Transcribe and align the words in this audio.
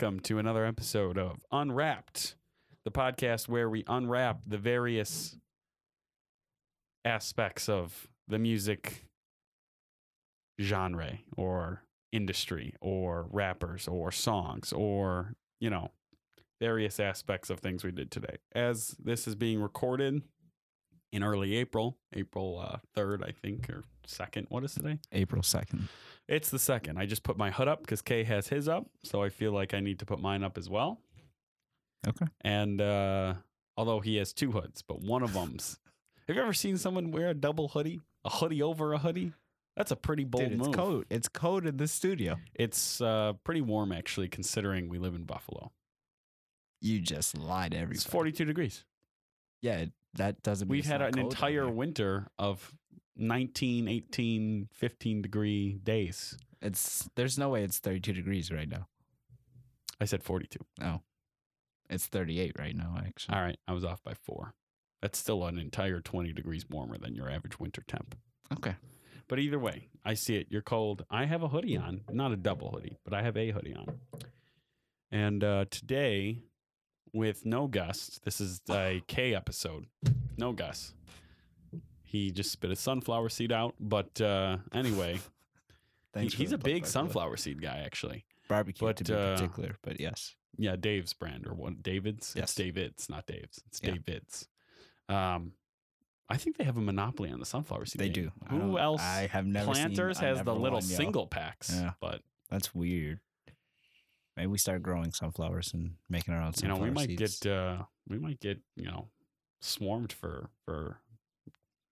Welcome 0.00 0.20
to 0.20 0.38
another 0.38 0.64
episode 0.64 1.18
of 1.18 1.44
Unwrapped, 1.52 2.34
the 2.86 2.90
podcast 2.90 3.48
where 3.48 3.68
we 3.68 3.84
unwrap 3.86 4.40
the 4.46 4.56
various 4.56 5.36
aspects 7.04 7.68
of 7.68 8.08
the 8.26 8.38
music 8.38 9.04
genre 10.58 11.18
or 11.36 11.82
industry 12.12 12.72
or 12.80 13.26
rappers 13.30 13.86
or 13.86 14.10
songs 14.10 14.72
or, 14.72 15.34
you 15.60 15.68
know, 15.68 15.90
various 16.62 16.98
aspects 16.98 17.50
of 17.50 17.60
things 17.60 17.84
we 17.84 17.90
did 17.90 18.10
today. 18.10 18.36
As 18.54 18.96
this 18.98 19.28
is 19.28 19.34
being 19.34 19.60
recorded 19.60 20.22
in 21.12 21.22
early 21.22 21.56
April, 21.56 21.98
April 22.14 22.58
uh, 22.58 22.78
3rd, 22.96 23.22
I 23.22 23.32
think, 23.32 23.68
or 23.68 23.84
2nd. 24.06 24.46
What 24.48 24.64
is 24.64 24.74
today? 24.74 24.98
April 25.12 25.42
2nd. 25.42 25.88
It's 26.28 26.50
the 26.50 26.58
second. 26.58 26.98
I 26.98 27.06
just 27.06 27.22
put 27.22 27.36
my 27.36 27.50
hood 27.50 27.68
up 27.68 27.80
because 27.80 28.02
Kay 28.02 28.24
has 28.24 28.48
his 28.48 28.68
up, 28.68 28.86
so 29.02 29.22
I 29.22 29.30
feel 29.30 29.52
like 29.52 29.74
I 29.74 29.80
need 29.80 29.98
to 29.98 30.06
put 30.06 30.20
mine 30.20 30.44
up 30.44 30.56
as 30.56 30.70
well. 30.70 31.00
Okay. 32.06 32.26
And 32.42 32.80
uh, 32.80 33.34
although 33.76 34.00
he 34.00 34.16
has 34.16 34.32
two 34.32 34.52
hoods, 34.52 34.82
but 34.82 35.00
one 35.00 35.22
of 35.22 35.32
them's. 35.32 35.78
have 36.28 36.36
you 36.36 36.42
ever 36.42 36.52
seen 36.52 36.76
someone 36.78 37.10
wear 37.10 37.28
a 37.28 37.34
double 37.34 37.68
hoodie, 37.68 38.00
a 38.24 38.30
hoodie 38.30 38.62
over 38.62 38.92
a 38.92 38.98
hoodie? 38.98 39.32
That's 39.76 39.90
a 39.90 39.96
pretty 39.96 40.24
bold 40.24 40.44
Dude, 40.44 40.52
it's 40.58 40.66
move. 40.66 40.74
cold. 40.74 41.04
It's 41.10 41.28
cold 41.28 41.66
in 41.66 41.76
the 41.76 41.88
studio. 41.88 42.36
It's 42.54 43.00
uh, 43.00 43.34
pretty 43.44 43.60
warm 43.60 43.92
actually, 43.92 44.28
considering 44.28 44.88
we 44.88 44.98
live 44.98 45.14
in 45.14 45.24
Buffalo. 45.24 45.72
You 46.80 47.00
just 47.00 47.36
lied 47.36 47.72
to 47.72 47.78
everybody. 47.78 47.96
It's 47.96 48.04
42 48.04 48.44
degrees. 48.44 48.84
Yeah, 49.62 49.86
that 50.14 50.42
doesn't 50.42 50.68
We've 50.68 50.86
had 50.86 51.02
an 51.02 51.18
entire 51.18 51.68
winter 51.68 52.28
of 52.38 52.74
19, 53.20 53.88
18, 53.88 54.68
15 54.72 55.22
degree 55.22 55.78
days. 55.82 56.36
It's 56.62 57.08
there's 57.16 57.38
no 57.38 57.50
way 57.50 57.62
it's 57.62 57.78
32 57.78 58.12
degrees 58.12 58.50
right 58.50 58.68
now. 58.68 58.86
I 60.00 60.04
said 60.06 60.22
42. 60.22 60.58
No. 60.80 61.02
It's 61.88 62.06
38 62.06 62.56
right 62.58 62.76
now 62.76 62.96
actually. 62.98 63.34
All 63.34 63.42
right, 63.42 63.58
I 63.68 63.72
was 63.72 63.84
off 63.84 64.02
by 64.02 64.14
four. 64.14 64.54
That's 65.02 65.18
still 65.18 65.44
an 65.46 65.58
entire 65.58 66.00
20 66.00 66.32
degrees 66.32 66.68
warmer 66.68 66.98
than 66.98 67.14
your 67.14 67.30
average 67.30 67.58
winter 67.58 67.82
temp. 67.86 68.16
Okay. 68.52 68.74
But 69.28 69.38
either 69.38 69.58
way, 69.58 69.88
I 70.04 70.14
see 70.14 70.36
it. 70.36 70.48
You're 70.50 70.60
cold. 70.60 71.04
I 71.10 71.24
have 71.24 71.42
a 71.42 71.48
hoodie 71.48 71.76
on, 71.76 72.00
not 72.10 72.32
a 72.32 72.36
double 72.36 72.70
hoodie, 72.70 72.98
but 73.04 73.14
I 73.14 73.22
have 73.22 73.36
a 73.36 73.50
hoodie 73.50 73.74
on. 73.74 74.00
And 75.12 75.42
uh, 75.44 75.66
today, 75.70 76.42
with 77.12 77.46
no 77.46 77.66
Gus, 77.66 78.20
this 78.24 78.40
is 78.40 78.60
a 78.68 79.02
K 79.06 79.34
episode. 79.34 79.86
No 80.36 80.52
Gus. 80.52 80.94
He 82.10 82.32
just 82.32 82.50
spit 82.50 82.70
a 82.72 82.76
sunflower 82.76 83.28
seed 83.28 83.52
out. 83.52 83.74
But 83.78 84.20
uh, 84.20 84.56
anyway, 84.72 85.20
he- 86.18 86.26
he's 86.28 86.50
a 86.52 86.58
big 86.58 86.62
plug, 86.62 86.62
by 86.64 86.70
the 86.72 86.80
way. 86.80 86.86
sunflower 86.88 87.36
seed 87.36 87.62
guy, 87.62 87.78
actually. 87.84 88.24
barbecue 88.48 88.86
but, 88.88 88.96
to 88.96 89.04
be 89.04 89.12
uh, 89.14 89.34
particular, 89.36 89.76
but 89.82 90.00
yes. 90.00 90.34
Yeah, 90.58 90.74
Dave's 90.76 91.12
brand 91.12 91.46
or 91.46 91.54
what? 91.54 91.82
David's. 91.82 92.34
Yes. 92.36 92.44
It's 92.44 92.54
David's, 92.56 93.08
not 93.08 93.26
Dave's. 93.26 93.62
It's 93.68 93.80
Yeah. 93.82 93.92
David's. 93.92 94.48
Um, 95.08 95.52
I 96.28 96.36
think 96.36 96.56
they 96.58 96.64
have 96.64 96.76
a 96.76 96.80
monopoly 96.80 97.30
on 97.30 97.38
the 97.38 97.46
sunflower 97.46 97.86
seed. 97.86 98.00
They 98.00 98.08
game. 98.08 98.24
do. 98.24 98.32
Who 98.50 98.58
don't- 98.58 98.78
else? 98.78 99.00
I 99.02 99.28
have 99.28 99.46
never 99.46 99.72
seen- 99.72 99.84
Planters 99.84 100.18
I 100.18 100.26
has 100.26 100.42
the 100.42 100.54
little 100.54 100.78
won, 100.78 100.82
single 100.82 101.26
packs, 101.28 101.72
Yeah. 101.72 101.92
but 102.00 102.22
That's 102.50 102.74
weird. 102.74 103.20
Maybe 104.36 104.48
we 104.48 104.58
start 104.58 104.82
growing 104.82 105.12
sunflowers 105.12 105.72
and 105.74 105.94
making 106.08 106.34
our 106.34 106.42
own 106.42 106.52
you 106.60 106.66
know 106.68 106.76
we 106.76 106.90
might 106.90 107.08
seeds. 107.08 107.40
get 107.40 107.50
uh, 107.52 107.84
we 108.08 108.18
might 108.18 108.40
get 108.40 108.58
you 108.74 108.84
know 108.86 109.08
swarmed 109.60 110.12
for 110.12 110.50
for 110.64 110.98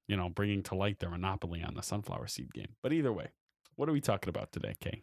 you 0.08 0.16
know 0.16 0.28
bringing 0.28 0.62
to 0.64 0.74
light 0.74 0.98
their 0.98 1.10
monopoly 1.10 1.62
on 1.62 1.74
the 1.74 1.82
sunflower 1.82 2.26
seed 2.26 2.52
game. 2.52 2.74
But 2.82 2.92
either 2.92 3.12
way, 3.12 3.28
what 3.76 3.88
are 3.88 3.92
we 3.92 4.00
talking 4.00 4.28
about 4.28 4.50
today, 4.52 4.74
Kay? 4.80 5.02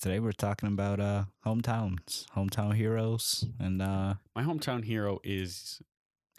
Today 0.00 0.18
we're 0.18 0.32
talking 0.32 0.68
about 0.68 0.98
uh 0.98 1.24
hometowns, 1.46 2.26
hometown 2.34 2.74
heroes, 2.74 3.44
and 3.60 3.80
uh 3.80 4.14
My 4.34 4.42
hometown 4.42 4.84
hero 4.84 5.20
is 5.22 5.80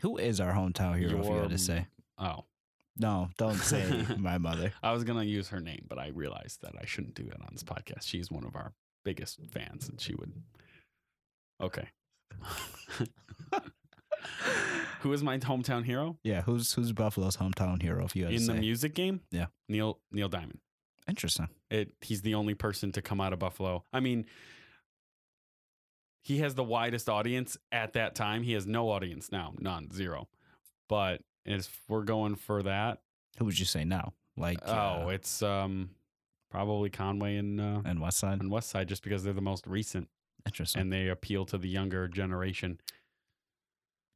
who 0.01 0.17
is 0.17 0.41
our 0.41 0.53
hometown 0.53 0.97
hero? 0.97 1.19
if 1.19 1.25
you 1.25 1.31
Your 1.31 1.41
had 1.43 1.51
to 1.51 1.57
say, 1.57 1.87
oh 2.17 2.43
no, 2.97 3.29
don't 3.37 3.55
say 3.55 4.05
my 4.17 4.37
mother. 4.37 4.73
I 4.83 4.91
was 4.91 5.03
gonna 5.03 5.23
use 5.23 5.49
her 5.49 5.59
name, 5.61 5.85
but 5.87 5.97
I 5.99 6.07
realized 6.09 6.61
that 6.63 6.73
I 6.81 6.85
shouldn't 6.85 7.15
do 7.15 7.23
that 7.25 7.39
on 7.39 7.49
this 7.51 7.63
podcast. 7.63 8.03
She's 8.07 8.29
one 8.31 8.43
of 8.45 8.55
our 8.55 8.73
biggest 9.03 9.39
fans, 9.51 9.87
and 9.87 10.01
she 10.01 10.15
would. 10.15 10.33
Okay. 11.61 11.87
Who 15.05 15.13
is 15.13 15.21
my 15.21 15.37
hometown 15.37 15.85
hero 15.85 16.17
Yeah, 16.23 16.41
who's 16.41 16.73
who's 16.73 16.91
Buffalo's 16.91 17.37
hometown 17.37 17.79
hero? 17.79 18.05
If 18.05 18.15
you 18.15 18.23
had 18.25 18.33
in 18.33 18.39
to 18.39 18.45
the 18.47 18.53
say. 18.53 18.59
music 18.59 18.95
game? 18.95 19.21
Yeah. 19.29 19.45
Neil 19.69 19.99
Neil 20.11 20.27
Diamond. 20.29 20.57
Interesting. 21.07 21.47
It 21.69 21.93
he's 22.01 22.23
the 22.23 22.33
only 22.33 22.55
person 22.55 22.91
to 22.93 23.03
come 23.03 23.21
out 23.21 23.31
of 23.31 23.37
Buffalo. 23.37 23.83
I 23.93 23.99
mean, 23.99 24.25
he 26.23 26.39
has 26.39 26.55
the 26.55 26.63
widest 26.63 27.07
audience 27.07 27.55
at 27.71 27.93
that 27.93 28.15
time. 28.15 28.41
He 28.41 28.53
has 28.53 28.65
no 28.65 28.89
audience 28.89 29.31
now, 29.31 29.53
none, 29.59 29.91
zero. 29.91 30.27
But 30.89 31.21
if 31.45 31.69
we're 31.87 32.01
going 32.03 32.33
for 32.33 32.63
that, 32.63 33.01
Who 33.37 33.45
would 33.45 33.59
you 33.59 33.65
say 33.65 33.85
now? 33.85 34.13
Like 34.35 34.57
oh, 34.65 34.73
uh, 34.73 35.07
it's 35.09 35.43
um 35.43 35.91
probably 36.49 36.89
Conway 36.89 37.37
and 37.37 37.61
uh, 37.61 37.81
and 37.85 37.99
Westside. 37.99 38.39
and 38.39 38.49
Westside 38.51 38.87
just 38.87 39.03
because 39.03 39.23
they're 39.23 39.33
the 39.33 39.41
most 39.41 39.67
recent 39.67 40.09
Interesting. 40.47 40.81
and 40.81 40.91
they 40.91 41.09
appeal 41.09 41.45
to 41.45 41.59
the 41.59 41.69
younger 41.69 42.07
generation. 42.07 42.79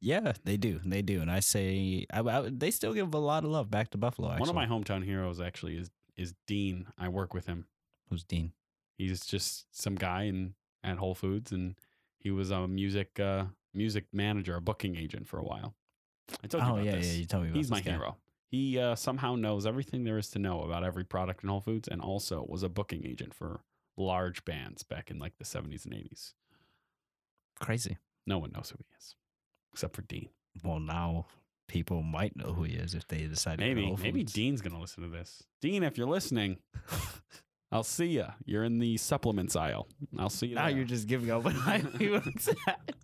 Yeah, 0.00 0.32
they 0.44 0.56
do. 0.56 0.80
They 0.84 1.02
do. 1.02 1.20
And 1.20 1.30
I 1.30 1.40
say 1.40 2.06
I, 2.12 2.20
I, 2.20 2.48
they 2.50 2.70
still 2.70 2.94
give 2.94 3.12
a 3.14 3.18
lot 3.18 3.44
of 3.44 3.50
love 3.50 3.70
back 3.70 3.90
to 3.90 3.98
Buffalo. 3.98 4.28
Actually. 4.30 4.40
One 4.40 4.48
of 4.48 4.54
my 4.54 4.66
hometown 4.66 5.04
heroes 5.04 5.40
actually 5.40 5.76
is 5.76 5.90
is 6.16 6.34
Dean. 6.46 6.86
I 6.98 7.08
work 7.08 7.32
with 7.34 7.46
him. 7.46 7.66
who's 8.08 8.24
Dean? 8.24 8.52
He's 8.98 9.24
just 9.24 9.66
some 9.72 9.94
guy 9.94 10.24
in 10.24 10.54
at 10.84 10.98
Whole 10.98 11.14
Foods, 11.14 11.52
and 11.52 11.74
he 12.18 12.30
was 12.30 12.50
a 12.50 12.66
music 12.68 13.18
uh, 13.20 13.44
music 13.72 14.06
manager, 14.12 14.56
a 14.56 14.60
booking 14.60 14.96
agent 14.96 15.26
for 15.28 15.38
a 15.38 15.44
while. 15.44 15.74
I 16.44 16.46
told 16.46 16.62
you 16.64 16.70
Oh 16.70 16.72
about 16.74 16.84
yeah, 16.84 16.96
this. 16.96 17.06
yeah. 17.06 17.18
You 17.20 17.24
told 17.26 17.42
me 17.44 17.48
about 17.50 17.56
He's 17.58 17.70
my 17.70 17.80
guy. 17.80 17.90
hero. 17.92 18.16
He 18.50 18.78
uh, 18.78 18.96
somehow 18.96 19.36
knows 19.36 19.64
everything 19.66 20.04
there 20.04 20.18
is 20.18 20.28
to 20.30 20.38
know 20.40 20.62
about 20.62 20.82
every 20.84 21.04
product 21.04 21.42
in 21.44 21.48
Whole 21.48 21.60
Foods, 21.60 21.88
and 21.88 22.00
also 22.00 22.44
was 22.48 22.62
a 22.62 22.68
booking 22.68 23.06
agent 23.06 23.32
for 23.32 23.60
large 23.96 24.44
bands 24.44 24.82
back 24.82 25.10
in 25.10 25.18
like 25.18 25.36
the 25.38 25.44
seventies 25.44 25.84
and 25.84 25.94
eighties. 25.94 26.34
Crazy. 27.60 27.96
No 28.26 28.38
one 28.38 28.52
knows 28.52 28.70
who 28.70 28.76
he 28.78 28.86
is, 28.98 29.14
except 29.72 29.94
for 29.96 30.02
Dean. 30.02 30.28
Well, 30.64 30.80
now 30.80 31.26
people 31.68 32.02
might 32.02 32.36
know 32.36 32.52
who 32.52 32.64
he 32.64 32.74
is 32.74 32.94
if 32.94 33.06
they 33.06 33.26
decide. 33.26 33.58
to 33.58 33.64
go 33.64 33.68
to 33.68 33.74
Maybe 33.74 33.96
maybe 34.02 34.24
Dean's 34.24 34.60
gonna 34.60 34.80
listen 34.80 35.02
to 35.04 35.08
this. 35.08 35.42
Dean, 35.60 35.82
if 35.82 35.96
you're 35.96 36.08
listening, 36.08 36.58
I'll 37.72 37.84
see 37.84 38.06
you. 38.06 38.26
You're 38.44 38.64
in 38.64 38.78
the 38.78 38.96
supplements 38.96 39.54
aisle. 39.56 39.86
I'll 40.18 40.30
see 40.30 40.48
you. 40.48 40.54
Now 40.56 40.66
there. 40.66 40.76
you're 40.76 40.84
just 40.84 41.06
giving 41.06 41.30
up 41.30 41.44
what 41.44 41.54
he 41.98 42.10
works 42.10 42.48
at. 42.66 42.94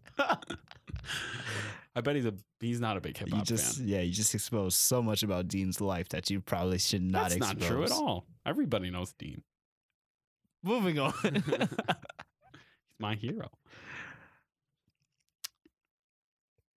I 1.94 2.00
bet 2.02 2.16
he's 2.16 2.26
a 2.26 2.34
he's 2.60 2.80
not 2.80 2.96
a 2.96 3.00
big 3.00 3.16
hip 3.16 3.30
hop 3.30 3.46
fan. 3.46 3.58
yeah, 3.88 4.00
you 4.00 4.12
just 4.12 4.34
exposed 4.34 4.76
so 4.76 5.02
much 5.02 5.22
about 5.22 5.48
Dean's 5.48 5.80
life 5.80 6.08
that 6.10 6.28
you 6.28 6.40
probably 6.40 6.78
should 6.78 7.02
not 7.02 7.30
That's 7.30 7.36
expose. 7.36 7.60
not 7.60 7.66
true 7.68 7.84
at 7.84 7.92
all. 7.92 8.26
Everybody 8.44 8.90
knows 8.90 9.12
Dean. 9.18 9.42
Moving 10.62 10.98
on. 10.98 11.12
He's 11.22 12.98
my 12.98 13.14
hero. 13.14 13.50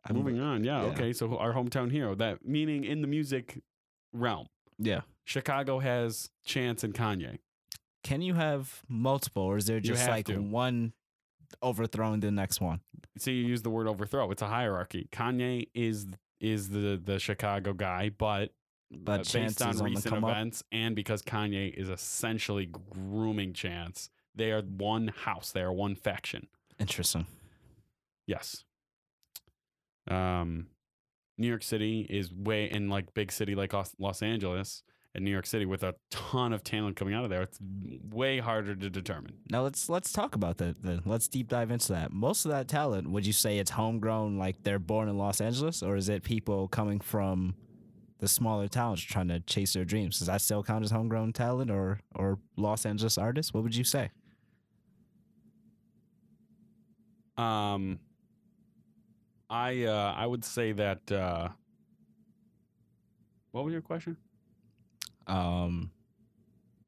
I'm- 0.05 0.15
Moving 0.15 0.39
on. 0.39 0.63
Yeah, 0.63 0.81
yeah. 0.83 0.87
Okay. 0.91 1.13
So 1.13 1.37
our 1.37 1.53
hometown 1.53 1.91
hero. 1.91 2.15
That 2.15 2.45
meaning 2.45 2.83
in 2.85 3.01
the 3.01 3.07
music 3.07 3.61
realm, 4.13 4.47
Yeah. 4.77 5.01
Chicago 5.25 5.79
has 5.79 6.29
Chance 6.45 6.83
and 6.83 6.93
Kanye. 6.93 7.39
Can 8.03 8.21
you 8.21 8.33
have 8.35 8.81
multiple, 8.87 9.43
or 9.43 9.57
is 9.57 9.65
there 9.65 9.79
just 9.81 10.07
like 10.07 10.25
to. 10.27 10.37
one 10.41 10.93
overthrowing 11.61 12.21
the 12.21 12.31
next 12.31 12.61
one? 12.61 12.79
See, 13.17 13.33
you 13.33 13.45
use 13.45 13.61
the 13.61 13.69
word 13.69 13.87
overthrow. 13.87 14.31
It's 14.31 14.41
a 14.41 14.47
hierarchy. 14.47 15.09
Kanye 15.11 15.67
is 15.73 16.07
is 16.39 16.69
the 16.69 16.99
the 17.03 17.19
Chicago 17.19 17.73
guy, 17.73 18.09
but 18.09 18.53
But 18.89 19.19
uh, 19.35 19.39
based 19.39 19.61
on 19.61 19.69
is 19.71 19.81
on 19.81 19.89
the 19.89 19.95
recent 19.95 20.13
come 20.13 20.23
up. 20.23 20.31
events 20.31 20.63
and 20.71 20.95
because 20.95 21.21
Kanye 21.21 21.73
is 21.73 21.89
essentially 21.89 22.65
grooming 22.65 23.51
Chance, 23.53 24.09
they 24.33 24.51
are 24.51 24.61
one 24.61 25.09
house. 25.09 25.51
They 25.51 25.61
are 25.61 25.73
one 25.73 25.95
faction. 25.95 26.47
Interesting. 26.79 27.27
Yes. 28.25 28.63
Um, 30.09 30.67
New 31.37 31.47
York 31.47 31.63
City 31.63 32.05
is 32.09 32.33
way 32.33 32.69
in 32.69 32.89
like 32.89 33.13
big 33.13 33.31
city 33.31 33.55
like 33.55 33.73
Los- 33.73 34.21
Angeles 34.21 34.83
and 35.15 35.23
New 35.23 35.31
York 35.31 35.45
City 35.45 35.65
with 35.65 35.83
a 35.83 35.95
ton 36.11 36.51
of 36.53 36.63
talent 36.63 36.97
coming 36.97 37.13
out 37.13 37.23
of 37.23 37.29
there. 37.29 37.41
It's 37.41 37.57
way 38.09 38.39
harder 38.39 38.75
to 38.75 38.89
determine. 38.89 39.33
Now 39.49 39.63
let's 39.63 39.89
let's 39.89 40.11
talk 40.11 40.35
about 40.35 40.57
that. 40.57 40.83
Then 40.83 41.01
let's 41.05 41.27
deep 41.27 41.47
dive 41.47 41.71
into 41.71 41.93
that. 41.93 42.11
Most 42.11 42.45
of 42.45 42.51
that 42.51 42.67
talent, 42.67 43.09
would 43.09 43.25
you 43.25 43.33
say 43.33 43.57
it's 43.57 43.71
homegrown, 43.71 44.37
like 44.37 44.63
they're 44.63 44.79
born 44.79 45.07
in 45.07 45.17
Los 45.17 45.39
Angeles, 45.39 45.81
or 45.81 45.95
is 45.95 46.09
it 46.09 46.23
people 46.23 46.67
coming 46.67 46.99
from 46.99 47.55
the 48.19 48.27
smaller 48.27 48.67
towns 48.67 49.01
trying 49.01 49.29
to 49.29 49.39
chase 49.39 49.73
their 49.73 49.85
dreams? 49.85 50.19
Does 50.19 50.27
that 50.27 50.41
still 50.41 50.61
count 50.61 50.83
as 50.83 50.91
homegrown 50.91 51.31
talent, 51.33 51.71
or 51.71 52.01
or 52.13 52.37
Los 52.57 52.85
Angeles 52.85 53.17
artists? 53.17 53.53
What 53.53 53.63
would 53.63 53.75
you 53.75 53.85
say? 53.85 54.11
Um, 57.37 57.99
I 59.49 59.83
uh, 59.83 60.13
I 60.17 60.25
would 60.25 60.43
say 60.45 60.71
that. 60.73 61.11
Uh, 61.11 61.49
what 63.51 63.65
was 63.65 63.71
your 63.71 63.81
question? 63.81 64.15
Um, 65.27 65.91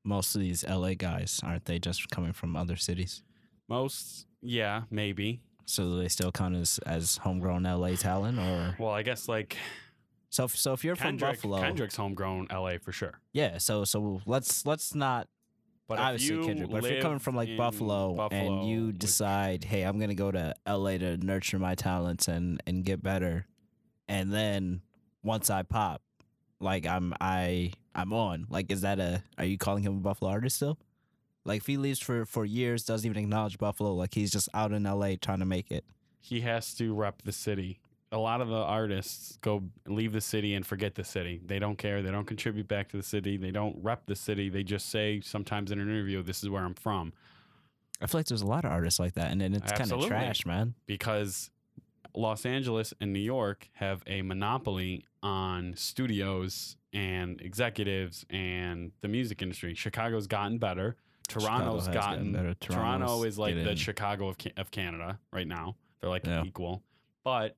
most 0.03 0.35
of 0.35 0.41
these 0.41 0.63
LA 0.67 0.93
guys 0.93 1.39
aren't 1.43 1.65
they 1.65 1.79
just 1.79 2.09
coming 2.09 2.33
from 2.33 2.55
other 2.55 2.75
cities? 2.75 3.23
Most 3.67 4.25
yeah, 4.41 4.83
maybe. 4.89 5.41
So 5.65 5.83
do 5.83 6.01
they 6.01 6.07
still 6.07 6.31
count 6.31 6.55
as 6.55 6.79
as 6.85 7.17
homegrown 7.17 7.63
LA 7.63 7.95
talent, 7.95 8.37
or 8.39 8.75
Well, 8.79 8.91
I 8.93 9.03
guess 9.03 9.27
like 9.27 9.57
so? 10.29 10.47
So 10.47 10.73
if 10.73 10.83
you're 10.83 10.95
from 10.95 11.17
Buffalo, 11.17 11.59
Kendrick's 11.59 11.95
homegrown 11.95 12.47
LA 12.51 12.73
for 12.81 12.91
sure. 12.91 13.19
yeah. 13.33 13.57
So 13.57 13.83
so 13.85 14.21
let's 14.25 14.65
let's 14.65 14.93
not 14.93 15.27
But 15.91 15.99
if 15.99 16.05
obviously 16.05 16.45
Kendrick, 16.45 16.69
but 16.69 16.85
if 16.85 16.91
you're 16.91 17.01
coming 17.01 17.19
from 17.19 17.35
like 17.35 17.49
in 17.49 17.57
Buffalo, 17.57 18.09
and 18.09 18.17
Buffalo, 18.17 18.65
you 18.65 18.91
decide, 18.93 19.65
hey, 19.65 19.83
I'm 19.83 19.99
gonna 19.99 20.15
go 20.15 20.31
to 20.31 20.53
LA 20.65 20.97
to 20.97 21.17
nurture 21.17 21.59
my 21.59 21.75
talents 21.75 22.27
and 22.29 22.61
and 22.65 22.85
get 22.85 23.03
better, 23.03 23.45
and 24.07 24.31
then 24.31 24.81
once 25.21 25.49
I 25.49 25.63
pop, 25.63 26.01
like 26.61 26.85
I'm 26.85 27.13
I 27.19 27.73
I'm 27.93 28.13
on. 28.13 28.47
Like, 28.49 28.71
is 28.71 28.81
that 28.81 28.99
a? 28.99 29.23
Are 29.37 29.43
you 29.43 29.57
calling 29.57 29.83
him 29.83 29.97
a 29.97 29.99
Buffalo 29.99 30.31
artist 30.31 30.55
still? 30.55 30.79
Like, 31.43 31.61
if 31.61 31.67
he 31.67 31.75
leaves 31.75 31.99
for 31.99 32.25
for 32.25 32.45
years, 32.45 32.85
doesn't 32.85 33.05
even 33.09 33.21
acknowledge 33.21 33.57
Buffalo, 33.57 33.93
like 33.93 34.13
he's 34.13 34.31
just 34.31 34.47
out 34.53 34.71
in 34.71 34.83
LA 34.83 35.15
trying 35.21 35.39
to 35.39 35.45
make 35.45 35.71
it. 35.71 35.83
he 36.21 36.39
has 36.41 36.73
to 36.75 36.93
rep 36.93 37.23
the 37.23 37.33
city. 37.33 37.80
A 38.13 38.17
lot 38.17 38.41
of 38.41 38.49
the 38.49 38.55
artists 38.55 39.37
go 39.41 39.63
leave 39.87 40.11
the 40.11 40.19
city 40.21 40.53
and 40.55 40.65
forget 40.65 40.95
the 40.95 41.03
city. 41.03 41.39
They 41.45 41.59
don't 41.59 41.77
care. 41.77 42.01
They 42.01 42.11
don't 42.11 42.25
contribute 42.25 42.67
back 42.67 42.89
to 42.89 42.97
the 42.97 43.03
city. 43.03 43.37
They 43.37 43.51
don't 43.51 43.77
rep 43.81 44.05
the 44.05 44.15
city. 44.17 44.49
They 44.49 44.63
just 44.63 44.89
say 44.89 45.21
sometimes 45.21 45.71
in 45.71 45.79
an 45.79 45.89
interview, 45.89 46.21
"This 46.21 46.43
is 46.43 46.49
where 46.49 46.63
I'm 46.63 46.73
from," 46.73 47.13
I 48.01 48.07
feel 48.07 48.19
like 48.19 48.25
there's 48.27 48.41
a 48.41 48.47
lot 48.47 48.65
of 48.65 48.71
artists 48.71 48.99
like 48.99 49.13
that, 49.13 49.31
and 49.31 49.39
then 49.39 49.53
it's 49.53 49.71
kind 49.71 49.89
of 49.91 50.05
trash, 50.05 50.45
man. 50.45 50.73
because 50.87 51.51
Los 52.13 52.45
Angeles 52.45 52.93
and 52.99 53.13
New 53.13 53.19
York 53.19 53.69
have 53.75 54.03
a 54.07 54.21
monopoly 54.23 55.05
on 55.23 55.73
studios 55.77 56.75
and 56.91 57.39
executives 57.39 58.25
and 58.29 58.91
the 58.99 59.07
music 59.07 59.41
industry. 59.41 59.73
Chicago's 59.73 60.27
gotten 60.27 60.57
better. 60.57 60.97
Toronto's 61.29 61.85
has 61.85 61.95
gotten 61.95 62.33
gotten 62.33 62.33
better. 62.33 62.53
Toronto 62.55 63.23
is 63.23 63.39
like 63.39 63.55
the 63.55 63.77
Chicago 63.77 64.27
of 64.27 64.35
of 64.57 64.69
Canada 64.71 65.17
right 65.31 65.47
now. 65.47 65.77
They're 66.01 66.09
like 66.09 66.25
Yeah. 66.25 66.43
equal, 66.43 66.83
but 67.23 67.55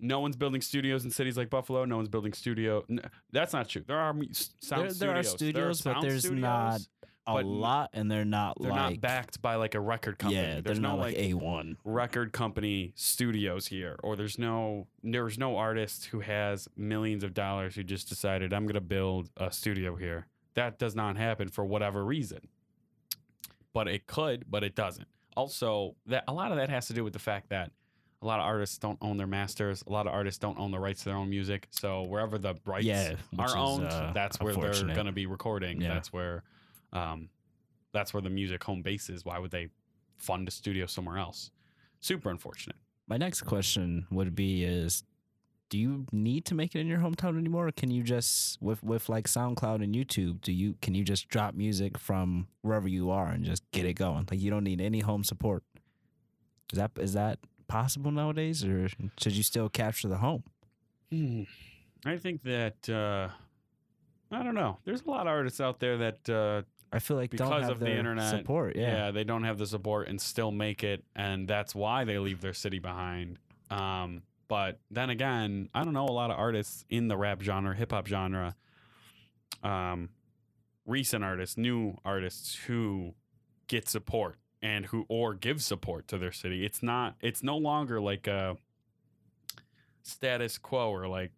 no 0.00 0.20
one's 0.20 0.36
building 0.36 0.60
studios 0.60 1.04
in 1.04 1.10
cities 1.10 1.36
like 1.36 1.50
Buffalo. 1.50 1.84
No 1.84 1.96
one's 1.96 2.08
building 2.08 2.32
studio. 2.32 2.84
n- 2.90 3.00
that's 3.32 3.52
not 3.52 3.68
true. 3.68 3.82
There 3.86 3.98
are 3.98 4.14
sound 4.60 4.90
There- 4.90 4.92
there 5.08 5.16
are 5.18 5.22
studios. 5.22 5.78
studios, 5.78 5.80
but 5.82 6.00
there's 6.00 6.20
studios, 6.24 6.40
not 6.42 6.80
A 7.26 7.42
lot, 7.44 7.90
and 7.92 8.10
they're 8.10 8.24
not 8.24 8.56
They're 8.60 8.70
like 8.70 8.92
not 8.94 9.00
backed 9.00 9.40
by 9.42 9.54
like 9.56 9.74
a 9.76 9.80
record 9.80 10.18
company. 10.18 10.40
yeah, 10.42 10.54
there's 10.60 10.64
they're 10.64 10.82
no 10.82 10.96
not 10.96 10.98
like 10.98 11.16
a 11.16 11.34
one. 11.34 11.76
record 11.84 12.32
company 12.32 12.92
studios 12.96 13.66
here 13.68 13.96
or 14.02 14.16
there's 14.16 14.36
no 14.38 14.88
there's 15.04 15.38
no 15.38 15.56
artist 15.56 16.06
who 16.06 16.20
has 16.20 16.66
millions 16.76 17.22
of 17.22 17.32
dollars 17.34 17.76
who 17.76 17.84
just 17.84 18.08
decided 18.08 18.52
I'm 18.52 18.64
going 18.64 18.74
to 18.74 18.80
build 18.80 19.30
a 19.36 19.52
studio 19.52 19.94
here. 19.94 20.26
That 20.54 20.78
does 20.80 20.96
not 20.96 21.16
happen 21.16 21.48
for 21.48 21.64
whatever 21.64 22.04
reason. 22.04 22.48
But 23.72 23.86
it 23.86 24.06
could, 24.08 24.46
but 24.50 24.64
it 24.64 24.74
doesn't. 24.74 25.06
Also, 25.36 25.94
that 26.06 26.24
a 26.26 26.32
lot 26.32 26.50
of 26.50 26.56
that 26.58 26.68
has 26.70 26.88
to 26.88 26.92
do 26.94 27.04
with 27.04 27.12
the 27.12 27.20
fact 27.20 27.50
that 27.50 27.70
a 28.22 28.26
lot 28.26 28.38
of 28.38 28.44
artists 28.46 28.76
don't 28.78 28.98
own 29.00 29.16
their 29.16 29.26
masters. 29.26 29.82
A 29.86 29.90
lot 29.92 30.06
of 30.06 30.12
artists 30.12 30.38
don't 30.38 30.58
own 30.58 30.70
the 30.70 30.78
rights 30.78 31.00
to 31.04 31.08
their 31.10 31.16
own 31.16 31.30
music. 31.30 31.68
So 31.70 32.02
wherever 32.02 32.36
the 32.38 32.54
rights 32.66 32.84
Yeah, 32.84 33.14
are 33.38 33.46
is, 33.46 33.54
owned, 33.54 33.86
uh, 33.86 34.12
that's 34.14 34.38
where 34.40 34.54
they're 34.54 34.94
going 34.94 35.06
to 35.06 35.12
be 35.12 35.26
recording. 35.26 35.80
Yeah. 35.80 35.94
That's 35.94 36.12
where, 36.12 36.42
um, 36.92 37.30
that's 37.92 38.12
where 38.12 38.20
the 38.20 38.30
music 38.30 38.62
home 38.62 38.82
base 38.82 39.08
is. 39.08 39.24
Why 39.24 39.38
would 39.38 39.50
they 39.50 39.68
fund 40.18 40.46
a 40.48 40.50
studio 40.50 40.86
somewhere 40.86 41.16
else? 41.18 41.50
Super 42.00 42.30
unfortunate. 42.30 42.76
My 43.08 43.16
next 43.16 43.42
question 43.42 44.06
would 44.10 44.34
be: 44.34 44.64
Is 44.64 45.02
do 45.70 45.78
you 45.78 46.06
need 46.12 46.44
to 46.46 46.54
make 46.54 46.74
it 46.74 46.80
in 46.80 46.86
your 46.86 46.98
hometown 46.98 47.38
anymore? 47.38 47.68
Or 47.68 47.72
can 47.72 47.90
you 47.90 48.02
just 48.02 48.60
with 48.62 48.82
with 48.82 49.08
like 49.08 49.26
SoundCloud 49.26 49.82
and 49.82 49.94
YouTube? 49.94 50.40
Do 50.42 50.52
you 50.52 50.76
can 50.82 50.94
you 50.94 51.02
just 51.04 51.28
drop 51.28 51.54
music 51.54 51.98
from 51.98 52.48
wherever 52.62 52.86
you 52.86 53.10
are 53.10 53.28
and 53.28 53.44
just 53.44 53.68
get 53.72 53.86
it 53.86 53.94
going? 53.94 54.28
Like 54.30 54.40
you 54.40 54.50
don't 54.50 54.64
need 54.64 54.80
any 54.80 55.00
home 55.00 55.24
support. 55.24 55.64
Is 56.72 56.78
that 56.78 56.92
is 56.98 57.14
that 57.14 57.38
possible 57.70 58.10
nowadays, 58.10 58.64
or 58.64 58.88
should 59.18 59.32
you 59.32 59.42
still 59.42 59.68
capture 59.68 60.08
the 60.08 60.16
home? 60.18 60.42
Hmm. 61.10 61.42
I 62.04 62.16
think 62.16 62.42
that 62.42 62.88
uh, 62.88 63.28
I 64.34 64.42
don't 64.42 64.54
know. 64.54 64.78
There's 64.84 65.02
a 65.02 65.10
lot 65.10 65.22
of 65.22 65.28
artists 65.28 65.60
out 65.60 65.78
there 65.80 65.96
that 65.98 66.28
uh, 66.28 66.62
I 66.92 66.98
feel 66.98 67.16
like 67.16 67.30
don't 67.30 67.48
Because 67.48 67.62
have 67.64 67.72
of 67.72 67.78
the 67.80 67.90
internet, 67.96 68.30
support. 68.30 68.74
yeah. 68.76 69.06
Yeah. 69.06 69.10
they 69.12 69.24
don't 69.24 69.44
have 69.44 69.58
the 69.58 69.66
support 69.66 70.08
and 70.08 70.20
still 70.20 70.50
make 70.50 70.82
it, 70.82 71.04
and 71.14 71.46
that's 71.46 71.74
why 71.74 72.04
they 72.04 72.18
leave 72.18 72.40
their 72.40 72.54
city 72.54 72.78
behind. 72.80 73.38
Um, 73.70 74.22
but 74.48 74.80
then 74.90 75.10
again, 75.10 75.68
I 75.74 75.84
don't 75.84 75.92
know 75.92 76.06
a 76.06 76.10
lot 76.12 76.30
of 76.32 76.38
artists 76.38 76.84
in 76.90 77.06
the 77.08 77.16
rap 77.16 77.40
genre, 77.40 77.74
hip 77.74 77.92
hop 77.92 78.08
genre, 78.08 78.56
um, 79.62 80.08
recent 80.86 81.22
artists, 81.22 81.56
new 81.56 81.96
artists 82.04 82.56
who 82.66 83.14
get 83.68 83.88
support 83.88 84.36
and 84.62 84.86
who 84.86 85.04
or 85.08 85.34
give 85.34 85.62
support 85.62 86.06
to 86.08 86.18
their 86.18 86.32
city. 86.32 86.64
It's 86.64 86.82
not. 86.82 87.16
It's 87.20 87.42
no 87.42 87.56
longer 87.56 88.00
like 88.00 88.26
a 88.26 88.56
status 90.02 90.58
quo 90.58 90.90
or 90.90 91.06
like 91.08 91.32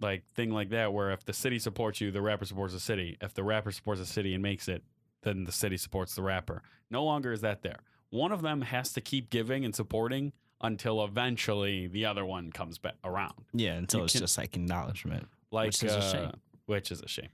like 0.00 0.24
thing 0.34 0.50
like 0.50 0.70
that 0.70 0.92
where 0.92 1.10
if 1.10 1.24
the 1.24 1.32
city 1.32 1.58
supports 1.58 2.00
you, 2.00 2.10
the 2.10 2.22
rapper 2.22 2.44
supports 2.46 2.72
the 2.72 2.80
city. 2.80 3.18
If 3.20 3.34
the 3.34 3.44
rapper 3.44 3.70
supports 3.70 4.00
the 4.00 4.06
city 4.06 4.32
and 4.34 4.42
makes 4.42 4.66
it, 4.68 4.82
then 5.22 5.44
the 5.44 5.52
city 5.52 5.76
supports 5.76 6.14
the 6.14 6.22
rapper. 6.22 6.62
No 6.90 7.04
longer 7.04 7.32
is 7.32 7.42
that 7.42 7.62
there. 7.62 7.80
One 8.08 8.32
of 8.32 8.40
them 8.42 8.62
has 8.62 8.92
to 8.94 9.00
keep 9.02 9.28
giving 9.30 9.64
and 9.64 9.74
supporting 9.76 10.32
until 10.62 11.04
eventually 11.04 11.86
the 11.86 12.06
other 12.06 12.24
one 12.24 12.50
comes 12.50 12.78
back 12.78 12.94
around. 13.04 13.34
Yeah, 13.52 13.74
until 13.74 14.00
You 14.00 14.04
it's 14.04 14.12
can- 14.14 14.20
just 14.22 14.38
like 14.38 14.56
acknowledgement. 14.56 15.28
Like 15.50 15.66
Which 15.68 15.82
is 15.84 15.92
a 15.92 15.98
uh, 15.98 16.12
shame. 16.12 16.32
Which 16.66 16.90
is 16.90 17.02
a 17.02 17.08
shame. 17.08 17.28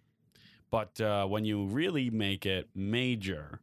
But 0.70 1.00
uh, 1.00 1.26
when 1.26 1.44
you 1.44 1.66
really 1.66 2.10
make 2.10 2.44
it 2.46 2.68
major, 2.74 3.60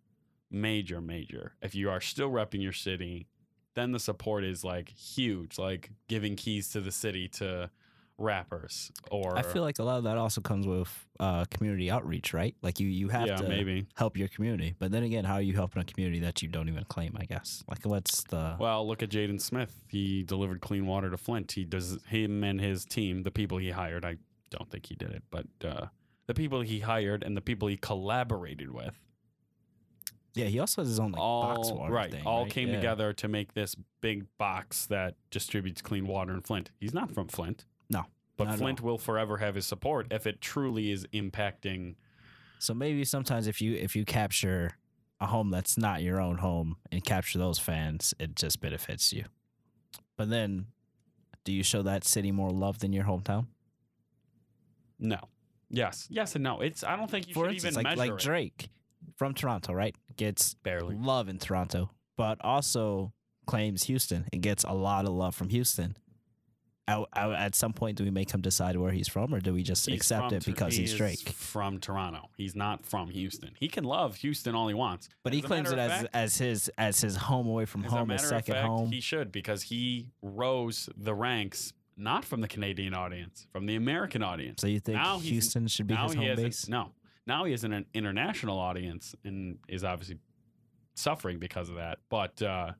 major, 0.53 1.01
major, 1.01 1.53
if 1.61 1.75
you 1.75 1.89
are 1.89 2.01
still 2.01 2.29
repping 2.29 2.61
your 2.61 2.73
city, 2.73 3.27
then 3.75 3.91
the 3.91 3.99
support 3.99 4.43
is 4.43 4.63
like 4.63 4.89
huge, 4.89 5.57
like 5.57 5.91
giving 6.07 6.35
keys 6.35 6.69
to 6.69 6.81
the 6.81 6.91
city 6.91 7.27
to 7.27 7.69
rappers 8.17 8.91
or 9.11 9.35
I 9.35 9.41
feel 9.41 9.63
like 9.63 9.79
a 9.79 9.83
lot 9.83 9.97
of 9.97 10.03
that 10.03 10.17
also 10.17 10.39
comes 10.39 10.67
with 10.67 11.07
uh, 11.19 11.45
community 11.45 11.89
outreach, 11.89 12.33
right? 12.33 12.55
Like 12.61 12.79
you 12.79 12.87
you 12.87 13.09
have 13.09 13.27
yeah, 13.27 13.35
to 13.37 13.47
maybe. 13.47 13.87
help 13.95 14.17
your 14.17 14.27
community, 14.27 14.75
but 14.77 14.91
then 14.91 15.03
again, 15.03 15.25
how 15.25 15.35
are 15.35 15.41
you 15.41 15.53
helping 15.53 15.81
a 15.81 15.85
community 15.85 16.19
that 16.19 16.41
you 16.41 16.47
don't 16.47 16.69
even 16.69 16.83
claim? 16.85 17.15
I 17.19 17.25
guess. 17.25 17.63
Like 17.67 17.83
what's 17.85 18.23
the 18.25 18.55
Well, 18.59 18.87
look 18.87 19.03
at 19.03 19.09
Jaden 19.09 19.41
Smith. 19.41 19.83
He 19.87 20.23
delivered 20.23 20.61
clean 20.61 20.85
water 20.85 21.09
to 21.09 21.17
Flint. 21.17 21.51
He 21.51 21.65
does 21.65 21.97
him 22.07 22.43
and 22.43 22.61
his 22.61 22.85
team, 22.85 23.23
the 23.23 23.31
people 23.31 23.57
he 23.57 23.71
hired. 23.71 24.05
I 24.05 24.17
don't 24.51 24.69
think 24.69 24.85
he 24.85 24.95
did 24.95 25.11
it, 25.11 25.23
but 25.31 25.47
uh, 25.65 25.87
the 26.27 26.33
people 26.33 26.61
he 26.61 26.79
hired 26.79 27.23
and 27.23 27.35
the 27.35 27.41
people 27.41 27.67
he 27.67 27.77
collaborated 27.77 28.71
with 28.71 28.99
yeah? 30.33 30.45
He 30.45 30.59
also 30.59 30.81
has 30.81 30.89
his 30.89 30.99
own 30.99 31.11
like 31.11 31.19
box 31.19 31.69
all 31.69 31.77
water 31.77 31.93
right, 31.93 32.11
thing, 32.11 32.25
all 32.25 32.43
right? 32.43 32.51
came 32.51 32.69
Yeah. 32.69 32.75
together 32.75 33.13
to 33.13 33.27
make 33.27 33.53
this 33.53 33.75
big 34.01 34.25
box 34.37 34.85
that 34.87 35.15
distributes 35.31 35.81
clean 35.81 36.07
water 36.07 36.33
in 36.33 36.41
Flint. 36.41 36.71
He's 36.79 36.93
not 36.93 37.11
from 37.11 37.27
Flint. 37.27 37.65
No, 37.89 38.05
But 38.37 38.55
Flint 38.57 38.81
will 38.81 38.97
forever 38.97 39.37
have 39.37 39.55
his 39.55 39.65
support 39.65 40.07
if 40.11 40.25
it 40.25 40.41
truly 40.41 40.91
is 40.91 41.05
impacting. 41.13 41.95
So 42.59 42.73
maybe 42.73 43.03
sometimes 43.05 43.47
if 43.47 43.61
you 43.61 43.73
if 43.75 43.95
you 43.95 44.05
capture 44.05 44.71
a 45.19 45.27
home 45.27 45.49
that's 45.51 45.77
not 45.77 46.01
your 46.01 46.19
own 46.19 46.37
home 46.37 46.77
and 46.91 47.03
capture 47.03 47.37
those 47.39 47.59
fans, 47.59 48.13
it 48.19 48.35
just 48.35 48.59
benefits 48.59 49.13
you. 49.13 49.25
But 50.17 50.29
then, 50.29 50.67
do 51.43 51.51
you 51.51 51.63
show 51.63 51.81
that 51.83 52.03
city 52.03 52.31
more 52.31 52.49
love 52.51 52.79
than 52.79 52.93
your 52.93 53.03
hometown? 53.05 53.47
No. 54.99 55.17
Yes. 55.69 56.07
Yes 56.09 56.35
and 56.35 56.43
no. 56.43 56.61
It's. 56.61 56.83
I 56.83 56.95
don't 56.95 57.09
think 57.09 57.27
you 57.27 57.33
For 57.33 57.45
should 57.45 57.53
instance, 57.55 57.73
even 57.77 57.83
like 57.85 57.97
measure 57.97 58.13
like 58.13 58.21
it. 58.21 58.69
From 59.15 59.33
Toronto, 59.33 59.73
right? 59.73 59.95
Gets 60.17 60.55
Barely. 60.55 60.95
love 60.95 61.27
in 61.29 61.37
Toronto, 61.39 61.91
but 62.17 62.37
also 62.41 63.13
claims 63.45 63.83
Houston 63.83 64.25
and 64.33 64.41
gets 64.41 64.63
a 64.63 64.73
lot 64.73 65.05
of 65.05 65.11
love 65.11 65.35
from 65.35 65.49
Houston. 65.49 65.97
At, 66.85 67.55
some 67.55 67.71
point, 67.71 67.97
do 67.97 68.03
we 68.03 68.09
make 68.11 68.29
him 68.31 68.41
decide 68.41 68.75
where 68.75 68.91
he's 68.91 69.07
from, 69.07 69.33
or 69.33 69.39
do 69.39 69.53
we 69.53 69.63
just 69.63 69.85
He's 69.85 69.95
accept 69.95 70.33
it 70.33 70.45
because 70.45 70.75
he's 70.75 70.93
Drake? 70.93 71.29
From 71.29 71.79
Toronto. 71.79 72.29
He's 72.35 72.55
not 72.55 72.85
from 72.85 73.09
Houston. 73.09 73.51
He 73.57 73.69
can 73.69 73.85
love 73.85 74.17
Houston 74.17 74.53
all 74.53 74.67
he 74.67 74.73
wants. 74.73 75.07
But 75.23 75.31
he 75.31 75.39
As 75.39 75.45
a 75.45 75.47
claims 75.47 75.71
it 75.71 75.79
as 75.79 75.91
fact- 75.91 76.09
as 76.13 76.37
his 76.37 76.69
as 76.77 76.99
his 76.99 77.15
home 77.15 77.47
away 77.47 77.63
from 77.63 77.83
home, 77.83 78.09
his 78.09 78.21
second 78.27 78.55
fact, 78.55 78.67
home. 78.67 78.91
He 78.91 78.99
should 78.99 79.31
because 79.31 79.63
he 79.63 80.09
rose 80.21 80.89
the 80.97 81.13
ranks 81.13 81.71
not 81.95 82.25
from 82.25 82.41
the 82.41 82.49
Canadian 82.49 82.93
audience, 82.93 83.47
from 83.53 83.65
the 83.65 83.75
American 83.77 84.21
audience. 84.21 84.59
so 84.59 84.67
you 84.67 84.81
think 84.81 84.97
now 84.97 85.19
Houston 85.19 85.67
should 85.67 85.87
be 85.87 85.95
his 85.95 86.13
home 86.15 86.35
base? 86.35 86.67
no. 86.67 86.91
Now 87.25 87.45
he 87.45 87.51
has 87.51 87.63
an 87.63 87.85
international 87.93 88.59
audience 88.59 89.15
and 89.23 89.57
is 89.67 89.83
obviously 89.83 90.17
suffering 90.95 91.39
because 91.39 91.69
of 91.69 91.75
that. 91.75 91.99
But 92.09 92.41
uh, 92.41 92.71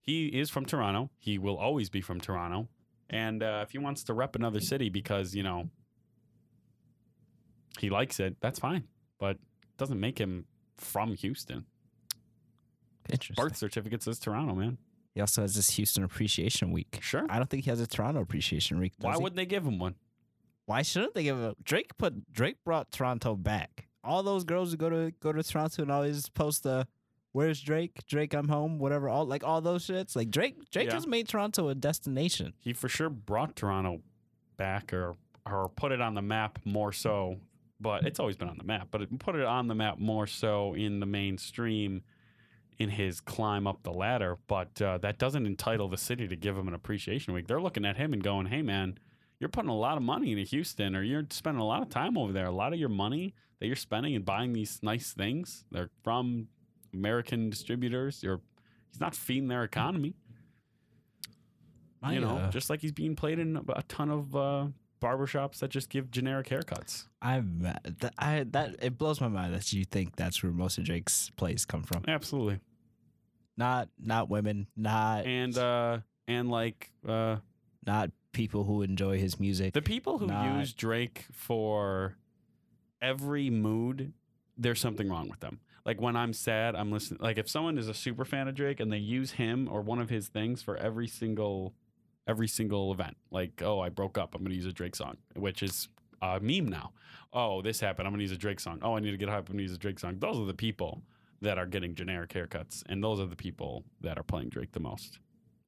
he 0.00 0.26
is 0.26 0.50
from 0.50 0.64
Toronto. 0.64 1.10
He 1.18 1.38
will 1.38 1.56
always 1.58 1.90
be 1.90 2.00
from 2.00 2.20
Toronto. 2.20 2.68
And 3.10 3.42
uh, 3.42 3.60
if 3.62 3.72
he 3.72 3.78
wants 3.78 4.04
to 4.04 4.14
rep 4.14 4.36
another 4.36 4.60
city 4.60 4.90
because 4.90 5.34
you 5.34 5.42
know 5.42 5.70
he 7.78 7.90
likes 7.90 8.20
it, 8.20 8.36
that's 8.40 8.58
fine. 8.58 8.84
But 9.18 9.36
it 9.36 9.76
doesn't 9.78 9.98
make 9.98 10.18
him 10.18 10.44
from 10.76 11.14
Houston. 11.14 11.64
Interesting. 13.10 13.42
Birth 13.42 13.56
certificate 13.56 14.02
says 14.02 14.18
Toronto, 14.18 14.54
man. 14.54 14.78
He 15.14 15.20
also 15.20 15.42
has 15.42 15.54
this 15.54 15.70
Houston 15.70 16.04
Appreciation 16.04 16.70
Week. 16.70 16.98
Sure. 17.00 17.26
I 17.28 17.38
don't 17.38 17.48
think 17.48 17.64
he 17.64 17.70
has 17.70 17.80
a 17.80 17.86
Toronto 17.86 18.20
Appreciation 18.20 18.78
Week. 18.78 18.92
Why 19.00 19.14
he? 19.14 19.18
wouldn't 19.18 19.36
they 19.36 19.46
give 19.46 19.64
him 19.64 19.78
one? 19.78 19.94
Why 20.68 20.82
shouldn't 20.82 21.14
they 21.14 21.22
give 21.22 21.38
a 21.40 21.56
Drake? 21.64 21.96
Put 21.96 22.30
Drake 22.30 22.56
brought 22.62 22.92
Toronto 22.92 23.34
back. 23.34 23.88
All 24.04 24.22
those 24.22 24.44
girls 24.44 24.70
who 24.70 24.76
go 24.76 24.90
to 24.90 25.12
go 25.18 25.32
to 25.32 25.42
Toronto 25.42 25.80
and 25.80 25.90
always 25.90 26.28
post 26.28 26.62
the 26.62 26.86
Where's 27.32 27.60
Drake? 27.62 28.06
Drake, 28.06 28.34
I'm 28.34 28.48
home. 28.48 28.78
Whatever. 28.78 29.08
All 29.08 29.24
like 29.24 29.42
all 29.42 29.62
those 29.62 29.86
shits. 29.86 30.14
Like 30.14 30.30
Drake. 30.30 30.70
Drake 30.70 30.88
Yeah. 30.88 30.94
has 30.94 31.06
made 31.06 31.26
Toronto 31.26 31.68
a 31.68 31.74
destination. 31.74 32.52
He 32.58 32.74
for 32.74 32.86
sure 32.88 33.08
brought 33.08 33.56
Toronto 33.56 34.02
back 34.58 34.92
or 34.92 35.16
or 35.46 35.70
put 35.70 35.90
it 35.90 36.02
on 36.02 36.12
the 36.14 36.20
map 36.20 36.58
more 36.66 36.92
so, 36.92 37.38
but 37.80 38.04
it's 38.06 38.20
always 38.20 38.36
been 38.36 38.50
on 38.50 38.58
the 38.58 38.64
map, 38.64 38.88
but 38.90 39.00
it 39.00 39.18
put 39.18 39.36
it 39.36 39.46
on 39.46 39.68
the 39.68 39.74
map 39.74 39.98
more 39.98 40.26
so 40.26 40.74
in 40.74 41.00
the 41.00 41.06
mainstream 41.06 42.02
in 42.78 42.90
his 42.90 43.22
climb 43.22 43.66
up 43.66 43.82
the 43.84 43.92
ladder, 43.92 44.36
but 44.46 44.80
uh, 44.82 44.98
that 44.98 45.16
doesn't 45.18 45.46
entitle 45.46 45.88
the 45.88 45.96
city 45.96 46.28
to 46.28 46.36
give 46.36 46.58
him 46.58 46.68
an 46.68 46.74
appreciation 46.74 47.32
week. 47.32 47.46
They're 47.46 47.60
looking 47.62 47.86
at 47.86 47.96
him 47.96 48.12
and 48.12 48.22
going, 48.22 48.46
"Hey 48.46 48.60
man, 48.60 48.98
you're 49.40 49.48
putting 49.48 49.70
a 49.70 49.76
lot 49.76 49.96
of 49.96 50.02
money 50.02 50.32
into 50.32 50.44
Houston 50.44 50.96
or 50.96 51.02
you're 51.02 51.24
spending 51.30 51.60
a 51.60 51.66
lot 51.66 51.82
of 51.82 51.88
time 51.88 52.18
over 52.18 52.32
there. 52.32 52.46
A 52.46 52.52
lot 52.52 52.72
of 52.72 52.78
your 52.78 52.88
money 52.88 53.34
that 53.60 53.66
you're 53.66 53.76
spending 53.76 54.14
and 54.14 54.24
buying 54.24 54.52
these 54.52 54.80
nice 54.82 55.12
things, 55.12 55.64
they're 55.70 55.90
from 56.02 56.48
American 56.92 57.50
distributors. 57.50 58.22
You're 58.22 58.40
he's 58.90 59.00
not 59.00 59.14
feeding 59.14 59.48
their 59.48 59.64
economy." 59.64 60.14
My, 62.00 62.12
you 62.12 62.20
know, 62.20 62.36
uh, 62.36 62.50
just 62.50 62.70
like 62.70 62.80
he's 62.80 62.92
being 62.92 63.16
played 63.16 63.40
in 63.40 63.60
a 63.74 63.82
ton 63.82 64.08
of 64.08 64.36
uh, 64.36 64.66
barbershops 65.00 65.58
that 65.58 65.70
just 65.70 65.88
give 65.90 66.10
generic 66.10 66.48
haircuts. 66.48 67.06
I'm 67.20 67.60
that 67.60 68.14
I 68.18 68.44
that 68.50 68.76
it 68.80 68.98
blows 68.98 69.20
my 69.20 69.28
mind 69.28 69.54
that 69.54 69.72
you 69.72 69.84
think 69.84 70.16
that's 70.16 70.42
where 70.42 70.52
most 70.52 70.78
of 70.78 70.84
Drake's 70.84 71.30
plays 71.36 71.64
come 71.64 71.82
from. 71.82 72.04
Absolutely. 72.06 72.60
Not 73.56 73.88
not 73.98 74.28
women, 74.28 74.68
not 74.76 75.26
And 75.26 75.56
uh 75.56 75.98
and 76.28 76.50
like 76.50 76.92
uh 77.06 77.36
not 77.84 78.10
people 78.32 78.64
who 78.64 78.82
enjoy 78.82 79.18
his 79.18 79.38
music. 79.40 79.74
the 79.74 79.82
people 79.82 80.18
who 80.18 80.26
Not- 80.26 80.58
use 80.58 80.72
Drake 80.72 81.26
for 81.32 82.16
every 83.00 83.50
mood, 83.50 84.12
there's 84.56 84.80
something 84.80 85.08
wrong 85.08 85.28
with 85.28 85.40
them. 85.40 85.60
Like 85.84 86.00
when 86.00 86.16
I'm 86.16 86.32
sad, 86.32 86.74
I'm 86.74 86.92
listening 86.92 87.20
like 87.22 87.38
if 87.38 87.48
someone 87.48 87.78
is 87.78 87.88
a 87.88 87.94
super 87.94 88.24
fan 88.24 88.48
of 88.48 88.54
Drake 88.54 88.80
and 88.80 88.92
they 88.92 88.98
use 88.98 89.32
him 89.32 89.68
or 89.70 89.80
one 89.80 89.98
of 90.00 90.10
his 90.10 90.28
things 90.28 90.62
for 90.62 90.76
every 90.76 91.06
single 91.08 91.74
every 92.26 92.48
single 92.48 92.92
event. 92.92 93.16
Like, 93.30 93.62
oh, 93.62 93.80
I 93.80 93.88
broke 93.88 94.18
up, 94.18 94.34
I'm 94.34 94.42
gonna 94.42 94.54
use 94.54 94.66
a 94.66 94.72
Drake 94.72 94.94
song, 94.94 95.16
which 95.34 95.62
is 95.62 95.88
a 96.20 96.38
meme 96.40 96.66
now. 96.68 96.92
Oh, 97.32 97.62
this 97.62 97.80
happened, 97.80 98.06
I'm 98.06 98.12
gonna 98.12 98.22
use 98.22 98.32
a 98.32 98.36
Drake 98.36 98.60
song. 98.60 98.80
Oh, 98.82 98.96
I 98.96 99.00
need 99.00 99.12
to 99.12 99.16
get 99.16 99.30
hype, 99.30 99.48
I'm 99.48 99.54
gonna 99.54 99.62
use 99.62 99.72
a 99.72 99.78
Drake 99.78 99.98
song. 99.98 100.18
Those 100.18 100.38
are 100.38 100.44
the 100.44 100.52
people 100.52 101.02
that 101.40 101.56
are 101.56 101.64
getting 101.66 101.94
generic 101.94 102.30
haircuts, 102.30 102.82
and 102.86 103.02
those 103.02 103.18
are 103.18 103.24
the 103.26 103.36
people 103.36 103.84
that 104.02 104.18
are 104.18 104.22
playing 104.22 104.50
Drake 104.50 104.72
the 104.72 104.80
most. 104.80 105.20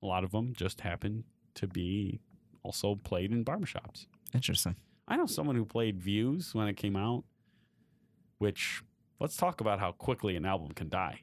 A 0.03 0.07
lot 0.07 0.23
of 0.25 0.33
them 0.33 0.53
just 0.55 0.83
happen 0.83 1.25
to 1.55 1.67
be 1.67 2.21
also 2.63 2.95
played 2.97 3.33
in 3.33 3.45
barbershops. 3.45 4.07
Interesting. 4.35 4.77
I 5.09 5.17
know 5.17 5.27
someone 5.27 5.57
who 5.57 5.65
played 5.65 5.99
Views 6.01 6.55
when 6.55 6.69
it 6.69 6.77
came 6.77 6.95
out, 6.97 7.25
which 8.39 8.83
let's 9.19 9.37
talk 9.37 9.61
about 9.61 9.81
how 9.81 9.93
quickly 9.93 10.37
an 10.37 10.45
album 10.45 10.73
can 10.73 10.89
die. 10.89 11.23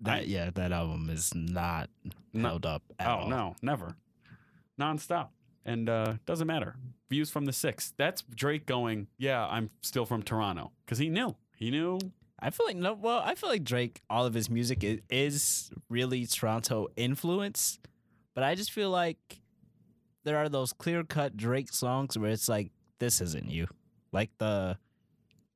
That 0.00 0.18
I- 0.18 0.20
yeah, 0.22 0.50
that 0.54 0.72
album 0.72 1.08
is 1.10 1.34
not 1.34 1.88
No- 2.32 2.48
held 2.48 2.66
up 2.66 2.82
at 2.98 3.06
oh 3.08 3.10
all. 3.22 3.28
no, 3.28 3.56
never, 3.62 3.96
nonstop, 4.80 5.28
and 5.64 5.88
uh, 5.88 6.14
doesn't 6.26 6.46
matter. 6.46 6.76
Views 7.10 7.30
from 7.30 7.44
the 7.44 7.52
six. 7.52 7.92
That's 7.96 8.22
Drake 8.34 8.66
going. 8.66 9.06
Yeah, 9.18 9.46
I'm 9.46 9.70
still 9.82 10.04
from 10.06 10.22
Toronto 10.22 10.72
because 10.84 10.98
he 10.98 11.08
knew. 11.08 11.36
He 11.56 11.70
knew. 11.70 11.98
I 12.40 12.50
feel 12.50 12.66
like 12.66 12.76
no. 12.76 12.94
Well, 12.94 13.22
I 13.24 13.34
feel 13.36 13.48
like 13.48 13.62
Drake. 13.64 14.02
All 14.10 14.26
of 14.26 14.34
his 14.34 14.50
music 14.50 14.82
is, 14.82 15.00
is 15.08 15.70
really 15.88 16.26
Toronto 16.26 16.88
influence, 16.96 17.78
but 18.34 18.42
I 18.42 18.54
just 18.56 18.72
feel 18.72 18.90
like 18.90 19.40
there 20.24 20.38
are 20.38 20.48
those 20.48 20.72
clear 20.72 21.04
cut 21.04 21.36
Drake 21.36 21.72
songs 21.72 22.18
where 22.18 22.30
it's 22.30 22.48
like 22.48 22.70
this 22.98 23.20
isn't 23.20 23.50
you, 23.50 23.68
like 24.12 24.30
the 24.38 24.78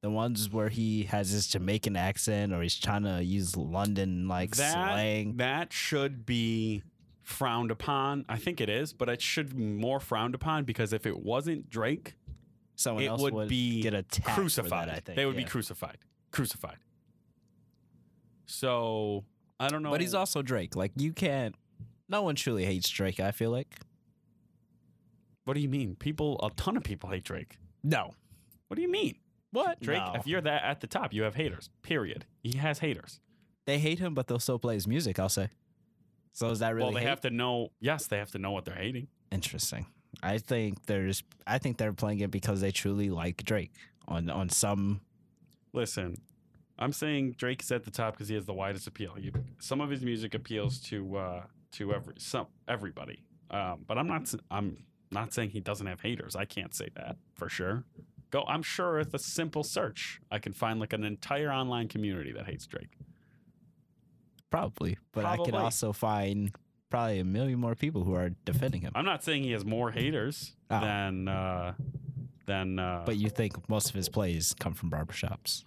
the 0.00 0.10
ones 0.10 0.50
where 0.50 0.68
he 0.68 1.04
has 1.04 1.30
his 1.30 1.48
Jamaican 1.48 1.96
accent 1.96 2.52
or 2.52 2.62
he's 2.62 2.78
trying 2.78 3.02
to 3.02 3.22
use 3.22 3.56
London 3.56 4.28
like 4.28 4.54
that 4.56 4.72
slang. 4.72 5.36
that 5.38 5.72
should 5.72 6.24
be 6.24 6.82
frowned 7.22 7.70
upon. 7.70 8.24
I 8.28 8.36
think 8.36 8.60
it 8.60 8.68
is, 8.68 8.92
but 8.92 9.08
it 9.08 9.20
should 9.20 9.56
be 9.56 9.62
more 9.62 9.98
frowned 9.98 10.34
upon 10.34 10.64
because 10.64 10.92
if 10.92 11.04
it 11.04 11.18
wasn't 11.18 11.68
Drake, 11.68 12.14
Someone 12.76 13.02
it 13.02 13.08
else 13.08 13.20
would 13.22 13.34
would 13.34 13.48
be 13.48 13.82
get 13.82 13.92
attacked 13.94 14.36
crucified. 14.36 14.88
That, 14.88 14.94
I 14.94 15.00
think 15.00 15.16
they 15.16 15.26
would 15.26 15.36
be 15.36 15.44
crucified. 15.44 15.98
Crucified. 16.30 16.76
So 18.46 19.24
I 19.58 19.68
don't 19.68 19.82
know. 19.82 19.90
But 19.90 20.00
he's 20.00 20.14
also 20.14 20.42
Drake. 20.42 20.76
Like 20.76 20.92
you 20.96 21.12
can't. 21.12 21.56
No 22.08 22.22
one 22.22 22.36
truly 22.36 22.64
hates 22.64 22.88
Drake. 22.88 23.18
I 23.18 23.32
feel 23.32 23.50
like 23.50 23.74
What 25.48 25.54
do 25.54 25.60
you 25.60 25.68
mean? 25.70 25.94
People, 25.96 26.38
a 26.42 26.50
ton 26.60 26.76
of 26.76 26.82
people 26.84 27.08
hate 27.08 27.24
Drake. 27.24 27.56
no. 27.82 28.12
What 28.66 28.74
do 28.76 28.82
you 28.82 28.90
mean? 28.90 29.16
What 29.50 29.80
Drake, 29.80 30.02
No. 30.04 30.12
if 30.14 30.26
you're 30.26 30.42
that 30.42 30.62
at 30.62 30.82
the 30.82 30.86
top, 30.86 31.14
you 31.14 31.22
have 31.22 31.34
haters. 31.36 31.70
Period. 31.80 32.26
He 32.42 32.58
has 32.58 32.80
haters. 32.80 33.18
They 33.64 33.78
hate 33.78 33.98
him, 33.98 34.12
but 34.12 34.26
they'll 34.26 34.38
still 34.38 34.58
play 34.58 34.74
his 34.74 34.86
music. 34.86 35.18
I'll 35.18 35.30
say. 35.30 35.48
So 36.34 36.50
is 36.50 36.58
that 36.58 36.74
really? 36.74 36.84
well, 36.84 36.92
they 36.92 37.00
hate? 37.00 37.06
have 37.08 37.22
to 37.22 37.30
know. 37.30 37.70
Yes, 37.80 38.06
they 38.08 38.18
have 38.18 38.30
to 38.32 38.38
know 38.38 38.50
what 38.50 38.66
they're 38.66 38.74
hating. 38.74 39.08
Interesting. 39.32 39.86
I 40.22 40.36
think 40.36 40.84
there's. 40.84 41.22
I 41.46 41.56
think 41.56 41.78
they're 41.78 41.94
playing 41.94 42.20
it 42.20 42.30
because 42.30 42.60
they 42.60 42.72
truly 42.72 43.08
like 43.08 43.42
Drake 43.42 43.72
on 44.06 44.28
on 44.28 44.50
some. 44.50 45.00
Listen, 45.72 46.16
I'm 46.78 46.92
saying 46.92 47.36
Drake 47.38 47.62
is 47.62 47.72
at 47.72 47.84
the 47.84 47.90
top 47.90 48.12
because 48.14 48.28
he 48.28 48.34
has 48.34 48.44
the 48.44 48.52
widest 48.52 48.86
appeal. 48.86 49.14
You, 49.18 49.32
some 49.60 49.80
of 49.80 49.88
his 49.88 50.02
music 50.02 50.34
appeals 50.34 50.78
to 50.90 51.16
uh, 51.16 51.42
to 51.72 51.94
every 51.94 52.16
some 52.18 52.48
everybody. 52.68 53.22
Um, 53.50 53.84
but 53.86 53.96
I'm 53.96 54.06
not. 54.08 54.22
s- 54.22 54.36
I'm 54.50 54.84
not 55.10 55.32
saying 55.32 55.50
he 55.50 55.60
doesn't 55.60 55.86
have 55.86 56.00
haters. 56.00 56.36
I 56.36 56.44
can't 56.44 56.74
say 56.74 56.88
that 56.96 57.16
for 57.34 57.48
sure. 57.48 57.84
Go. 58.30 58.44
I'm 58.46 58.62
sure 58.62 58.98
with 58.98 59.14
a 59.14 59.18
simple 59.18 59.64
search, 59.64 60.20
I 60.30 60.38
can 60.38 60.52
find 60.52 60.78
like 60.80 60.92
an 60.92 61.04
entire 61.04 61.50
online 61.50 61.88
community 61.88 62.32
that 62.32 62.46
hates 62.46 62.66
Drake. 62.66 62.90
Probably, 64.50 64.96
but 65.12 65.24
I 65.24 65.36
can 65.36 65.54
also 65.54 65.92
find 65.92 66.54
probably 66.90 67.18
a 67.20 67.24
million 67.24 67.58
more 67.60 67.74
people 67.74 68.04
who 68.04 68.14
are 68.14 68.30
defending 68.46 68.80
him. 68.80 68.92
I'm 68.94 69.04
not 69.04 69.22
saying 69.22 69.42
he 69.44 69.52
has 69.52 69.64
more 69.64 69.90
haters 69.90 70.54
Oh. 70.70 70.80
than 70.80 71.28
uh, 71.28 71.74
than. 72.46 72.78
Uh, 72.78 73.02
But 73.06 73.16
you 73.16 73.28
think 73.30 73.68
most 73.68 73.88
of 73.90 73.94
his 73.94 74.08
plays 74.08 74.54
come 74.58 74.74
from 74.74 74.90
barbershops? 74.90 75.64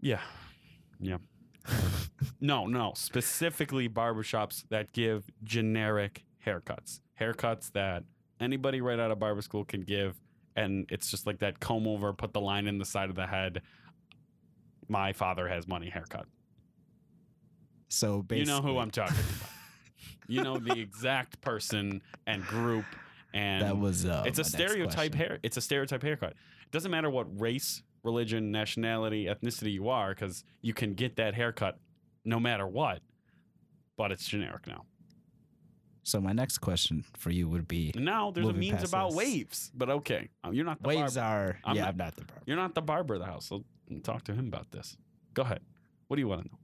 Yeah. 0.00 0.20
Yeah. 0.98 1.18
no, 2.40 2.66
no. 2.66 2.92
Specifically 2.96 3.88
barbershops 3.88 4.64
that 4.70 4.92
give 4.92 5.30
generic 5.44 6.24
haircuts. 6.46 7.00
Haircuts 7.20 7.72
that 7.72 8.04
anybody 8.40 8.80
right 8.80 8.98
out 8.98 9.10
of 9.10 9.18
barber 9.18 9.42
school 9.42 9.64
can 9.64 9.82
give. 9.82 10.16
And 10.56 10.86
it's 10.90 11.10
just 11.10 11.26
like 11.26 11.38
that 11.40 11.60
comb 11.60 11.86
over, 11.86 12.12
put 12.12 12.32
the 12.32 12.40
line 12.40 12.66
in 12.66 12.78
the 12.78 12.84
side 12.84 13.10
of 13.10 13.16
the 13.16 13.26
head. 13.26 13.62
My 14.88 15.12
father 15.12 15.46
has 15.48 15.68
money 15.68 15.88
haircut. 15.90 16.26
So 17.88 18.24
You 18.30 18.44
know 18.44 18.60
who 18.60 18.78
I'm 18.78 18.90
talking 18.90 19.14
about. 19.14 19.50
you 20.28 20.42
know 20.42 20.58
the 20.58 20.78
exact 20.78 21.40
person 21.40 22.02
and 22.26 22.44
group 22.44 22.84
and 23.32 23.62
That 23.62 23.78
was. 23.78 24.06
Uh, 24.06 24.24
it's 24.26 24.38
a 24.38 24.44
stereotype 24.44 25.14
hair. 25.14 25.38
It's 25.42 25.56
a 25.56 25.60
stereotype 25.60 26.02
haircut. 26.02 26.30
It 26.30 26.70
doesn't 26.72 26.90
matter 26.90 27.10
what 27.10 27.26
race, 27.40 27.82
religion, 28.02 28.50
nationality, 28.50 29.26
ethnicity 29.26 29.72
you 29.72 29.88
are, 29.88 30.10
because 30.10 30.44
you 30.62 30.74
can 30.74 30.94
get 30.94 31.16
that 31.16 31.34
haircut 31.34 31.78
no 32.24 32.40
matter 32.40 32.66
what. 32.66 33.00
But 33.96 34.12
it's 34.12 34.26
generic 34.26 34.66
now. 34.66 34.84
So 36.02 36.20
my 36.20 36.32
next 36.32 36.58
question 36.58 37.04
for 37.16 37.30
you 37.30 37.48
would 37.48 37.68
be: 37.68 37.92
now 37.94 38.30
there's 38.30 38.48
a 38.48 38.52
memes 38.52 38.82
about 38.88 39.10
this. 39.10 39.16
waves. 39.16 39.70
But 39.74 39.90
okay, 39.90 40.28
uh, 40.44 40.50
you're 40.50 40.64
not 40.64 40.82
the 40.82 40.88
Waves 40.88 41.14
barber. 41.16 41.28
are. 41.28 41.58
I'm 41.64 41.76
yeah, 41.76 41.82
not- 41.82 41.90
I'm 41.90 41.96
not 41.98 42.14
the 42.16 42.24
barber. 42.24 42.42
You're 42.46 42.56
not 42.56 42.74
the 42.74 42.82
barber 42.82 43.14
of 43.14 43.20
the 43.20 43.26
house. 43.26 43.46
So 43.46 43.64
talk 44.02 44.24
to 44.24 44.32
him 44.32 44.46
about 44.48 44.70
this. 44.70 44.96
Go 45.34 45.42
ahead. 45.42 45.60
What 46.08 46.16
do 46.16 46.20
you 46.20 46.28
want 46.28 46.42
to 46.42 46.48
know? 46.48 46.58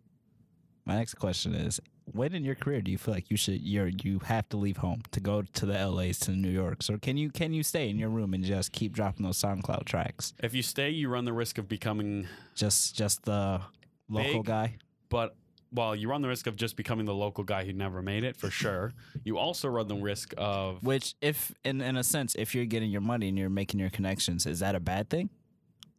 My 0.87 0.95
next 0.97 1.14
question 1.14 1.55
is: 1.55 1.81
When 2.12 2.35
in 2.35 2.45
your 2.45 2.55
career 2.55 2.81
do 2.81 2.90
you 2.90 2.99
feel 2.99 3.12
like 3.12 3.31
you 3.31 3.37
should 3.37 3.61
you're 3.61 3.88
you 3.88 4.21
have 4.21 4.49
to 4.50 4.57
leave 4.57 4.78
home 4.78 5.02
to 5.11 5.21
go 5.21 5.43
to 5.43 5.66
the 5.66 5.87
LAs 5.87 6.19
to 6.21 6.31
the 6.31 6.37
New 6.37 6.50
Yorks, 6.50 6.88
or 6.88 6.97
can 6.99 7.16
you 7.16 7.31
can 7.31 7.52
you 7.52 7.62
stay 7.62 7.90
in 7.90 7.99
your 7.99 8.09
room 8.09 8.33
and 8.35 8.43
just 8.45 8.73
keep 8.73 8.93
dropping 8.93 9.25
those 9.26 9.38
SoundCloud 9.38 9.85
tracks? 9.85 10.33
If 10.43 10.55
you 10.55 10.62
stay, 10.62 10.90
you 10.90 11.09
run 11.09 11.25
the 11.25 11.33
risk 11.33 11.59
of 11.59 11.69
becoming. 11.69 12.26
Just 12.55 12.95
just 12.97 13.25
the 13.25 13.61
local 14.09 14.43
Big. 14.43 14.45
guy. 14.47 14.76
But 15.09 15.37
well, 15.76 15.95
you 15.95 16.09
run 16.09 16.23
the 16.23 16.28
risk 16.28 16.47
of 16.47 16.56
just 16.56 16.75
becoming 16.76 17.06
the 17.06 17.14
local 17.14 17.45
guy 17.45 17.64
who 17.64 17.73
never 17.73 18.02
made 18.02 18.25
it 18.25 18.35
for 18.37 18.50
sure. 18.50 18.95
You 19.25 19.38
also 19.38 19.68
run 19.68 19.87
the 19.88 19.95
risk 19.97 20.35
of 20.38 20.83
Which, 20.83 21.14
if 21.21 21.54
in 21.64 21.80
in 21.80 21.97
a 21.97 22.02
sense, 22.04 22.35
if 22.35 22.54
you're 22.54 22.64
getting 22.64 22.90
your 22.90 23.02
money 23.02 23.28
and 23.28 23.38
you're 23.38 23.50
making 23.50 23.78
your 23.78 23.90
connections, 23.90 24.47
is 24.47 24.59
that 24.61 24.75
a 24.75 24.80
bad 24.80 25.09
thing? 25.11 25.30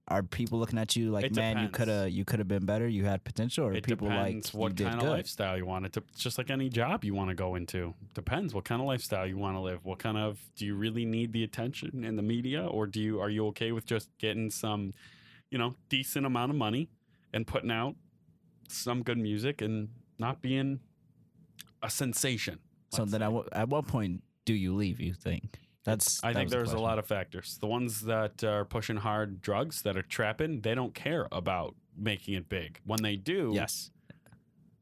Are 0.09 0.23
people 0.23 0.57
looking 0.57 0.79
at 0.79 0.95
you 0.95 1.11
like, 1.11 1.25
It 1.25 1.35
man, 1.35 1.57
you 1.57 1.67
depends. 1.67 1.77
could 1.77 1.87
have 1.89 2.09
you 2.09 2.23
could 2.23 2.39
have 2.39 2.47
been 2.47 2.65
better, 2.65 2.87
you 2.87 3.03
had 3.03 3.25
potential, 3.25 3.65
or 3.67 3.73
it 3.73 3.83
people 3.83 4.07
depends 4.07 4.53
like 4.53 4.59
what 4.61 4.69
you 4.69 4.75
did 4.75 4.87
kind 4.87 4.99
good? 5.01 5.07
of 5.09 5.13
lifestyle 5.17 5.57
you 5.57 5.65
want. 5.65 5.85
It 5.85 5.97
it's 5.97 6.23
just 6.23 6.37
like 6.37 6.49
any 6.49 6.69
job 6.69 7.03
you 7.03 7.13
want 7.13 7.29
to 7.29 7.35
go 7.35 7.55
into. 7.55 7.93
Depends 8.13 8.53
what 8.53 8.63
kind 8.63 8.81
of 8.81 8.87
lifestyle 8.87 9.27
you 9.27 9.37
want 9.37 9.57
to 9.57 9.59
live. 9.59 9.83
What 9.83 9.99
kind 9.99 10.17
of 10.17 10.39
do 10.55 10.65
you 10.65 10.75
really 10.75 11.03
need 11.05 11.33
the 11.33 11.43
attention 11.43 12.05
in 12.05 12.15
the 12.15 12.21
media, 12.23 12.65
or 12.65 12.87
do 12.87 13.01
you 13.01 13.19
are 13.19 13.29
you 13.29 13.47
okay 13.47 13.73
with 13.73 13.85
just 13.85 14.09
getting 14.17 14.49
some, 14.49 14.93
you 15.51 15.57
know, 15.57 15.75
decent 15.89 16.25
amount 16.25 16.51
of 16.51 16.55
money 16.57 16.87
and 17.33 17.45
putting 17.45 17.69
out 17.69 17.95
some 18.67 19.03
good 19.03 19.17
music 19.17 19.61
and 19.61 19.89
not 20.19 20.41
being 20.41 20.79
a 21.81 21.89
sensation? 21.89 22.59
So 22.89 23.05
then, 23.05 23.21
at 23.21 23.31
what, 23.31 23.49
at 23.51 23.69
what 23.69 23.87
point 23.87 24.23
do 24.45 24.53
you 24.53 24.75
leave? 24.75 24.99
You 24.99 25.13
think 25.13 25.59
that's? 25.83 26.23
I 26.23 26.33
think 26.33 26.49
there's 26.49 26.73
a 26.73 26.79
lot 26.79 26.99
of 26.99 27.05
factors. 27.05 27.57
The 27.59 27.67
ones 27.67 28.01
that 28.01 28.43
are 28.43 28.65
pushing 28.65 28.97
hard 28.97 29.41
drugs 29.41 29.81
that 29.81 29.97
are 29.97 30.01
trapping, 30.01 30.61
they 30.61 30.73
don't 30.73 30.93
care 30.93 31.27
about 31.31 31.75
making 31.97 32.35
it 32.35 32.47
big. 32.49 32.79
When 32.85 33.01
they 33.01 33.15
do, 33.15 33.51
yes. 33.53 33.91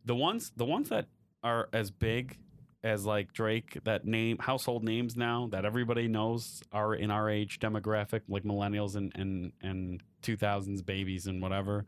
the 0.04 0.16
ones 0.16 0.52
the 0.56 0.66
ones 0.66 0.90
that 0.90 1.08
are 1.44 1.70
as 1.74 1.92
big 1.92 2.38
as 2.86 3.04
like 3.04 3.34
Drake 3.34 3.80
that 3.84 4.06
name 4.06 4.38
household 4.38 4.84
names 4.84 5.16
now 5.16 5.48
that 5.52 5.66
everybody 5.66 6.08
knows 6.08 6.62
are 6.72 6.94
in 6.94 7.10
our 7.10 7.30
age 7.30 7.60
demographic 7.60 8.22
like 8.30 8.44
millennials 8.44 8.96
and 8.96 9.12
and 9.16 9.52
and 9.62 10.02
2000s 10.22 10.86
babies 10.86 11.26
and 11.26 11.42
whatever 11.42 11.86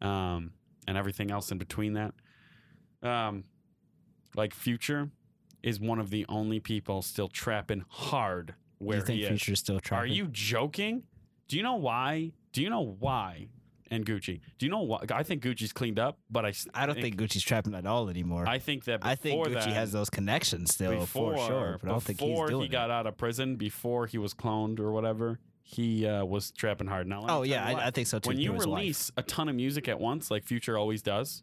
um 0.00 0.50
and 0.86 0.96
everything 0.96 1.30
else 1.30 1.50
in 1.50 1.58
between 1.58 1.94
that 1.94 2.12
um 3.02 3.44
like 4.34 4.54
Future 4.54 5.10
is 5.62 5.78
one 5.80 5.98
of 5.98 6.10
the 6.10 6.26
only 6.28 6.60
people 6.60 7.02
still 7.02 7.28
trapping 7.28 7.84
hard 7.88 8.54
where 8.78 8.98
you 8.98 9.04
think 9.04 9.18
he 9.18 9.24
is. 9.24 9.28
Future's 9.28 9.60
still 9.60 9.80
trying? 9.80 10.02
Are 10.02 10.06
you 10.06 10.26
joking? 10.26 11.04
Do 11.48 11.56
you 11.56 11.62
know 11.62 11.76
why? 11.76 12.32
Do 12.52 12.62
you 12.62 12.70
know 12.70 12.96
why? 12.98 13.48
And 13.90 14.06
Gucci. 14.06 14.40
Do 14.58 14.64
you 14.64 14.70
know 14.70 14.80
why? 14.80 15.00
I 15.12 15.22
think 15.22 15.42
Gucci's 15.42 15.72
cleaned 15.72 15.98
up, 15.98 16.18
but 16.30 16.46
I 16.46 16.54
I 16.74 16.86
don't 16.86 16.98
think 16.98 17.16
Gucci's 17.16 17.42
trapping 17.42 17.74
at 17.74 17.86
all 17.86 18.08
anymore. 18.08 18.44
I 18.48 18.58
think 18.58 18.84
that. 18.84 19.00
I 19.02 19.14
think 19.14 19.46
Gucci 19.46 19.52
that, 19.54 19.68
has 19.68 19.92
those 19.92 20.08
connections 20.08 20.72
still 20.72 21.00
before, 21.00 21.36
for 21.36 21.46
sure, 21.46 21.78
but 21.80 21.90
I 21.90 21.92
don't 21.92 22.02
think 22.02 22.20
he's 22.20 22.30
before 22.30 22.48
doing 22.48 22.62
he 22.62 22.68
got 22.68 22.90
out 22.90 23.06
of 23.06 23.18
prison, 23.18 23.56
before 23.56 24.06
he 24.06 24.16
was 24.16 24.32
cloned 24.32 24.80
or 24.80 24.92
whatever, 24.92 25.40
he 25.62 26.06
uh, 26.06 26.24
was 26.24 26.50
trapping 26.50 26.86
hard. 26.86 27.06
Now, 27.06 27.20
let 27.20 27.30
it. 27.30 27.32
me 27.32 27.38
Oh 27.38 27.42
yeah, 27.42 27.64
I, 27.66 27.86
I 27.86 27.90
think 27.90 28.06
so 28.06 28.18
too. 28.18 28.28
when 28.28 28.38
you 28.38 28.48
through 28.48 28.56
his 28.56 28.66
wife. 28.66 28.78
release 28.78 29.10
a 29.16 29.22
ton 29.22 29.48
of 29.48 29.54
music 29.54 29.88
at 29.88 30.00
once, 30.00 30.30
like 30.30 30.44
Future 30.44 30.76
always 30.76 31.02
does. 31.02 31.42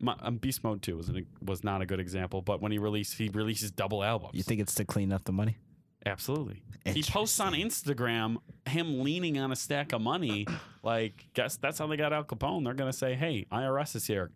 My, 0.00 0.14
um, 0.20 0.36
Beast 0.36 0.64
Mode 0.64 0.82
Two 0.82 0.96
was 0.96 1.08
an, 1.08 1.26
was 1.42 1.62
not 1.64 1.82
a 1.82 1.86
good 1.86 2.00
example, 2.00 2.42
but 2.42 2.60
when 2.60 2.72
he 2.72 2.78
released, 2.78 3.18
he 3.18 3.28
releases 3.28 3.70
double 3.70 4.02
albums. 4.02 4.32
you 4.34 4.42
think 4.42 4.60
it's 4.60 4.74
to 4.76 4.84
clean 4.84 5.12
up 5.12 5.24
the 5.24 5.32
money? 5.32 5.58
Absolutely. 6.06 6.62
He 6.86 7.02
posts 7.02 7.38
on 7.40 7.52
Instagram 7.52 8.38
him 8.66 9.02
leaning 9.02 9.38
on 9.38 9.52
a 9.52 9.56
stack 9.56 9.92
of 9.92 10.00
money. 10.00 10.46
Like, 10.82 11.26
guess 11.34 11.58
that's 11.58 11.78
how 11.78 11.86
they 11.88 11.98
got 11.98 12.14
Al 12.14 12.24
Capone. 12.24 12.64
They're 12.64 12.72
gonna 12.72 12.90
say, 12.94 13.14
"Hey, 13.14 13.44
IRS 13.52 13.94
is 13.96 14.06
here. 14.06 14.30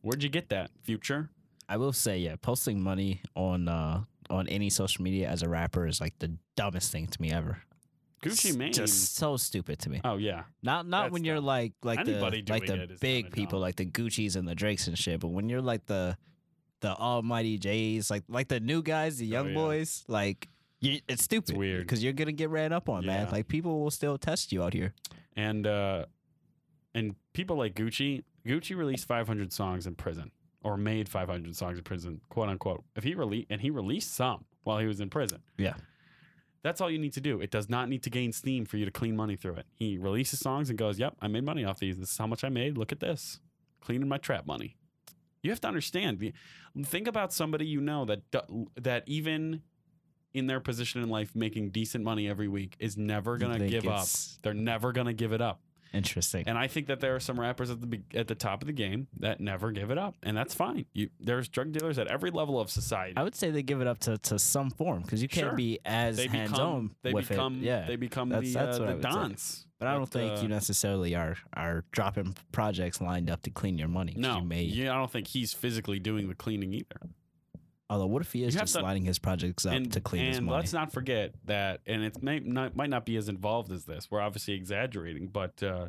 Where'd 0.00 0.24
you 0.24 0.28
get 0.28 0.48
that, 0.48 0.72
future?" 0.82 1.30
I 1.68 1.76
will 1.76 1.92
say, 1.92 2.18
yeah, 2.18 2.34
posting 2.34 2.82
money 2.82 3.22
on 3.36 3.68
uh 3.68 4.02
on 4.28 4.48
any 4.48 4.70
social 4.70 5.04
media 5.04 5.28
as 5.28 5.42
a 5.42 5.48
rapper 5.48 5.86
is 5.86 6.00
like 6.00 6.18
the 6.18 6.36
dumbest 6.56 6.90
thing 6.90 7.06
to 7.06 7.22
me 7.22 7.30
ever. 7.30 7.58
Gucci 8.22 8.48
It's 8.50 8.56
Mane. 8.56 8.72
just 8.72 9.16
so 9.16 9.36
stupid 9.36 9.78
to 9.80 9.90
me. 9.90 10.00
oh 10.04 10.16
yeah, 10.16 10.44
Not 10.62 10.86
not 10.86 11.02
That's 11.04 11.12
when 11.12 11.24
you're 11.24 11.40
like 11.40 11.72
like 11.82 12.04
the 12.04 12.20
like 12.20 12.66
the 12.66 12.96
big 13.00 13.32
people 13.32 13.58
like 13.58 13.76
the 13.76 13.84
Gucci's 13.86 14.36
and 14.36 14.46
the 14.46 14.54
Drakes 14.54 14.86
and 14.86 14.96
shit, 14.96 15.20
but 15.20 15.28
when 15.28 15.48
you're 15.48 15.60
like 15.62 15.86
the 15.86 16.16
the 16.80 16.94
almighty 16.96 17.58
Jays, 17.58 18.10
like 18.10 18.24
like 18.28 18.48
the 18.48 18.60
new 18.60 18.82
guys, 18.82 19.18
the 19.18 19.26
young 19.26 19.46
Oh, 19.46 19.50
yeah. 19.50 19.54
boys, 19.54 20.04
like 20.08 20.48
you, 20.80 21.00
it's 21.08 21.22
stupid. 21.24 21.56
weird. 21.56 21.82
because 21.82 22.02
you're 22.02 22.12
gonna 22.12 22.32
get 22.32 22.50
ran 22.50 22.72
up 22.72 22.88
on, 22.88 23.04
man. 23.06 23.28
Like 23.30 23.46
people 23.48 23.80
will 23.80 23.90
still 23.90 24.18
test 24.18 24.52
you 24.52 24.62
out 24.62 24.72
here. 24.72 24.94
and 25.36 25.66
uh, 25.66 26.06
and 26.94 27.14
people 27.32 27.56
like 27.56 27.74
Gucci. 27.74 28.22
Gucci 28.46 28.76
released 28.76 29.06
500 29.06 29.52
songs 29.52 29.86
in 29.86 29.94
prison, 29.94 30.32
or 30.64 30.76
made 30.76 31.08
500 31.08 31.54
songs 31.54 31.78
in 31.78 31.84
prison, 31.84 32.20
quote 32.28 32.48
unquote. 32.48 32.82
If 32.96 33.04
he 33.04 33.14
released 33.14 33.46
and 33.50 33.60
he 33.60 33.70
released 33.70 34.12
some 34.14 34.44
while 34.64 34.78
he 34.78 34.86
was 34.86 35.00
in 35.00 35.08
prison. 35.10 35.40
Yeah. 35.58 35.74
That's 36.62 36.80
all 36.80 36.90
you 36.90 36.98
need 36.98 37.12
to 37.14 37.20
do. 37.20 37.40
It 37.40 37.50
does 37.50 37.68
not 37.68 37.88
need 37.88 38.02
to 38.04 38.10
gain 38.10 38.32
steam 38.32 38.64
for 38.66 38.76
you 38.76 38.84
to 38.84 38.90
clean 38.90 39.16
money 39.16 39.36
through 39.36 39.54
it. 39.54 39.66
He 39.74 39.98
releases 39.98 40.38
songs 40.38 40.70
and 40.70 40.78
goes, 40.78 40.98
"Yep, 40.98 41.16
I 41.20 41.28
made 41.28 41.44
money 41.44 41.64
off 41.64 41.78
these. 41.80 41.98
This 41.98 42.12
is 42.12 42.18
how 42.18 42.26
much 42.26 42.44
I 42.44 42.48
made. 42.48 42.78
Look 42.78 42.92
at 42.92 43.00
this, 43.00 43.40
cleaning 43.80 44.08
my 44.08 44.18
trap 44.18 44.46
money." 44.46 44.76
You 45.42 45.50
have 45.50 45.60
to 45.62 45.68
understand. 45.68 46.32
Think 46.84 47.08
about 47.08 47.32
somebody 47.32 47.66
you 47.66 47.80
know 47.80 48.04
that 48.04 48.22
that 48.76 49.02
even 49.06 49.62
in 50.32 50.46
their 50.46 50.60
position 50.60 51.02
in 51.02 51.08
life, 51.08 51.34
making 51.34 51.70
decent 51.70 52.04
money 52.04 52.28
every 52.28 52.48
week, 52.48 52.76
is 52.78 52.96
never 52.96 53.36
gonna 53.36 53.58
give 53.68 53.82
up. 53.86 54.06
They're 54.42 54.54
never 54.54 54.92
gonna 54.92 55.12
give 55.12 55.32
it 55.32 55.40
up. 55.40 55.60
Interesting. 55.92 56.44
And 56.46 56.56
I 56.56 56.66
think 56.68 56.86
that 56.86 57.00
there 57.00 57.14
are 57.14 57.20
some 57.20 57.38
rappers 57.38 57.70
at 57.70 57.80
the 57.80 58.00
at 58.14 58.26
the 58.28 58.34
top 58.34 58.62
of 58.62 58.66
the 58.66 58.72
game 58.72 59.08
that 59.20 59.40
never 59.40 59.70
give 59.72 59.90
it 59.90 59.98
up, 59.98 60.14
and 60.22 60.36
that's 60.36 60.54
fine. 60.54 60.86
You 60.94 61.10
there's 61.20 61.48
drug 61.48 61.72
dealers 61.72 61.98
at 61.98 62.06
every 62.08 62.30
level 62.30 62.58
of 62.60 62.70
society. 62.70 63.14
I 63.16 63.22
would 63.22 63.34
say 63.34 63.50
they 63.50 63.62
give 63.62 63.80
it 63.80 63.86
up 63.86 63.98
to, 64.00 64.16
to 64.18 64.38
some 64.38 64.70
form 64.70 65.02
because 65.02 65.20
you 65.22 65.28
can't 65.28 65.48
Sure. 65.48 65.52
be 65.56 65.78
as 65.84 66.16
they 66.16 66.28
hands 66.28 66.52
become 66.52 66.66
on 66.66 66.90
they 67.02 67.12
with 67.12 67.28
become 67.28 67.56
it. 67.56 67.62
Yeah, 67.62 67.86
they 67.86 67.96
become 67.96 68.28
That's- 68.30 68.52
the 68.52 68.58
that's 68.58 68.78
uh, 68.78 68.86
the 68.86 68.94
would 68.94 69.38
say. 69.38 69.66
but 69.78 69.88
I 69.88 69.92
don't 69.92 70.02
But, 70.02 70.12
think 70.12 70.38
uh, 70.38 70.42
you 70.42 70.48
necessarily 70.48 71.14
are 71.14 71.36
are 71.52 71.84
dropping 71.92 72.34
projects 72.52 73.00
lined 73.00 73.28
up 73.30 73.42
to 73.42 73.50
clean 73.50 73.76
your 73.78 73.88
money. 73.88 74.14
No, 74.16 74.38
you 74.38 74.44
may. 74.44 74.62
yeah, 74.62 74.92
I 74.94 74.98
don't 74.98 75.10
think 75.10 75.28
he's 75.28 75.52
physically 75.52 75.98
doing 75.98 76.28
the 76.28 76.34
cleaning 76.34 76.72
either. 76.72 77.00
Although, 77.92 78.06
what 78.06 78.22
if 78.22 78.32
he 78.32 78.42
is 78.42 78.54
just 78.54 78.72
to- 78.74 78.80
lining 78.80 79.04
his 79.04 79.18
projects 79.18 79.66
up 79.66 79.74
and 79.74 79.92
to 79.92 80.00
clean 80.00 80.24
his 80.24 80.40
money? 80.40 80.48
And 80.48 80.56
let's 80.56 80.72
not 80.72 80.92
forget 80.92 81.34
that, 81.44 81.82
and 81.86 82.02
it 82.02 82.22
may 82.22 82.38
not, 82.40 82.74
might 82.74 82.88
not 82.88 83.04
be 83.04 83.16
as 83.16 83.28
involved 83.28 83.70
as 83.70 83.84
this. 83.84 84.10
We're 84.10 84.22
obviously 84.22 84.54
exaggerating, 84.54 85.26
but 85.26 85.62
uh, 85.62 85.88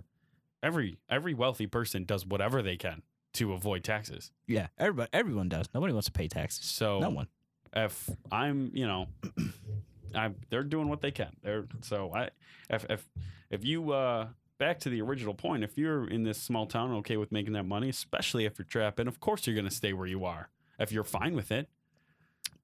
every 0.61 0.97
every 1.09 1.33
wealthy 1.33 1.65
person 1.65 2.03
does 2.03 2.25
whatever 2.25 2.61
they 2.61 2.75
can 2.75 3.03
to 3.35 3.53
avoid 3.53 3.85
taxes. 3.85 4.33
yeah, 4.47 4.67
everybody, 4.77 5.09
everyone 5.13 5.47
does. 5.47 5.67
Nobody 5.73 5.93
wants 5.93 6.07
to 6.07 6.11
pay 6.11 6.27
taxes. 6.27 6.65
So 6.65 6.99
No 6.99 7.09
one. 7.09 7.27
if 7.73 8.09
I'm, 8.31 8.71
you 8.73 8.85
know, 8.85 9.07
I'm, 10.13 10.35
they're 10.49 10.63
doing 10.63 10.89
what 10.89 10.99
they 10.99 11.11
can. 11.11 11.35
They're 11.41 11.65
so 11.83 12.11
I, 12.13 12.31
if 12.69 12.85
if 12.89 13.09
if 13.49 13.63
you 13.63 13.93
uh, 13.93 14.27
back 14.57 14.79
to 14.81 14.89
the 14.89 15.01
original 15.01 15.33
point, 15.33 15.63
if 15.63 15.77
you're 15.77 16.05
in 16.07 16.23
this 16.23 16.37
small 16.37 16.65
town, 16.65 16.91
okay 16.95 17.15
with 17.15 17.31
making 17.31 17.53
that 17.53 17.63
money, 17.63 17.87
especially 17.87 18.43
if 18.43 18.59
you're 18.59 18.65
trapping, 18.65 19.07
of 19.07 19.21
course 19.21 19.47
you're 19.47 19.55
going 19.55 19.69
to 19.69 19.73
stay 19.73 19.93
where 19.93 20.07
you 20.07 20.25
are. 20.25 20.49
If 20.77 20.91
you're 20.91 21.03
fine 21.05 21.33
with 21.33 21.49
it, 21.51 21.69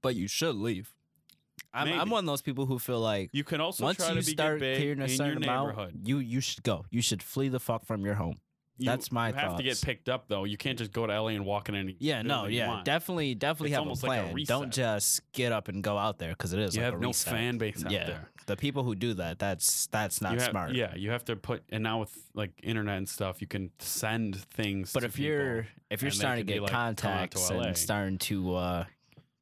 But 0.01 0.15
you 0.15 0.27
should 0.27 0.55
leave. 0.55 0.93
I'm, 1.73 1.87
I'm 1.91 2.09
one 2.09 2.23
of 2.23 2.25
those 2.25 2.41
people 2.41 2.65
who 2.65 2.79
feel 2.79 2.99
like 2.99 3.29
you 3.33 3.43
can 3.43 3.61
also 3.61 3.83
once 3.83 3.97
try 3.97 4.09
you 4.09 4.19
to 4.21 4.25
be 4.25 4.31
start 4.31 4.59
big 4.59 4.77
clearing 4.77 5.01
a 5.01 5.03
in 5.03 5.09
your 5.09 5.17
certain 5.17 5.43
amount, 5.43 5.69
neighborhood. 5.69 5.99
you 6.03 6.17
you 6.19 6.41
should 6.41 6.63
go. 6.63 6.85
You 6.89 7.01
should 7.01 7.21
flee 7.21 7.49
the 7.49 7.59
fuck 7.59 7.85
from 7.85 8.05
your 8.05 8.15
home. 8.15 8.37
You, 8.77 8.85
That's 8.85 9.11
my 9.11 9.27
You 9.27 9.33
have 9.35 9.57
to 9.57 9.63
get 9.63 9.71
thoughts. 9.71 9.83
picked 9.83 10.07
up 10.09 10.29
though. 10.29 10.45
You 10.45 10.55
can't 10.55 10.77
just 10.79 10.93
go 10.93 11.05
to 11.05 11.21
LA 11.21 11.27
and 11.29 11.45
walk 11.45 11.67
in 11.67 11.75
any. 11.75 11.97
Yeah, 11.99 12.21
no, 12.21 12.35
building 12.43 12.53
you 12.53 12.57
yeah, 12.59 12.67
want. 12.69 12.85
definitely, 12.85 13.35
definitely 13.35 13.71
It's 13.71 13.75
have 13.75 13.81
a 13.81 13.83
almost 13.83 14.03
like 14.03 14.19
a 14.21 14.31
plan. 14.31 14.43
Don't 14.47 14.71
just 14.73 15.21
get 15.33 15.51
up 15.51 15.67
and 15.67 15.83
go 15.83 15.97
out 15.97 16.17
there 16.17 16.29
because 16.29 16.53
it 16.53 16.59
is. 16.61 16.75
You 16.77 16.81
like 16.83 16.93
have 16.93 16.99
a 16.99 17.03
no 17.03 17.09
reset. 17.09 17.33
fan 17.33 17.57
base 17.57 17.83
out 17.85 17.91
yeah, 17.91 18.05
there. 18.05 18.29
the 18.45 18.55
people 18.55 18.83
who 18.83 18.95
do 18.95 19.13
that, 19.15 19.37
that's 19.37 19.87
that's 19.87 20.21
not 20.21 20.33
You 20.35 20.39
have- 20.39 20.49
smart. 20.51 20.73
Yeah, 20.75 20.95
you 20.95 21.11
have 21.11 21.25
to 21.25 21.35
put 21.35 21.63
and 21.69 21.83
now 21.83 21.99
with 21.99 22.17
like 22.33 22.51
internet 22.63 22.97
and 22.97 23.09
stuff, 23.09 23.41
you 23.41 23.47
can 23.47 23.69
send 23.79 24.37
things. 24.37 24.93
But 24.93 25.01
to 25.01 25.07
if 25.07 25.15
people. 25.15 25.27
you're 25.29 25.67
if 25.91 26.01
you're 26.01 26.07
and 26.07 26.15
they 26.15 26.19
starting 26.19 26.45
to 26.45 26.47
be 26.47 26.53
get 26.53 26.61
like, 26.63 26.71
"Come 26.71 26.79
out 26.79 26.97
to 26.97 27.03
contacts 27.03 27.51
LA." 27.51 27.59
and 27.63 27.77
starting 27.77 28.17
to 28.17 28.55
uh 28.55 28.85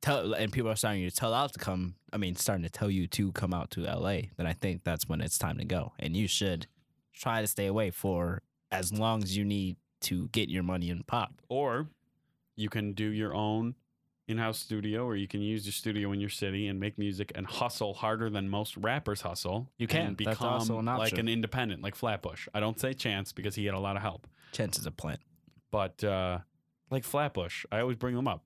tell 0.02 0.34
and 0.34 0.52
people 0.52 0.70
are 0.70 0.76
starting 0.76 1.08
to 1.08 1.16
tell 1.16 1.34
out 1.34 1.54
to 1.54 1.60
come 1.60 1.96
I 2.14 2.18
mean 2.18 2.36
starting 2.36 2.64
to 2.64 2.70
tell 2.70 2.90
you 2.90 3.08
to 3.08 3.32
come 3.32 3.54
out 3.54 3.72
to 3.72 3.82
LA, 3.82 4.22
then 4.38 4.46
I 4.48 4.54
think 4.54 4.84
that's 4.84 5.08
when 5.08 5.22
it's 5.22 5.38
time 5.38 5.58
to 5.58 5.66
go. 5.66 5.94
And 6.00 6.16
you 6.16 6.28
should 6.28 6.68
try 7.14 7.42
to 7.42 7.48
stay 7.48 7.66
away 7.68 7.92
for 7.92 8.42
as 8.72 8.94
long 8.94 9.24
as 9.24 9.36
you 9.36 9.44
need 9.46 9.78
to 10.02 10.28
get 10.30 10.50
your 10.50 10.64
money 10.64 10.90
in 10.90 11.04
pop. 11.04 11.34
or 11.50 11.88
you 12.56 12.70
can 12.70 12.94
do 12.94 13.10
your 13.10 13.36
own 13.36 13.76
in-house 14.28 14.60
studio, 14.60 15.06
or 15.06 15.16
you 15.16 15.28
can 15.28 15.42
use 15.42 15.66
your 15.66 15.72
studio 15.72 16.12
in 16.12 16.20
your 16.20 16.30
city 16.30 16.68
and 16.68 16.80
make 16.80 16.98
music 16.98 17.32
and 17.36 17.48
hustle 17.48 17.94
harder 17.94 18.30
than 18.30 18.50
most 18.50 18.76
rappers 18.76 19.22
hustle. 19.22 19.70
You 19.78 19.88
can. 19.88 20.08
and 20.08 20.18
become 20.18 20.70
an 20.70 20.86
like 20.86 21.18
an 21.18 21.30
independent, 21.30 21.82
like 21.82 21.96
Flatbush. 21.96 22.48
I 22.54 22.60
don't 22.60 22.80
say 22.80 22.94
Chance 22.94 23.32
because 23.32 23.56
he 23.56 23.66
had 23.66 23.74
a 23.74 23.80
lot 23.80 23.96
of 23.96 24.02
help, 24.02 24.28
chance 24.52 24.78
is 24.78 24.86
a 24.86 24.92
plant. 24.92 25.22
but 25.72 26.04
uh, 26.04 26.40
like 26.90 27.04
Flatbush, 27.04 27.66
I 27.72 27.80
always 27.80 27.96
bring 27.98 28.16
them 28.16 28.28
up. 28.28 28.44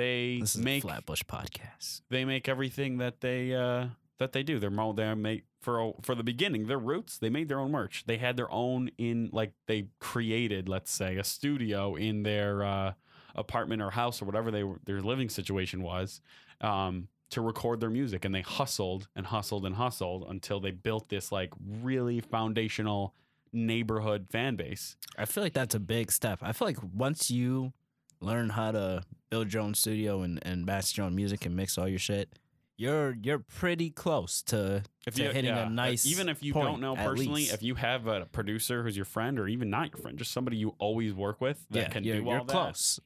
They 0.00 0.38
This 0.40 0.56
is 0.56 0.62
make 0.64 0.82
Flatbush 0.82 1.22
podcast. 1.24 2.00
they 2.08 2.24
make 2.24 2.48
everything 2.48 2.96
that 2.98 3.20
they 3.20 3.54
uh 3.54 3.88
that 4.18 4.32
they 4.32 4.42
do. 4.42 4.58
They're 4.58 4.70
mo- 4.70 4.94
they 4.94 5.12
make 5.14 5.44
for 5.60 5.92
for 6.00 6.14
the 6.14 6.22
beginning. 6.22 6.68
Their 6.68 6.78
roots. 6.78 7.18
They 7.18 7.28
made 7.28 7.50
their 7.50 7.60
own 7.60 7.70
merch. 7.70 8.04
They 8.06 8.16
had 8.16 8.38
their 8.38 8.50
own 8.50 8.90
in 8.96 9.28
like 9.30 9.52
they 9.66 9.88
created, 9.98 10.70
let's 10.70 10.90
say, 10.90 11.18
a 11.18 11.24
studio 11.24 11.96
in 11.96 12.22
their 12.22 12.64
uh, 12.64 12.92
apartment 13.34 13.82
or 13.82 13.90
house 13.90 14.22
or 14.22 14.24
whatever 14.24 14.50
they 14.50 14.64
were, 14.64 14.80
their 14.86 15.02
living 15.02 15.28
situation 15.28 15.82
was. 15.82 16.22
Um, 16.62 17.08
to 17.28 17.42
record 17.42 17.80
their 17.80 17.90
music 17.90 18.24
and 18.24 18.34
they 18.34 18.40
hustled 18.40 19.06
and 19.14 19.26
hustled 19.26 19.66
and 19.66 19.76
hustled 19.76 20.24
until 20.30 20.60
they 20.60 20.70
built 20.70 21.10
this 21.10 21.30
like 21.30 21.52
really 21.82 22.20
foundational 22.20 23.14
neighborhood 23.52 24.28
fan 24.30 24.56
base. 24.56 24.96
I 25.18 25.26
feel 25.26 25.42
like 25.44 25.52
that's 25.52 25.74
a 25.74 25.80
big 25.80 26.10
step. 26.10 26.38
I 26.40 26.52
feel 26.52 26.66
like 26.68 26.78
once 26.94 27.30
you 27.30 27.72
learn 28.20 28.48
how 28.48 28.72
to 28.72 29.02
build 29.30 29.52
your 29.52 29.62
own 29.62 29.74
studio 29.74 30.22
and, 30.22 30.38
and 30.42 30.66
master 30.66 31.00
your 31.00 31.06
own 31.06 31.14
music 31.14 31.46
and 31.46 31.56
mix 31.56 31.78
all 31.78 31.88
your 31.88 31.98
shit, 31.98 32.38
you're 32.76 33.16
you're 33.22 33.38
pretty 33.38 33.90
close 33.90 34.42
to 34.42 34.82
If 35.06 35.14
to 35.14 35.24
you 35.24 35.28
hitting 35.30 35.54
yeah, 35.54 35.66
a 35.66 35.70
nice 35.70 36.06
even 36.06 36.28
if 36.28 36.42
you 36.42 36.52
point, 36.52 36.66
don't 36.66 36.80
know 36.80 36.96
personally, 36.96 37.44
if 37.44 37.62
you 37.62 37.74
have 37.74 38.06
a 38.06 38.26
producer 38.26 38.82
who's 38.82 38.96
your 38.96 39.04
friend 39.04 39.38
or 39.38 39.46
even 39.48 39.70
not 39.70 39.90
your 39.92 39.98
friend, 39.98 40.18
just 40.18 40.32
somebody 40.32 40.56
you 40.56 40.74
always 40.78 41.12
work 41.12 41.40
with 41.40 41.64
that 41.70 41.78
yeah, 41.78 41.88
can 41.88 42.04
you're, 42.04 42.16
do 42.16 42.26
all 42.26 42.32
you're 42.32 42.44
that, 42.44 42.52
close. 42.52 42.98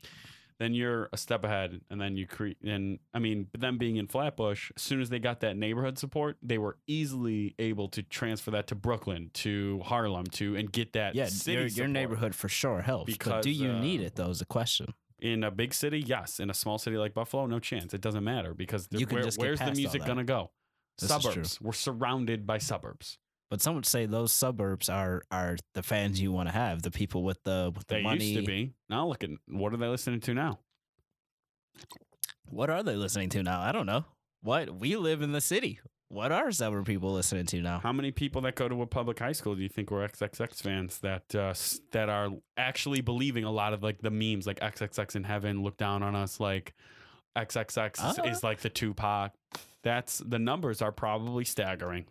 then 0.58 0.74
you're 0.74 1.08
a 1.12 1.16
step 1.16 1.42
ahead. 1.42 1.80
And 1.90 2.00
then 2.00 2.16
you 2.16 2.26
create. 2.28 2.58
And 2.64 3.00
I 3.12 3.18
mean, 3.18 3.48
them 3.58 3.76
being 3.76 3.96
in 3.96 4.06
Flatbush, 4.06 4.70
as 4.76 4.82
soon 4.82 5.00
as 5.00 5.08
they 5.10 5.18
got 5.18 5.40
that 5.40 5.56
neighborhood 5.56 5.98
support, 5.98 6.36
they 6.40 6.58
were 6.58 6.78
easily 6.86 7.56
able 7.58 7.88
to 7.88 8.02
transfer 8.04 8.52
that 8.52 8.68
to 8.68 8.76
Brooklyn, 8.76 9.30
to 9.34 9.80
Harlem, 9.84 10.26
to 10.26 10.54
and 10.54 10.70
get 10.70 10.92
that 10.92 11.16
Yeah, 11.16 11.28
your, 11.46 11.66
your 11.66 11.88
neighborhood 11.88 12.34
for 12.36 12.48
sure 12.48 12.80
helps. 12.82 13.16
but 13.16 13.42
do 13.42 13.50
you 13.50 13.72
need 13.72 14.00
uh, 14.00 14.04
it 14.04 14.14
though? 14.14 14.30
Is 14.30 14.38
the 14.38 14.44
question. 14.44 14.94
In 15.24 15.42
a 15.42 15.50
big 15.50 15.72
city, 15.72 16.00
yes. 16.00 16.38
In 16.38 16.50
a 16.50 16.54
small 16.54 16.76
city 16.76 16.98
like 16.98 17.14
Buffalo, 17.14 17.46
no 17.46 17.58
chance. 17.58 17.94
It 17.94 18.02
doesn't 18.02 18.24
matter 18.24 18.52
because 18.52 18.88
the- 18.88 18.98
You 18.98 19.06
can 19.06 19.14
where, 19.16 19.24
just 19.24 19.38
get 19.38 19.44
where's 19.46 19.58
the 19.58 19.64
past 19.64 19.70
all 19.70 19.80
music 19.80 20.02
that. 20.02 20.06
gonna 20.06 20.22
go? 20.24 20.50
This 20.98 21.10
is 21.10 21.16
true. 21.16 21.30
suburbs. 21.32 21.60
We're 21.62 21.72
surrounded 21.72 22.46
by 22.46 22.58
suburbs. 22.58 23.18
But 23.50 23.62
some 23.62 23.74
would 23.74 23.86
say 23.86 24.04
those 24.04 24.32
suburbs 24.34 24.88
are 24.90 25.22
are 25.30 25.56
the 25.72 25.82
fans 25.82 26.20
you 26.20 26.30
want 26.30 26.48
to 26.48 26.52
have, 26.52 26.82
the 26.82 26.90
people 26.90 27.22
with 27.24 27.42
the 27.44 27.72
with 27.74 27.86
the 27.86 27.94
They 27.96 28.02
money. 28.02 28.24
used 28.26 28.40
to 28.40 28.46
be. 28.46 28.74
Now 28.90 29.06
look 29.08 29.24
at 29.24 29.30
what 29.48 29.72
are 29.72 29.76
they 29.78 29.88
listening 29.88 30.20
to 30.20 30.34
now? 30.34 30.58
What 32.46 32.68
are 32.70 32.82
they 32.82 32.94
listening 32.96 33.30
to 33.30 33.42
now? 33.42 33.60
I 33.60 33.72
don't 33.72 33.86
know. 33.86 34.04
What 34.42 34.74
we 34.78 34.96
live 34.96 35.22
in 35.22 35.32
the 35.32 35.40
city. 35.40 35.80
What 36.14 36.30
are 36.30 36.52
suburb 36.52 36.86
people 36.86 37.12
listening 37.12 37.46
to 37.46 37.60
now? 37.60 37.80
How 37.80 37.92
many 37.92 38.12
people 38.12 38.40
that 38.42 38.54
go 38.54 38.68
to 38.68 38.82
a 38.82 38.86
public 38.86 39.18
high 39.18 39.32
school 39.32 39.56
do 39.56 39.62
you 39.62 39.68
think 39.68 39.90
were 39.90 40.06
XXX 40.06 40.62
fans 40.62 40.98
that 41.00 41.34
uh, 41.34 41.52
that 41.90 42.08
are 42.08 42.28
actually 42.56 43.00
believing 43.00 43.42
a 43.42 43.50
lot 43.50 43.72
of 43.72 43.82
like 43.82 44.00
the 44.00 44.12
memes 44.12 44.46
like 44.46 44.60
XXX 44.60 45.16
in 45.16 45.24
heaven 45.24 45.64
look 45.64 45.76
down 45.76 46.04
on 46.04 46.14
us 46.14 46.38
like 46.38 46.72
XXX 47.36 47.94
is, 47.94 48.18
Ah. 48.20 48.22
is 48.30 48.44
like 48.44 48.60
the 48.60 48.70
Tupac. 48.70 49.32
That's 49.82 50.18
the 50.18 50.38
numbers 50.38 50.80
are 50.80 50.92
probably 50.92 51.44
staggering. 51.44 52.04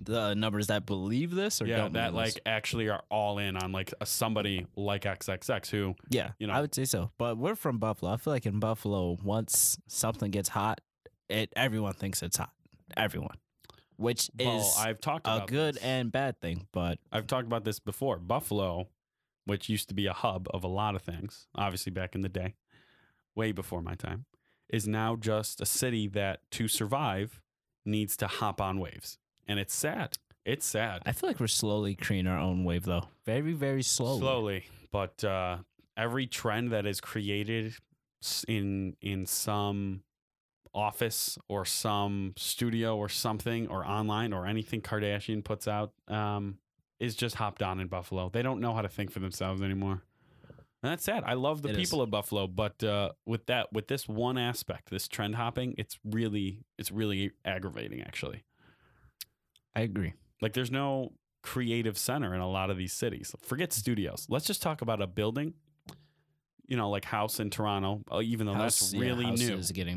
The 0.00 0.32
numbers 0.32 0.68
that 0.68 0.86
believe 0.86 1.30
this 1.34 1.60
or 1.60 1.66
yeah, 1.66 1.76
don't 1.76 1.92
that 1.92 2.12
believe 2.12 2.24
this? 2.24 2.34
like 2.36 2.42
actually 2.46 2.88
are 2.88 3.02
all 3.10 3.36
in 3.36 3.58
on 3.58 3.70
like 3.70 3.92
a, 4.00 4.06
somebody 4.06 4.66
like 4.76 5.02
XXX 5.02 5.68
who 5.68 5.94
yeah, 6.08 6.30
you 6.38 6.46
know. 6.46 6.54
I 6.54 6.62
would 6.62 6.74
say 6.74 6.86
so. 6.86 7.10
But 7.18 7.36
we're 7.36 7.54
from 7.54 7.76
Buffalo. 7.76 8.12
I 8.12 8.16
feel 8.16 8.32
like 8.32 8.46
in 8.46 8.60
Buffalo, 8.60 9.18
once 9.22 9.76
something 9.88 10.30
gets 10.30 10.48
hot, 10.48 10.80
it 11.28 11.52
everyone 11.54 11.92
thinks 11.92 12.22
it's 12.22 12.38
hot. 12.38 12.50
Everyone, 12.96 13.36
which 13.96 14.30
well, 14.38 14.58
is 14.58 14.76
I've 14.78 15.00
talked 15.00 15.26
a 15.26 15.36
about 15.36 15.48
good 15.48 15.74
this. 15.76 15.82
and 15.82 16.12
bad 16.12 16.40
thing. 16.40 16.66
But 16.72 16.98
I've 17.12 17.26
talked 17.26 17.46
about 17.46 17.64
this 17.64 17.78
before. 17.78 18.18
Buffalo, 18.18 18.88
which 19.46 19.68
used 19.68 19.88
to 19.88 19.94
be 19.94 20.06
a 20.06 20.12
hub 20.12 20.46
of 20.52 20.64
a 20.64 20.68
lot 20.68 20.94
of 20.94 21.02
things, 21.02 21.46
obviously 21.54 21.90
back 21.90 22.14
in 22.14 22.20
the 22.22 22.28
day, 22.28 22.54
way 23.34 23.52
before 23.52 23.82
my 23.82 23.94
time, 23.94 24.26
is 24.68 24.86
now 24.86 25.16
just 25.16 25.60
a 25.60 25.66
city 25.66 26.06
that 26.08 26.40
to 26.52 26.68
survive 26.68 27.40
needs 27.84 28.16
to 28.18 28.26
hop 28.26 28.60
on 28.60 28.78
waves. 28.78 29.18
And 29.46 29.58
it's 29.58 29.74
sad. 29.74 30.18
It's 30.44 30.66
sad. 30.66 31.02
I 31.06 31.12
feel 31.12 31.28
like 31.30 31.40
we're 31.40 31.46
slowly 31.46 31.94
creating 31.94 32.26
our 32.26 32.38
own 32.38 32.64
wave, 32.64 32.84
though. 32.84 33.08
Very, 33.24 33.52
very 33.52 33.82
slowly. 33.82 34.20
Slowly. 34.20 34.64
But 34.90 35.24
uh, 35.24 35.58
every 35.96 36.26
trend 36.26 36.70
that 36.72 36.86
is 36.86 37.00
created 37.00 37.74
s- 38.22 38.44
in 38.46 38.96
in 39.00 39.26
some 39.26 40.02
office 40.74 41.38
or 41.48 41.64
some 41.64 42.32
studio 42.36 42.96
or 42.96 43.08
something 43.08 43.68
or 43.68 43.86
online 43.86 44.32
or 44.32 44.46
anything 44.46 44.80
Kardashian 44.80 45.44
puts 45.44 45.68
out 45.68 45.92
um, 46.08 46.58
is 46.98 47.14
just 47.14 47.36
hopped 47.36 47.62
on 47.62 47.80
in 47.80 47.86
Buffalo. 47.86 48.28
They 48.28 48.42
don't 48.42 48.60
know 48.60 48.74
how 48.74 48.82
to 48.82 48.88
think 48.88 49.10
for 49.12 49.20
themselves 49.20 49.62
anymore. 49.62 50.02
And 50.82 50.90
that's 50.92 51.04
sad. 51.04 51.22
I 51.24 51.32
love 51.34 51.62
the 51.62 51.70
It 51.70 51.78
is. 51.78 51.88
people 51.88 52.02
of 52.02 52.10
Buffalo, 52.10 52.46
but 52.46 52.82
uh, 52.84 53.12
with 53.24 53.46
that, 53.46 53.72
with 53.72 53.88
this 53.88 54.06
one 54.06 54.36
aspect, 54.36 54.90
this 54.90 55.08
trend 55.08 55.36
hopping, 55.36 55.74
it's 55.78 55.98
really, 56.04 56.60
it's 56.78 56.90
really 56.92 57.30
aggravating. 57.44 58.02
Actually, 58.02 58.42
I 59.74 59.80
agree. 59.80 60.12
like 60.42 60.52
there's 60.52 60.70
no 60.70 61.12
creative 61.42 61.96
center 61.96 62.34
in 62.34 62.40
a 62.40 62.48
lot 62.50 62.68
of 62.70 62.76
these 62.76 62.92
cities. 62.92 63.34
Forget 63.42 63.72
studios. 63.72 64.26
Let's 64.28 64.46
just 64.46 64.60
talk 64.62 64.82
about 64.82 65.00
a 65.00 65.06
building. 65.06 65.54
You 66.66 66.76
know, 66.76 66.90
like 66.90 67.04
House 67.04 67.40
in 67.40 67.50
Toronto. 67.50 68.02
Even 68.22 68.46
though 68.46 68.54
House- 68.54 68.80
that's 68.80 68.94
yeah, 68.94 69.00
really 69.00 69.24
House 69.24 69.38
new. 69.38 69.46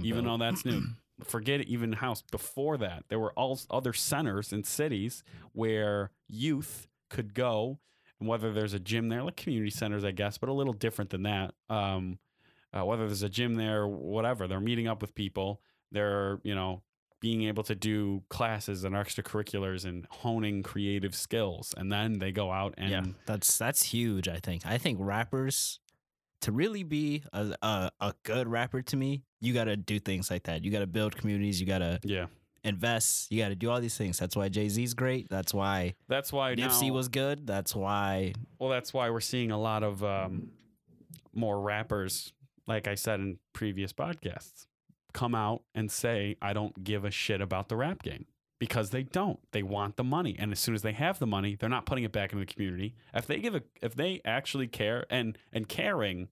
Even 0.04 0.24
built. 0.26 0.40
though 0.40 0.46
that's 0.46 0.66
new. 0.66 0.84
Forget 1.24 1.62
even 1.62 1.94
House. 1.94 2.22
Before 2.32 2.78
that, 2.78 3.06
there 3.10 3.20
were 3.20 3.34
all 3.34 3.60
other 3.72 3.94
centers 3.94 4.54
in 4.54 4.64
cities 4.64 5.24
where 5.54 6.12
youth 6.28 6.88
could 7.10 7.34
go, 7.34 7.80
and 8.20 8.30
whether 8.30 8.54
there's 8.54 8.74
a 8.74 8.80
gym 8.80 9.10
there, 9.10 9.24
like 9.24 9.36
community 9.36 9.72
centers, 9.72 10.04
I 10.04 10.12
guess, 10.12 10.38
but 10.38 10.50
a 10.50 10.54
little 10.54 10.74
different 10.74 11.10
than 11.10 11.24
that. 11.24 11.56
Um, 11.70 12.20
uh, 12.72 12.86
whether 12.86 13.08
there's 13.08 13.24
a 13.24 13.30
gym 13.30 13.56
there, 13.56 13.88
whatever, 13.88 14.48
they're 14.48 14.60
meeting 14.60 14.88
up 14.88 15.02
with 15.02 15.16
people. 15.16 15.62
They're 15.92 16.40
you 16.44 16.54
know 16.54 16.84
being 17.20 17.44
able 17.44 17.64
to 17.64 17.76
do 17.76 18.22
classes 18.30 18.84
and 18.84 18.94
extracurriculars 18.96 19.86
and 19.86 20.06
honing 20.10 20.62
creative 20.64 21.16
skills, 21.16 21.74
and 21.78 21.92
then 21.92 22.20
they 22.20 22.32
go 22.32 22.52
out 22.52 22.76
and 22.78 22.92
yeah, 22.92 23.04
that's 23.26 23.58
that's 23.58 23.84
huge. 23.84 24.28
I 24.28 24.38
think. 24.38 24.66
I 24.66 24.78
think 24.78 25.00
rappers 25.02 25.80
to 26.42 26.52
really 26.52 26.84
be 26.84 27.24
a 27.34 27.54
a, 27.62 27.92
a 28.00 28.14
good 28.24 28.48
rapper 28.48 28.82
to 28.82 28.96
me, 28.96 29.24
you 29.40 29.54
got 29.54 29.66
to 29.66 29.78
do 29.78 30.00
things 30.00 30.30
like 30.32 30.44
that. 30.44 30.64
You 30.64 30.72
got 30.72 30.80
to 30.80 30.88
build 30.88 31.16
communities. 31.16 31.60
You 31.60 31.68
got 31.68 31.80
to 31.80 32.00
yeah. 32.04 32.28
invest. 32.64 33.32
You 33.32 33.42
got 33.42 33.50
to 33.50 33.56
do 33.56 33.70
all 33.70 33.80
these 33.80 33.98
things. 33.98 34.18
That's 34.18 34.36
why 34.36 34.50
Jay 34.50 34.70
Z's 34.70 34.94
great. 34.94 35.30
That's 35.30 35.54
why 35.54 35.96
That's 36.08 36.32
why 36.32 36.56
Nipsey 36.56 36.88
now, 36.88 36.94
was 36.94 37.08
good. 37.08 37.48
That's 37.48 37.76
why 37.76 38.34
Well, 38.60 38.70
that's 38.70 38.94
why 38.94 39.10
we're 39.10 39.20
seeing 39.20 39.52
a 39.52 39.60
lot 39.60 39.84
of 39.84 40.04
um, 40.04 40.50
more 41.34 41.60
rappers, 41.60 42.34
like 42.66 42.88
I 42.88 42.96
said 42.96 43.20
in 43.20 43.40
previous 43.54 43.94
podcasts, 43.94 44.66
come 45.14 45.36
out 45.36 45.64
and 45.74 45.92
say, 45.92 46.36
I 46.42 46.54
don't 46.54 46.84
give 46.84 47.06
a 47.06 47.12
shit 47.12 47.42
about 47.42 47.70
the 47.70 47.76
rap 47.76 48.04
game. 48.04 48.26
Because 48.60 48.90
they 48.90 49.04
don't. 49.04 49.40
They 49.52 49.62
want 49.62 49.98
the 49.98 50.04
money. 50.04 50.36
And 50.38 50.52
as 50.52 50.60
soon 50.60 50.74
as 50.74 50.82
they 50.82 50.94
have 50.94 51.20
the 51.20 51.28
money, 51.28 51.56
they're 51.56 51.70
not 51.70 51.86
putting 51.86 52.04
it 52.04 52.12
back 52.12 52.34
into 52.34 52.44
the 52.44 52.52
community. 52.52 52.96
If 53.14 53.28
they 53.28 53.38
give 53.40 53.54
a 53.54 53.62
if 53.82 53.94
they 53.96 54.22
actually 54.26 54.68
care 54.68 55.06
and 55.10 55.38
and 55.54 55.68
caring 55.70 56.30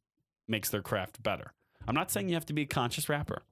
makes 0.47 0.69
their 0.69 0.81
craft 0.81 1.21
better. 1.21 1.53
I'm 1.87 1.95
not 1.95 2.11
saying 2.11 2.29
you 2.29 2.35
have 2.35 2.45
to 2.47 2.53
be 2.53 2.63
a 2.63 2.67
conscious 2.67 3.09
rapper. 3.09 3.43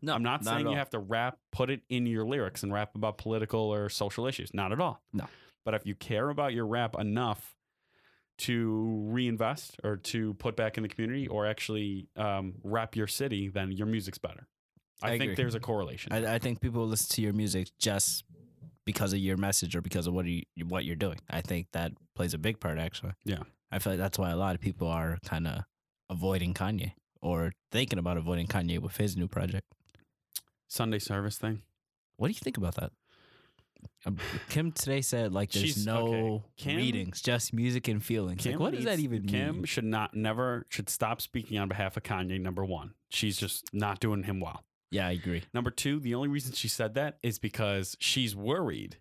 no. 0.00 0.14
I'm 0.14 0.22
not, 0.22 0.40
at 0.40 0.46
saying 0.46 0.68
you 0.68 0.76
have 0.76 0.90
to 0.90 0.98
rap, 0.98 1.38
put 1.50 1.68
it 1.70 1.82
in 1.90 2.06
your 2.06 2.24
lyrics 2.24 2.62
and 2.62 2.72
rap 2.72 2.94
about 2.94 3.18
political 3.18 3.60
or 3.60 3.88
social 3.90 4.26
issues. 4.26 4.52
Not 4.54 4.72
at 4.72 4.80
all. 4.80 5.02
No. 5.12 5.26
But 5.64 5.74
if 5.74 5.86
you 5.86 5.94
care 5.94 6.30
about 6.30 6.54
your 6.54 6.66
rap 6.66 6.96
enough 6.98 7.54
to 8.38 9.06
reinvest 9.10 9.76
or 9.84 9.96
to 9.96 10.34
put 10.34 10.56
back 10.56 10.76
in 10.76 10.82
the 10.82 10.88
community 10.88 11.28
or 11.28 11.46
actually 11.46 12.08
um, 12.16 12.54
rap 12.64 12.96
your 12.96 13.06
city, 13.06 13.48
then 13.48 13.70
your 13.72 13.86
music's 13.86 14.18
better. 14.18 14.48
I, 15.02 15.08
I 15.08 15.10
think 15.12 15.22
agree. 15.24 15.34
there's 15.36 15.54
a 15.54 15.60
correlation. 15.60 16.12
I, 16.12 16.34
I 16.34 16.38
think 16.38 16.60
people 16.60 16.86
listen 16.86 17.14
to 17.16 17.22
your 17.22 17.32
music 17.32 17.68
just 17.78 18.24
because 18.84 19.12
of 19.12 19.18
your 19.20 19.36
message 19.36 19.76
or 19.76 19.80
because 19.80 20.06
of 20.06 20.14
what 20.14 20.26
you 20.26 20.42
what 20.68 20.84
you're 20.84 20.96
doing. 20.96 21.18
I 21.30 21.40
think 21.40 21.68
that 21.72 21.92
plays 22.14 22.34
a 22.34 22.38
big 22.38 22.60
part 22.60 22.78
actually. 22.78 23.12
Yeah. 23.24 23.42
I 23.70 23.78
feel 23.78 23.92
like 23.94 24.00
that's 24.00 24.18
why 24.18 24.30
a 24.30 24.36
lot 24.36 24.54
of 24.54 24.60
people 24.60 24.88
are 24.88 25.18
kind 25.24 25.46
of 25.46 25.62
avoiding 26.10 26.52
Kanye 26.54 26.92
or 27.20 27.52
thinking 27.70 27.98
about 27.98 28.16
avoiding 28.16 28.46
Kanye 28.46 28.78
with 28.80 28.96
his 28.96 29.16
new 29.16 29.28
project. 29.28 29.66
Sunday 30.68 30.98
service 30.98 31.38
thing. 31.38 31.62
What 32.16 32.28
do 32.28 32.32
you 32.32 32.40
think 32.40 32.56
about 32.56 32.74
that? 32.76 32.92
Um, 34.06 34.18
Kim 34.48 34.72
today 34.72 35.00
said 35.00 35.32
like 35.32 35.50
there's 35.52 35.64
She's- 35.64 35.86
no 35.86 36.06
okay. 36.06 36.42
Kim- 36.56 36.76
readings, 36.76 37.20
just 37.20 37.52
music 37.52 37.88
and 37.88 38.02
feelings. 38.04 38.44
like, 38.46 38.58
what 38.58 38.74
does 38.74 38.84
that 38.84 38.98
even 39.00 39.22
Kim 39.26 39.32
mean? 39.46 39.54
Kim 39.56 39.64
should 39.64 39.84
not 39.84 40.14
never 40.14 40.66
should 40.68 40.88
stop 40.88 41.20
speaking 41.20 41.58
on 41.58 41.68
behalf 41.68 41.96
of 41.96 42.02
Kanye. 42.02 42.40
Number 42.40 42.64
one, 42.64 42.94
she's 43.10 43.36
just 43.36 43.64
not 43.72 44.00
doing 44.00 44.22
him 44.24 44.40
well. 44.40 44.64
Yeah, 44.92 45.08
I 45.08 45.12
agree. 45.12 45.42
Number 45.54 45.70
two, 45.70 45.98
the 46.00 46.14
only 46.14 46.28
reason 46.28 46.52
she 46.52 46.68
said 46.68 46.94
that 46.94 47.18
is 47.22 47.38
because 47.38 47.96
she's 47.98 48.36
worried 48.36 48.98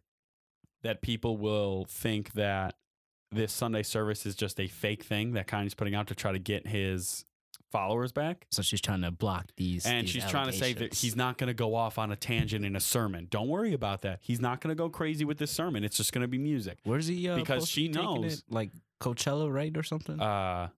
that 0.84 1.02
people 1.02 1.38
will 1.38 1.86
think 1.88 2.32
that 2.34 2.76
this 3.32 3.52
Sunday 3.52 3.84
service 3.84 4.26
is 4.26 4.34
just 4.36 4.60
a 4.60 4.68
fake 4.68 5.04
thing 5.04 5.34
that 5.34 5.48
Kanye's 5.48 5.74
putting 5.74 5.94
out 5.94 6.08
to 6.08 6.16
try 6.16 6.32
to 6.32 6.40
get 6.40 6.66
his 6.68 7.26
followers 7.72 8.12
back. 8.12 8.48
So 8.52 8.62
she's 8.62 8.82
trying 8.82 9.02
to 9.02 9.12
block 9.12 9.48
these, 9.58 9.86
And 9.86 10.06
these 10.06 10.12
she's 10.12 10.26
trying 10.26 10.48
to 10.48 10.54
say 10.54 10.74
that 10.74 10.94
he's 10.94 11.16
not 11.16 11.38
going 11.38 11.48
to 11.50 11.54
go 11.54 11.76
off 11.76 11.98
on 11.98 12.12
a 12.12 12.16
tangent 12.16 12.66
in 12.66 12.76
a 12.76 12.80
sermon. 12.82 13.28
Don't 13.30 13.48
worry 13.48 13.74
about 13.74 14.02
that. 14.02 14.20
He's 14.22 14.42
not 14.42 14.62
going 14.62 14.70
to 14.76 14.76
go 14.82 14.90
crazy 14.90 15.26
with 15.26 15.38
this 15.38 15.52
sermon. 15.52 15.84
It's 15.84 15.98
just 15.98 16.14
going 16.14 16.22
to 16.24 16.28
be 16.28 16.38
music. 16.38 16.80
Where's 16.84 17.08
he? 17.08 17.30
Uh, 17.30 17.36
because 17.36 17.68
she 17.68 17.88
knows- 17.90 18.40
it? 18.40 18.44
like 18.50 18.72
Coachella, 19.02 19.52
right, 19.54 19.76
or 19.76 19.84
something. 19.84 20.20
Uh, 20.20 20.70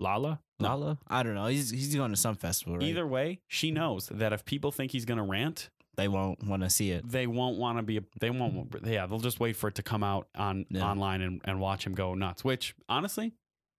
Lala? 0.00 0.40
No. 0.58 0.68
Lala? 0.68 0.98
I 1.08 1.22
don't 1.22 1.34
know. 1.34 1.46
He's 1.46 1.70
he's 1.70 1.94
going 1.94 2.10
to 2.10 2.16
some 2.16 2.34
festival, 2.34 2.74
right? 2.78 2.82
Either 2.82 3.06
way, 3.06 3.38
she 3.46 3.70
knows 3.70 4.08
that 4.10 4.32
if 4.32 4.44
people 4.44 4.72
think 4.72 4.90
he's 4.92 5.04
going 5.04 5.18
to 5.18 5.24
rant, 5.24 5.70
they 5.96 6.08
won't 6.08 6.42
want 6.44 6.62
to 6.62 6.70
see 6.70 6.90
it. 6.90 7.08
they 7.08 7.26
won't 7.26 7.58
want 7.58 7.78
to 7.78 7.82
be 7.82 8.00
they 8.20 8.30
won't 8.30 8.74
yeah 8.84 9.06
they'll 9.06 9.18
just 9.18 9.38
wait 9.40 9.54
for 9.56 9.68
it 9.68 9.74
to 9.76 9.82
come 9.82 10.02
out 10.02 10.28
on 10.34 10.64
Yeah. 10.70 10.84
online 10.90 11.20
and, 11.20 11.40
and 11.44 11.60
watch 11.60 11.86
him 11.86 11.94
go 11.94 12.14
nuts 12.14 12.42
which 12.42 12.74
honestly 12.88 13.34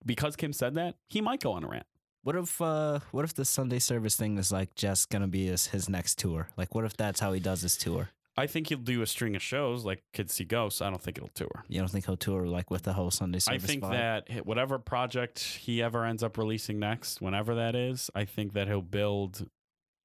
because 0.06 0.36
kim 0.36 0.54
said 0.54 0.76
that 0.76 0.96
he 1.10 1.20
might 1.22 1.40
go 1.40 1.54
on 1.54 1.64
a 1.64 1.68
rant 1.68 1.86
What 2.24 2.36
if 2.36 2.62
uh 2.62 3.00
what 3.12 3.26
if 3.26 3.34
the 3.34 3.46
Sunday 3.46 3.80
service 3.80 4.16
thing 4.16 4.38
is 4.38 4.52
like 4.52 4.76
just 4.76 5.10
gonna 5.10 5.28
be 5.28 5.48
his, 5.48 5.68
his 5.68 5.90
next 5.90 6.20
tour? 6.20 6.50
Like 6.58 6.76
what 6.76 6.86
if 6.86 6.96
that's 6.96 7.20
how 7.22 7.34
he 7.34 7.40
does 7.40 7.62
his 7.62 7.76
tour? 7.78 8.10
I 8.38 8.48
think 8.48 8.68
he'll 8.68 8.78
do 8.78 9.02
a 9.02 9.08
string 9.08 9.36
of 9.36 9.42
shows 9.42 9.84
like 9.86 10.04
kids 10.14 10.34
see 10.34 10.44
ghosts 10.44 10.82
i 10.82 10.90
don't 10.90 11.02
think 11.02 11.18
it'll 11.18 11.30
tour 11.36 11.64
You 11.68 11.80
don't 11.80 11.90
think 11.90 12.06
he'll 12.06 12.18
tour 12.18 12.46
like 12.48 12.70
with 12.72 12.84
the 12.84 12.94
whole 12.94 13.12
Sunday 13.12 13.40
Service? 13.40 13.48
i 13.64 13.66
service? 13.66 13.70
think 13.70 13.84
vibe? 13.84 13.92
that 14.28 14.46
whatever 14.46 14.80
project 14.80 15.40
he 15.40 15.82
ever 15.82 16.06
ends 16.06 16.24
up 16.24 16.38
releasing 16.38 16.80
next 16.80 17.22
whenever 17.22 17.56
that 17.56 17.76
is 17.76 18.10
i 18.16 18.26
think 18.26 18.54
that 18.54 18.68
he'll 18.68 18.82
build 18.82 19.48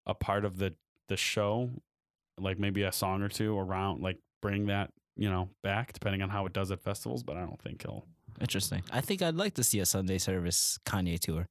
a 0.07 0.15
part 0.15 0.45
of 0.45 0.59
the 0.59 0.75
the 1.09 1.17
show 1.17 1.71
like 2.39 2.59
maybe 2.59 2.83
a 2.83 2.93
song 2.93 3.23
or 3.23 3.29
two 3.29 3.57
around 3.59 4.03
like 4.03 4.19
bring 4.43 4.67
that 4.67 4.91
you 5.17 5.31
know 5.31 5.49
back 5.63 5.93
depending 5.93 6.21
on 6.23 6.29
how 6.29 6.45
it 6.47 6.53
does 6.53 6.71
at 6.71 6.81
festivals 6.81 7.23
but 7.23 7.37
i 7.37 7.41
don't 7.41 7.61
think 7.61 7.83
he'll 7.83 8.05
interesting. 8.39 8.83
I 8.93 9.01
think 9.01 9.23
I'd 9.23 9.35
like 9.37 9.55
to 9.55 9.65
see 9.65 9.81
a 9.81 9.87
Sunday 9.87 10.19
service 10.19 10.79
Kanye 10.85 11.19
tour. 11.19 11.47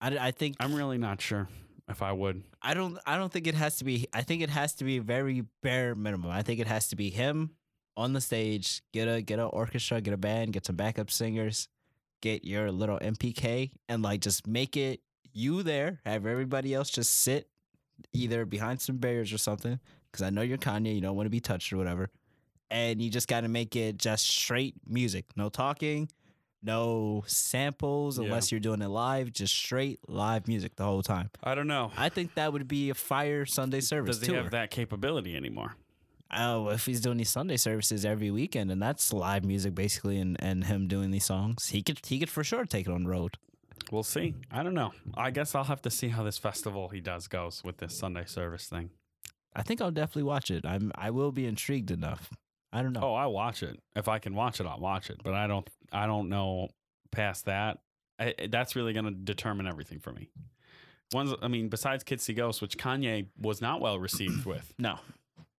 I, 0.00 0.18
I 0.18 0.30
think 0.32 0.56
i'm 0.58 0.74
really 0.74 0.98
not 0.98 1.20
sure 1.20 1.46
if 1.90 2.02
i 2.02 2.12
would 2.12 2.42
I 2.62 2.74
don't 2.74 2.98
I 3.06 3.16
don't 3.16 3.32
think 3.32 3.46
it 3.46 3.54
has 3.54 3.76
to 3.76 3.84
be 3.84 4.06
I 4.12 4.22
think 4.22 4.42
it 4.42 4.50
has 4.50 4.74
to 4.76 4.84
be 4.84 4.98
very 4.98 5.44
bare 5.62 5.94
minimum. 5.94 6.30
I 6.30 6.42
think 6.42 6.60
it 6.60 6.66
has 6.66 6.88
to 6.88 6.96
be 6.96 7.08
him 7.08 7.52
on 7.96 8.12
the 8.12 8.20
stage, 8.20 8.82
get 8.92 9.08
a 9.08 9.22
get 9.22 9.38
a 9.38 9.46
orchestra, 9.46 10.00
get 10.00 10.12
a 10.12 10.18
band, 10.18 10.52
get 10.52 10.66
some 10.66 10.76
backup 10.76 11.10
singers, 11.10 11.68
get 12.20 12.44
your 12.44 12.70
little 12.70 12.98
MPK 12.98 13.70
and 13.88 14.02
like 14.02 14.20
just 14.20 14.46
make 14.46 14.76
it 14.76 15.00
you 15.32 15.62
there, 15.62 16.00
have 16.04 16.26
everybody 16.26 16.74
else 16.74 16.90
just 16.90 17.12
sit 17.14 17.48
either 18.12 18.44
behind 18.44 18.80
some 18.80 18.98
barriers 18.98 19.32
or 19.32 19.38
something 19.38 19.80
cuz 20.12 20.20
I 20.22 20.30
know 20.30 20.42
you're 20.42 20.58
Kanye, 20.58 20.94
you 20.94 21.00
don't 21.00 21.16
want 21.16 21.26
to 21.26 21.30
be 21.30 21.40
touched 21.40 21.72
or 21.72 21.78
whatever. 21.78 22.10
and 22.70 23.00
you 23.02 23.10
just 23.10 23.26
got 23.26 23.40
to 23.40 23.48
make 23.48 23.74
it 23.74 23.96
just 23.96 24.28
straight 24.28 24.74
music, 24.86 25.24
no 25.34 25.48
talking, 25.48 26.08
no 26.62 27.24
samples 27.26 28.18
Yeah. 28.18 28.24
unless 28.26 28.50
you're 28.50 28.60
doing 28.60 28.82
it 28.82 28.88
live, 28.88 29.32
just 29.32 29.54
straight 29.54 30.00
live 30.08 30.46
music 30.48 30.76
the 30.76 30.84
whole 30.84 31.02
time. 31.02 31.30
I 31.42 31.54
don't 31.54 31.66
know. 31.66 31.90
I 31.96 32.08
think 32.08 32.34
that 32.34 32.52
would 32.52 32.68
be 32.68 32.90
a 32.90 32.94
fire 32.94 33.46
Sunday 33.46 33.80
service 33.80 34.18
Does 34.18 34.26
he 34.26 34.32
tour. 34.32 34.42
have 34.42 34.50
that 34.52 34.70
capability 34.70 35.36
anymore? 35.36 35.76
Oh, 36.32 36.68
if 36.68 36.86
he's 36.86 37.00
doing 37.00 37.16
these 37.18 37.30
Sunday 37.30 37.56
services 37.56 38.04
every 38.04 38.30
weekend 38.30 38.70
and 38.70 38.80
that's 38.80 39.12
live 39.12 39.44
music 39.44 39.74
basically, 39.74 40.18
and, 40.20 40.36
and 40.40 40.64
him 40.64 40.86
doing 40.86 41.10
these 41.10 41.24
songs, 41.24 41.68
he 41.70 41.82
could 41.82 42.00
he 42.06 42.18
could 42.20 42.30
for 42.30 42.44
sure 42.44 42.64
take 42.64 42.86
it 42.86 42.92
on 42.92 43.02
the 43.04 43.10
road. 43.10 43.36
We'll 43.90 44.04
see. 44.04 44.34
I 44.52 44.62
don't 44.62 44.74
know. 44.74 44.92
I 45.16 45.30
guess 45.32 45.54
I'll 45.56 45.64
have 45.64 45.82
to 45.82 45.90
see 45.90 46.08
how 46.08 46.22
this 46.22 46.38
festival 46.38 46.90
he 46.90 47.00
does 47.00 47.26
goes 47.26 47.62
with 47.64 47.78
this 47.78 47.96
Sunday 47.98 48.24
service 48.26 48.66
thing. 48.66 48.90
I 49.56 49.62
think 49.62 49.80
I'll 49.80 49.90
definitely 49.90 50.22
watch 50.24 50.52
it. 50.52 50.64
I'm 50.64 50.92
I 50.94 51.10
will 51.10 51.32
be 51.32 51.46
intrigued 51.46 51.90
enough. 51.90 52.30
I 52.72 52.82
don't 52.82 52.92
know. 52.92 53.00
Oh, 53.02 53.14
I 53.14 53.26
watch 53.26 53.62
it. 53.62 53.78
If 53.96 54.08
I 54.08 54.18
can 54.18 54.34
watch 54.34 54.60
it, 54.60 54.66
I'll 54.66 54.78
watch 54.80 55.10
it. 55.10 55.20
But 55.24 55.34
I 55.34 55.46
don't. 55.46 55.68
I 55.92 56.06
don't 56.06 56.28
know 56.28 56.68
past 57.10 57.46
that. 57.46 57.78
I, 58.18 58.34
that's 58.48 58.76
really 58.76 58.92
going 58.92 59.06
to 59.06 59.10
determine 59.10 59.66
everything 59.66 59.98
for 59.98 60.12
me. 60.12 60.30
Ones. 61.12 61.34
I 61.42 61.48
mean, 61.48 61.68
besides 61.68 62.04
Kids 62.04 62.22
See 62.22 62.34
Ghosts, 62.34 62.62
which 62.62 62.78
Kanye 62.78 63.26
was 63.40 63.60
not 63.60 63.80
well 63.80 63.98
received 63.98 64.46
with. 64.46 64.72
No. 64.78 64.98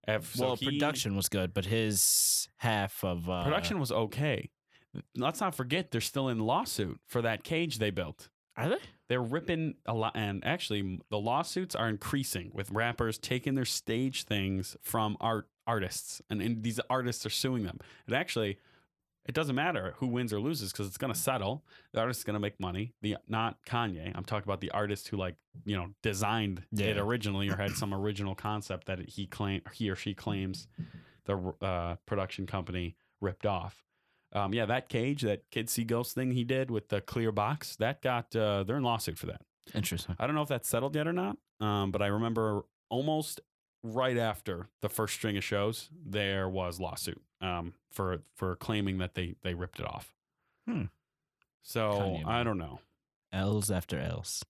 If, 0.08 0.36
so 0.36 0.45
well, 0.45 0.56
he- 0.56 0.65
production 0.65 1.15
was 1.15 1.30
good, 1.30 1.54
but 1.54 1.65
his 1.65 2.50
half 2.58 3.04
of 3.04 3.30
uh, 3.30 3.43
production 3.43 3.80
was 3.80 3.91
okay. 3.91 4.50
Let's 5.15 5.39
not 5.39 5.54
forget 5.54 5.91
they're 5.91 6.02
still 6.02 6.28
in 6.28 6.39
lawsuit 6.39 7.00
for 7.06 7.21
that 7.21 7.43
cage 7.43 7.78
they 7.78 7.91
built. 7.91 8.30
Are 8.58 8.67
they? 8.67 8.80
They're 9.10 9.21
ripping 9.21 9.76
a 9.86 9.93
lot, 9.93 10.13
and 10.15 10.43
actually, 10.43 11.00
the 11.10 11.19
lawsuits 11.19 11.76
are 11.76 11.88
increasing 11.88 12.50
with 12.54 12.71
rappers 12.71 13.17
taking 13.17 13.54
their 13.56 13.65
stage 13.65 14.24
things 14.24 14.76
from 14.82 15.17
art 15.21 15.47
artists, 15.67 16.21
and, 16.30 16.41
and 16.41 16.63
these 16.63 16.80
artists 16.89 17.26
are 17.26 17.30
suing 17.30 17.63
them. 17.63 17.80
And 18.08 18.15
actually, 18.15 18.58
it 19.28 19.36
doesn't 19.36 19.56
matter 19.56 19.93
who 19.97 20.08
wins 20.08 20.34
or 20.34 20.39
loses 20.39 20.71
because 20.71 20.88
it's 20.88 20.97
going 20.97 21.13
to 21.13 21.19
settle. 21.19 21.63
The 21.93 22.00
artist 22.00 22.21
is 22.21 22.24
going 22.24 22.34
to 22.34 22.39
make 22.39 22.60
money. 22.60 22.93
The 23.02 23.17
not 23.28 23.58
Kanye. 23.65 24.12
I'm 24.15 24.24
talking 24.24 24.47
about 24.47 24.62
the 24.62 24.71
artist 24.71 25.08
who 25.10 25.17
like 25.17 25.36
you 25.65 25.76
know 25.76 25.89
designed 26.02 26.63
it 26.76 26.97
originally 26.97 27.50
or 27.50 27.56
had 27.56 27.71
some 27.76 27.93
original 27.93 28.36
concept 28.36 28.88
that 28.88 29.00
he 29.10 29.28
claim 29.28 29.62
he 29.74 29.89
or 29.89 29.95
she 29.95 30.13
claims 30.13 30.67
the 31.26 31.38
uh, 31.62 31.95
production 32.06 32.47
company 32.47 32.95
ripped 33.19 33.45
off. 33.45 33.84
Um, 34.34 34.54
yeah, 34.54 34.65
that 34.65 34.89
cage, 34.89 35.24
that 35.24 35.50
Kids 35.52 35.74
See 35.74 35.84
Ghosts 35.84 36.13
thing 36.13 36.32
he 36.32 36.43
did 36.43 36.71
with 36.71 36.89
the 36.89 37.02
clear 37.02 37.32
box, 37.32 37.76
that 37.78 38.02
got 38.02 38.36
uh, 38.36 38.63
they're 38.63 38.78
in 38.78 38.84
lawsuit 38.84 39.17
for 39.17 39.28
that. 39.28 39.41
Interesting. 39.76 40.15
I 40.19 40.26
don't 40.26 40.36
know 40.36 40.41
if 40.41 40.50
that's 40.50 40.67
settled 40.67 40.95
yet 40.95 41.08
or 41.08 41.13
not, 41.13 41.38
um, 41.60 41.91
but 41.91 42.02
I 42.02 42.08
remember 42.08 42.63
almost 42.89 43.39
right 43.84 44.17
after 44.17 44.67
the 44.82 44.89
first 44.89 45.15
string 45.15 45.38
of 45.38 45.44
shows, 45.44 45.89
there 46.06 46.48
was 46.48 46.80
lawsuit 46.80 47.22
um, 47.41 47.74
for 47.91 48.22
for 48.36 48.56
claiming 48.56 48.98
that 49.00 49.15
they 49.15 49.36
they 49.44 49.54
ripped 49.54 49.80
it 49.80 49.86
off. 49.86 50.13
Hmm. 50.67 50.84
So 51.63 52.20
I 52.26 52.44
don't 52.44 52.58
know. 52.58 52.80
L's 53.32 53.72
after 53.72 54.00
L's. 54.00 54.44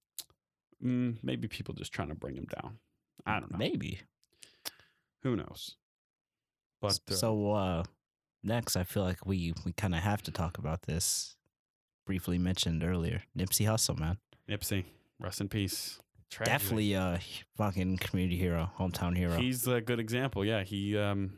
Mm, 0.84 1.18
maybe 1.22 1.48
people 1.48 1.74
just 1.74 1.94
trying 1.94 2.10
to 2.10 2.16
bring 2.16 2.36
him 2.36 2.48
down. 2.62 2.78
I 3.26 3.40
don't 3.40 3.52
know. 3.52 3.58
Maybe. 3.58 4.00
Who 5.24 5.36
knows? 5.36 5.76
But 6.82 7.00
uh, 7.10 7.14
so 7.14 7.52
uh 7.52 7.84
next 8.44 8.76
I 8.76 8.84
feel 8.84 9.04
like 9.04 9.26
we 9.26 9.54
we 9.66 9.74
kind 9.74 9.94
of 9.94 10.02
have 10.02 10.24
to 10.24 10.32
talk 10.32 10.58
about 10.58 10.84
this 10.84 11.36
briefly 12.06 12.38
mentioned 12.38 12.84
earlier. 12.84 13.24
Nipsey 13.38 13.68
Hussle, 13.68 14.00
man. 14.00 14.18
Nipsey, 14.50 14.86
rest 15.20 15.42
in 15.42 15.50
peace. 15.50 16.00
Tragedy. 16.32 16.54
Definitely 16.54 16.94
a 16.94 17.20
fucking 17.58 17.98
community 17.98 18.38
hero, 18.38 18.72
hometown 18.80 19.16
hero. 19.16 19.36
He's 19.38 19.68
a 19.68 19.82
good 19.82 20.00
example. 20.00 20.44
Yeah, 20.46 20.64
he. 20.64 20.98
Um, 20.98 21.34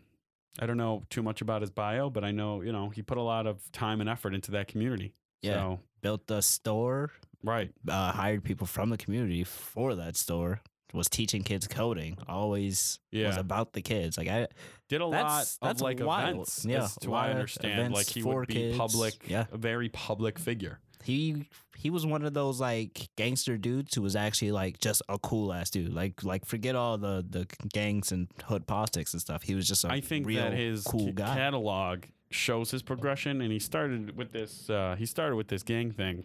I 0.60 0.68
don't 0.68 0.78
know 0.78 1.02
too 1.10 1.24
much 1.24 1.42
about 1.42 1.62
his 1.62 1.72
bio, 1.72 2.10
but 2.12 2.24
I 2.24 2.32
know 2.32 2.62
you 2.62 2.72
know 2.72 2.90
he 2.90 3.02
put 3.02 3.18
a 3.18 3.22
lot 3.24 3.48
of 3.48 3.60
time 3.72 4.02
and 4.02 4.10
effort 4.10 4.34
into 4.36 4.52
that 4.52 4.68
community. 4.68 5.14
Yeah. 5.42 5.54
So, 5.56 5.80
Built 6.02 6.30
a 6.32 6.42
store, 6.42 7.12
right. 7.44 7.72
uh, 7.88 8.12
hired 8.12 8.44
people 8.44 8.68
from 8.68 8.90
the 8.90 8.98
community 8.98 9.44
for 9.44 9.96
that 9.96 10.16
store. 10.16 10.62
Was 10.94 11.10
teaching 11.10 11.42
kids 11.42 11.68
coding. 11.68 12.20
Always 12.28 13.00
was 13.12 13.36
about 13.38 13.74
the 13.74 13.82
kids. 13.82 14.16
Like 14.16 14.28
I, 14.28 14.48
Did 14.90 15.02
a 15.02 15.10
That's- 15.10 15.24
lot 15.24 15.42
of 15.42 15.58
that's 15.62 15.82
like 15.82 16.00
wild. 16.00 16.34
events. 16.36 16.66
Yeah, 16.70 16.88
to 17.02 17.14
I 17.16 17.32
understand. 17.32 17.96
Like 17.96 18.06
he 18.06 18.22
would 18.22 18.48
be 18.48 18.54
kids. 18.54 18.78
public. 18.78 19.16
Yeah. 19.28 19.46
A 19.52 19.58
very 19.58 19.90
public 19.90 20.38
figure. 20.38 20.78
he 21.04 21.48
he 21.76 21.90
was 21.90 22.06
one 22.06 22.24
of 22.24 22.34
those 22.34 22.60
like 22.60 23.10
gangster 23.16 23.58
dudes 23.58 23.96
who 23.96 24.02
was 24.02 24.16
actually 24.16 24.52
like 24.52 24.80
just 24.80 25.02
a 25.10 25.18
cool 25.20 25.52
ass 25.54 25.70
dude. 25.70 25.94
Like 25.94 26.24
like 26.24 26.46
forget 26.46 26.76
all 26.76 26.98
the 26.98 27.26
the 27.28 27.48
gangs 27.72 28.12
and 28.12 28.28
hood 28.46 28.68
politics 28.68 29.14
and 29.14 29.22
stuff. 29.22 29.44
He 29.44 29.56
was 29.56 29.68
just 29.68 29.84
a 29.84 29.90
I 29.92 30.02
think 30.02 30.26
real 30.28 30.42
that 30.44 30.54
his 30.54 30.84
cool 30.84 31.08
ca- 31.08 31.12
guy. 31.14 31.36
catalog 31.36 32.04
shows 32.30 32.72
his 32.72 32.82
progression, 32.82 33.42
and 33.42 33.52
he 33.52 33.60
started 33.60 34.16
with 34.18 34.32
this. 34.32 34.70
Uh, 34.70 34.96
he 34.98 35.06
started 35.06 35.36
with 35.36 35.48
this 35.48 35.64
gang 35.64 35.92
thing. 35.92 36.24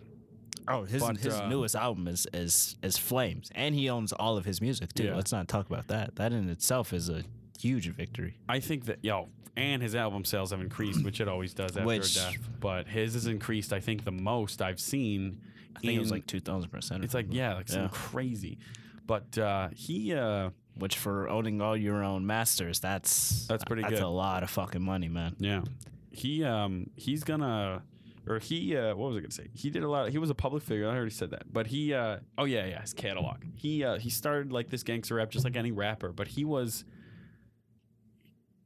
oh, 0.68 0.84
his 0.84 1.02
but, 1.02 1.18
his 1.18 1.34
uh, 1.34 1.48
newest 1.48 1.74
album 1.76 2.08
is 2.08 2.26
is 2.32 2.76
is 2.82 2.96
Flames, 2.96 3.50
and 3.54 3.74
he 3.74 3.88
owns 3.90 4.12
all 4.12 4.36
of 4.36 4.44
his 4.44 4.60
music 4.60 4.92
too. 4.94 5.04
Yeah. 5.04 5.16
Let's 5.16 5.32
not 5.32 5.48
talk 5.48 5.66
about 5.66 5.88
that. 5.88 6.16
That 6.16 6.32
in 6.32 6.48
itself 6.48 6.92
is 6.92 7.08
a 7.08 7.24
huge 7.60 7.88
victory. 7.88 8.38
I 8.48 8.60
think 8.60 8.86
that 8.86 8.98
yo, 9.02 9.28
and 9.56 9.82
his 9.82 9.94
album 9.94 10.24
sales 10.24 10.50
have 10.50 10.60
increased, 10.60 11.04
which 11.04 11.20
it 11.20 11.28
always 11.28 11.52
does 11.54 11.72
after 11.76 11.84
Which- 11.84 12.16
a 12.16 12.20
death. 12.20 12.48
But 12.60 12.86
his 12.88 13.14
has 13.14 13.26
increased. 13.26 13.72
I 13.72 13.80
think 13.80 14.04
the 14.04 14.12
most 14.12 14.62
I've 14.62 14.80
seen. 14.80 15.40
I 15.76 15.80
think 15.80 15.94
it 15.94 15.98
was 16.00 16.08
in- 16.10 16.16
like 16.16 16.26
two 16.26 16.40
thousand 16.40 16.70
percent. 16.70 17.04
It's 17.04 17.14
like 17.14 17.26
yeah, 17.30 17.54
like 17.54 17.68
something 17.68 17.90
crazy. 17.90 18.58
But 19.06 19.38
uh, 19.38 19.68
he, 19.74 20.12
uh, 20.12 20.50
which 20.76 20.98
for 20.98 21.28
owning 21.30 21.62
all 21.62 21.74
your 21.76 22.04
own 22.04 22.26
masters, 22.26 22.78
that's 22.78 23.46
That's 23.46 23.64
pretty 23.64 23.82
that's 23.82 23.94
good. 23.94 24.02
a 24.02 24.08
lot 24.08 24.42
of 24.42 24.50
fucking 24.50 24.82
money, 24.82 25.08
man. 25.08 25.34
yeah, 25.38 25.62
he, 26.10 26.44
um, 26.44 26.90
he's 26.94 27.24
gonna, 27.24 27.82
or 28.26 28.38
he, 28.38 28.76
uh, 28.76 28.94
what 28.94 29.08
was 29.08 29.16
I 29.16 29.20
gonna 29.20 29.30
say? 29.30 29.48
He 29.54 29.70
did 29.70 29.82
a 29.82 29.88
lot. 29.88 30.10
He 30.10 30.18
was 30.18 30.28
a 30.28 30.34
public 30.34 30.62
figure. 30.62 30.86
I 30.90 30.94
already 30.94 31.10
said 31.10 31.30
that. 31.30 31.50
But 31.50 31.68
he, 31.68 31.94
uh, 31.94 32.18
oh 32.36 32.44
yeah, 32.44 32.66
yeah, 32.66 32.82
his 32.82 32.92
catalog. 32.92 33.38
He, 33.54 33.82
uh, 33.82 33.98
he 33.98 34.10
started 34.10 34.52
like 34.52 34.68
this 34.68 34.82
gangster 34.82 35.14
rap, 35.14 35.30
just 35.30 35.44
like 35.44 35.56
any 35.56 35.72
rapper. 35.72 36.12
But 36.12 36.28
he 36.28 36.44
was. 36.44 36.84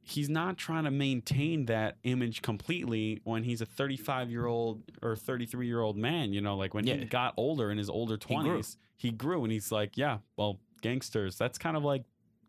He's 0.05 0.27
not 0.29 0.57
trying 0.57 0.83
to 0.83 0.91
maintain 0.91 1.65
that 1.67 1.95
image 2.03 2.41
completely 2.41 3.21
when 3.23 3.43
he's 3.43 3.61
a 3.61 3.65
35 3.65 4.29
year 4.29 4.45
old 4.45 4.83
or 5.01 5.15
33 5.15 5.65
year 5.65 5.79
old 5.79 5.95
man. 5.97 6.33
You 6.33 6.41
know, 6.41 6.57
like 6.57 6.73
when 6.73 6.85
Yeah. 6.85 6.95
he 6.95 7.05
got 7.05 7.33
older 7.37 7.71
in 7.71 7.77
his 7.77 7.89
older 7.89 8.17
He 8.27 8.35
grew. 8.35 8.59
20s, 8.59 8.77
he 8.97 9.11
grew 9.11 9.43
and 9.43 9.51
he's 9.51 9.71
like, 9.71 9.95
yeah, 9.97 10.17
well, 10.35 10.59
gangsters. 10.81 11.37
That's 11.37 11.57
kind 11.57 11.77
of 11.77 11.83
like 11.83 12.03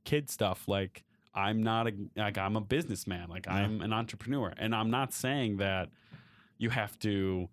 kid 0.05 0.29
stuff. 0.31 0.67
Like 0.67 1.05
I'm 1.33 1.63
not 1.63 1.87
a 1.89 1.93
like 2.17 2.39
I'm 2.39 2.57
a 2.57 2.61
businessman. 2.61 3.29
Like 3.29 3.47
Yeah. 3.47 3.55
I'm 3.55 3.81
an 3.83 3.93
entrepreneur, 3.93 4.53
and 4.57 4.75
I'm 4.75 4.91
not 4.91 5.13
saying 5.13 5.59
that 5.59 5.91
you 6.59 6.71
have 6.71 6.99
to, 7.01 7.49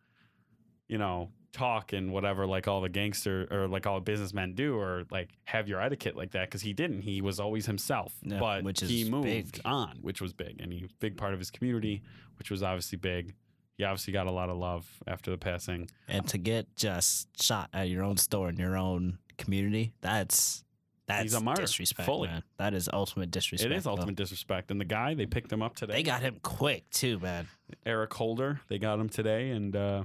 you 0.88 0.98
know, 0.98 1.30
talk 1.52 1.94
and 1.94 2.12
whatever 2.12 2.46
like 2.46 2.68
all 2.68 2.82
the 2.82 2.90
gangster 2.90 3.48
or 3.52 3.68
like 3.68 3.86
all 3.86 4.00
businessmen 4.00 4.54
do, 4.54 4.76
or 4.78 5.04
like 5.12 5.30
have 5.46 5.68
your 5.68 5.82
etiquette 5.82 6.16
like 6.16 6.32
that 6.32 6.48
because 6.50 6.62
he 6.62 6.74
didn't. 6.74 7.02
He 7.02 7.22
was 7.22 7.40
always 7.40 7.66
himself, 7.66 8.14
Yeah, 8.24 8.40
but 8.40 8.64
which 8.64 8.82
he 8.82 9.10
moved 9.10 9.24
big. 9.54 9.62
on, 9.66 9.98
which 10.02 10.22
was 10.22 10.34
big, 10.34 10.60
and 10.62 10.72
he 10.72 10.88
big 11.00 11.18
part 11.18 11.34
of 11.34 11.40
his 11.40 11.52
community, 11.52 12.02
which 12.38 12.50
was 12.52 12.64
obviously 12.64 12.98
big. 12.98 13.34
He 13.78 13.84
obviously 13.84 14.14
got 14.14 14.28
a 14.28 14.32
lot 14.32 14.50
of 14.50 14.58
love 14.58 14.88
after 15.08 15.32
the 15.32 15.38
passing. 15.38 15.90
and 16.08 16.28
to 16.28 16.38
get 16.38 16.76
just 16.76 17.28
shot 17.42 17.70
at 17.74 17.90
your 17.90 18.04
own 18.04 18.18
store 18.18 18.50
in 18.50 18.58
your 18.58 18.78
own 18.78 19.18
community, 19.38 19.94
that's 20.02 20.64
that's 21.08 21.24
He's 21.24 21.34
a 21.34 21.42
martyr, 21.42 21.64
disrespect, 21.64 22.06
fully. 22.06 22.28
man. 22.30 22.44
That 22.58 22.74
is 22.74 22.90
ultimate 22.94 23.32
disrespect. 23.32 23.72
it 23.72 23.76
is 23.76 23.84
though. 23.86 23.90
ultimate 23.92 24.16
disrespect, 24.16 24.72
and 24.72 24.80
the 24.80 24.86
guy 24.86 25.16
they 25.16 25.26
picked 25.26 25.52
him 25.52 25.62
up 25.62 25.76
today. 25.76 25.94
They 25.94 26.04
got 26.04 26.22
him 26.22 26.38
quick 26.44 26.90
too, 26.92 27.20
man. 27.20 27.48
Eric 27.86 28.14
Holder. 28.14 28.62
They 28.70 28.78
got 28.78 29.00
him 29.00 29.10
today, 29.10 29.50
and 29.50 29.76
uh, 29.76 30.04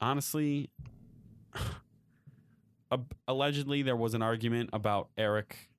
honestly, 0.00 0.70
allegedly 3.28 3.82
there 3.82 3.96
was 3.96 4.14
an 4.14 4.22
argument 4.22 4.70
about 4.72 5.08
Eric 5.16 5.70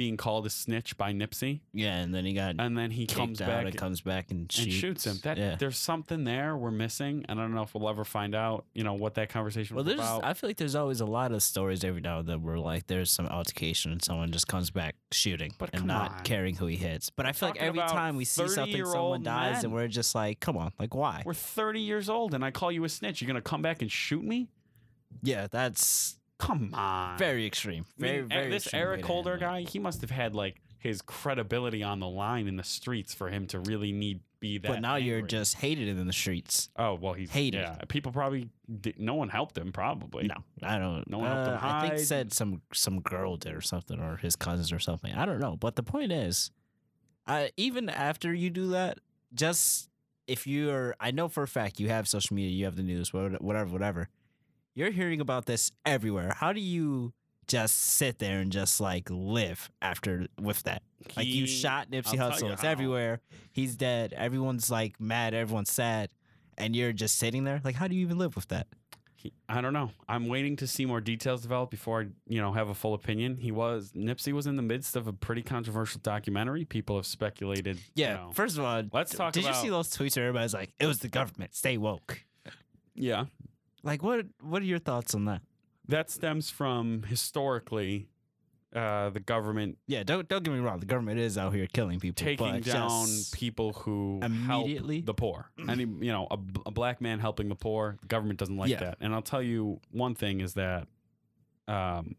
being 0.00 0.16
called 0.16 0.46
a 0.46 0.50
snitch 0.50 0.96
by 0.96 1.12
Nipsey, 1.12 1.60
Yeah, 1.74 1.96
and 1.98 2.14
then 2.14 2.24
he 2.24 2.32
got 2.32 2.54
and 2.58 2.74
then 2.78 2.90
he 2.90 3.06
comes 3.06 3.38
out 3.42 3.48
back 3.48 3.66
and 3.66 3.76
comes 3.76 4.00
back 4.00 4.30
and 4.30 4.40
and 4.40 4.50
shoots, 4.50 4.74
shoots 4.74 5.06
him. 5.06 5.18
That 5.24 5.36
yeah. 5.36 5.56
there's 5.58 5.76
something 5.76 6.24
there 6.24 6.56
we're 6.56 6.70
missing, 6.70 7.26
and 7.28 7.38
I 7.38 7.42
don't 7.42 7.52
know 7.54 7.64
if 7.64 7.74
we'll 7.74 7.86
ever 7.86 8.02
find 8.06 8.34
out. 8.34 8.64
You 8.72 8.82
know 8.82 8.94
what 8.94 9.16
that 9.16 9.28
conversation 9.28 9.76
Well, 9.76 9.84
was 9.84 9.96
there's. 9.96 10.00
about. 10.08 10.24
I 10.24 10.32
feel 10.32 10.48
like 10.48 10.56
there's 10.56 10.74
always 10.74 11.02
a 11.02 11.04
lot 11.04 11.32
of 11.32 11.42
stories 11.42 11.84
every 11.84 12.00
now 12.00 12.20
and 12.20 12.26
then 12.26 12.42
where 12.42 12.58
like 12.58 12.86
there's 12.86 13.10
some 13.10 13.26
altercation 13.26 13.92
and 13.92 14.02
someone 14.02 14.30
just 14.32 14.48
comes 14.48 14.70
back 14.70 14.94
shooting 15.12 15.52
But 15.58 15.68
and 15.74 15.84
not 15.84 16.10
on. 16.12 16.20
caring 16.24 16.56
who 16.56 16.64
he 16.64 16.76
hits. 16.76 17.10
But 17.10 17.26
I 17.26 17.32
feel 17.32 17.50
like 17.50 17.60
every 17.60 17.80
time 17.80 18.16
we 18.16 18.24
see 18.24 18.48
something, 18.48 18.86
someone 18.86 19.22
dies, 19.22 19.64
and 19.64 19.72
we're 19.74 19.86
just 19.88 20.14
like, 20.14 20.40
come 20.40 20.56
on, 20.56 20.72
like 20.78 20.94
why? 20.94 21.24
we're 21.26 21.34
30 21.34 21.78
years 21.78 22.08
old, 22.08 22.32
and 22.32 22.42
I 22.42 22.52
call 22.52 22.72
you 22.72 22.84
a 22.84 22.88
snitch. 22.88 23.20
You're 23.20 23.26
gonna 23.26 23.42
come 23.42 23.60
back 23.60 23.82
and 23.82 23.92
shoot 23.92 24.24
me? 24.24 24.48
Yeah, 25.22 25.48
that's 25.50 26.16
Come 26.40 26.70
on. 26.74 27.18
very 27.18 27.46
extreme. 27.46 27.84
I 27.98 28.02
mean, 28.02 28.10
Very, 28.12 28.22
very. 28.26 28.50
this 28.50 28.72
Eric 28.74 29.04
Holder 29.04 29.36
guy, 29.36 29.62
he 29.62 29.78
must 29.78 30.00
have 30.00 30.10
had 30.10 30.34
like 30.34 30.60
his 30.78 31.02
credibility 31.02 31.82
on 31.82 32.00
the 32.00 32.08
line 32.08 32.48
in 32.48 32.56
the 32.56 32.64
streets 32.64 33.12
for 33.14 33.28
him 33.28 33.46
to 33.48 33.60
really 33.60 33.92
need 33.92 34.20
be 34.40 34.56
that. 34.56 34.68
But 34.68 34.80
now 34.80 34.96
you're 34.96 35.20
just 35.20 35.56
hated 35.56 35.86
in 35.88 36.06
the 36.06 36.12
streets. 36.14 36.70
oh 36.76 36.94
well, 36.94 37.12
he's 37.12 37.30
hated. 37.30 37.60
Yeah, 37.60 37.76
people 37.88 38.10
probably 38.10 38.48
di- 38.80 38.94
no 38.96 39.12
one 39.14 39.28
helped 39.28 39.58
him 39.58 39.70
probably. 39.70 40.28
No, 40.28 40.36
I 40.62 40.78
don't. 40.78 41.08
No 41.10 41.18
one 41.18 41.30
helped 41.30 41.48
him 41.48 41.54
uh, 41.56 41.58
I 41.74 41.88
think 41.88 42.00
said 42.00 42.32
some 42.32 42.62
some 42.72 43.00
girl 43.00 43.36
did 43.36 43.52
or 43.54 43.60
something, 43.60 44.00
or 44.00 44.16
his 44.16 44.36
cousins 44.36 44.72
or 44.72 44.78
something. 44.78 45.12
I 45.14 45.26
don't 45.26 45.40
know. 45.40 45.56
But 45.56 45.76
the 45.76 45.82
point 45.82 46.10
is, 46.10 46.50
I 47.26 47.50
even 47.58 47.90
after 47.90 48.32
you 48.32 48.48
do 48.48 48.68
that, 48.68 48.98
just 49.34 49.90
if 50.26 50.46
you're, 50.46 50.94
I 51.00 51.10
know 51.10 51.28
for 51.28 51.42
a 51.42 51.48
fact 51.48 51.78
you 51.80 51.88
have 51.90 52.08
social 52.08 52.34
media, 52.34 52.50
you 52.52 52.64
have 52.64 52.76
the 52.76 52.82
news, 52.82 53.12
wha- 53.12 53.28
whatever, 53.40 53.70
whatever. 53.70 54.08
You're 54.74 54.90
hearing 54.90 55.20
about 55.20 55.46
this 55.46 55.72
everywhere. 55.84 56.32
How 56.36 56.52
do 56.52 56.60
you 56.60 57.12
just 57.48 57.76
sit 57.76 58.18
there 58.18 58.38
and 58.38 58.52
just 58.52 58.80
like 58.80 59.08
live 59.10 59.70
after 59.82 60.26
with 60.40 60.62
that? 60.64 60.82
Like 61.16 61.26
you 61.26 61.46
shot 61.46 61.90
Nipsey 61.90 62.16
Hussle, 62.16 62.52
it's 62.52 62.64
everywhere. 62.64 63.20
He's 63.52 63.74
dead. 63.76 64.12
Everyone's 64.16 64.70
like 64.70 65.00
mad. 65.00 65.34
Everyone's 65.34 65.70
sad, 65.72 66.10
and 66.56 66.76
you're 66.76 66.92
just 66.92 67.16
sitting 67.16 67.44
there. 67.44 67.60
Like, 67.64 67.74
how 67.74 67.88
do 67.88 67.94
you 67.96 68.02
even 68.02 68.18
live 68.18 68.36
with 68.36 68.48
that? 68.48 68.68
He, 69.16 69.32
I 69.50 69.60
don't 69.60 69.74
know. 69.74 69.90
I'm 70.08 70.28
waiting 70.28 70.56
to 70.56 70.66
see 70.66 70.86
more 70.86 71.00
details 71.02 71.42
develop 71.42 71.70
before 71.70 72.00
I, 72.02 72.06
you 72.26 72.40
know, 72.40 72.52
have 72.52 72.70
a 72.70 72.74
full 72.74 72.94
opinion. 72.94 73.36
He 73.36 73.50
was 73.50 73.92
Nipsey 73.92 74.32
was 74.32 74.46
in 74.46 74.56
the 74.56 74.62
midst 74.62 74.96
of 74.96 75.08
a 75.08 75.12
pretty 75.12 75.42
controversial 75.42 76.00
documentary. 76.02 76.64
People 76.64 76.96
have 76.96 77.04
speculated. 77.04 77.76
you 77.76 78.04
Yeah. 78.04 78.14
know- 78.14 78.30
First 78.32 78.56
of 78.56 78.64
all, 78.64 78.82
Let's 78.92 79.12
talk 79.12 79.34
Did 79.34 79.44
you 79.44 79.52
see 79.54 79.68
those 79.68 79.88
tweets 79.90 80.16
where 80.16 80.26
everybody's 80.28 80.54
like, 80.54 80.72
"It 80.78 80.86
was 80.86 81.00
the 81.00 81.08
government. 81.08 81.54
Stay 81.54 81.76
woke." 81.76 82.24
yeah. 82.94 83.26
Like, 83.82 84.02
what? 84.02 84.26
What 84.40 84.62
are 84.62 84.66
your 84.66 84.78
thoughts 84.78 85.14
on 85.14 85.24
that? 85.26 85.42
That 85.88 86.10
stems 86.10 86.50
from 86.50 87.02
historically, 87.04 88.08
uh, 88.74 89.10
the 89.10 89.18
government 89.20 89.78
Yeah, 89.86 90.02
don't 90.04 90.28
don't 90.28 90.42
get 90.44 90.52
me 90.54 90.60
wrong. 90.60 90.78
The 90.80 90.86
government 90.86 91.18
is 91.18 91.36
out 91.36 91.52
here 91.54 91.66
killing 91.72 91.98
people, 91.98 92.22
taking 92.24 92.52
but 92.52 92.62
down 92.64 93.06
just- 93.06 93.34
people 93.34 93.72
who 93.72 94.20
immediately? 94.22 94.96
help 94.96 95.06
the 95.06 95.14
poor. 95.14 95.50
Any 95.68 95.82
you 95.84 96.12
know, 96.12 96.28
a, 96.30 96.38
a 96.66 96.70
black 96.70 97.00
man 97.00 97.18
helping 97.18 97.48
the 97.48 97.54
poor, 97.56 97.96
the 98.02 98.06
government 98.06 98.38
doesn't 98.38 98.56
like 98.56 98.70
Yeah. 98.70 98.80
that. 98.80 98.98
And 99.00 99.14
I'll 99.14 99.22
tell 99.22 99.42
you 99.42 99.80
one 99.90 100.14
thing 100.14 100.40
is 100.40 100.54
that 100.54 100.86
um, 101.66 102.14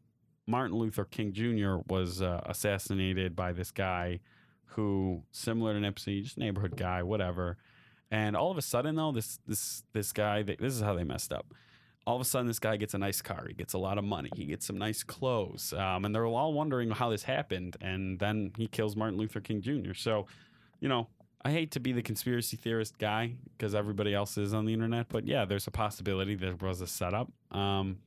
Martin 0.48 0.76
Luther 0.78 1.06
King 1.06 1.32
Jr. 1.32 1.78
was 1.88 2.22
uh, 2.22 2.42
assassinated 2.46 3.36
by 3.36 3.54
this 3.54 3.72
guy 3.72 4.20
who, 4.76 5.24
similar 5.32 5.74
to 5.74 5.80
Nipsey, 5.80 6.24
just 6.24 6.38
neighborhood 6.38 6.76
guy, 6.78 7.04
whatever. 7.04 7.58
And 8.12 8.36
all 8.36 8.52
of 8.52 8.58
a 8.58 8.62
sudden, 8.62 8.96
though, 8.96 9.12
this 9.12 9.40
this 9.48 9.84
this 9.94 10.12
guy, 10.12 10.44
they, 10.44 10.58
this 10.58 10.74
is 10.74 10.82
how 10.82 10.94
they 10.94 11.04
messed 11.06 11.32
up. 11.32 11.54
All 12.06 12.16
of 12.16 12.22
a 12.22 12.26
sudden, 12.26 12.48
this 12.48 12.60
guy 12.60 12.78
gets 12.78 12.94
a 12.94 12.98
nice 12.98 13.22
car. 13.22 13.46
He 13.48 13.54
gets 13.54 13.74
a 13.74 13.78
lot 13.78 13.98
of 13.98 14.04
money. 14.04 14.30
He 14.36 14.46
gets 14.46 14.66
some 14.66 14.78
nice 14.78 15.04
clothes. 15.04 15.72
Um, 15.72 16.04
and 16.04 16.14
they're 16.14 16.26
all 16.26 16.52
wondering 16.52 16.90
how 16.92 17.10
this 17.10 17.24
happened. 17.24 17.78
And 17.80 18.20
then 18.20 18.52
he 18.58 18.68
kills 18.68 18.96
Martin 18.96 19.18
Luther 19.20 19.40
King 19.40 19.62
Jr. 19.62 19.94
So, 19.94 20.26
you 20.80 20.90
know, 20.90 21.08
I 21.46 21.52
hate 21.52 21.72
to 21.72 21.80
be 21.80 21.92
the 21.94 22.02
conspiracy 22.02 22.58
theorist 22.58 22.98
guy 22.98 23.36
because 23.56 23.76
everybody 23.76 24.14
else 24.16 24.38
is 24.38 24.54
on 24.54 24.66
the 24.66 24.74
internet. 24.74 25.10
But 25.10 25.26
yeah, 25.28 25.46
there's 25.46 25.68
a 25.68 25.72
possibility 25.72 26.36
there 26.36 26.56
was 26.60 26.82
a 26.82 26.88
setup 26.88 27.32
um, 27.52 28.00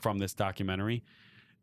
from 0.00 0.18
this 0.18 0.32
documentary. 0.34 1.04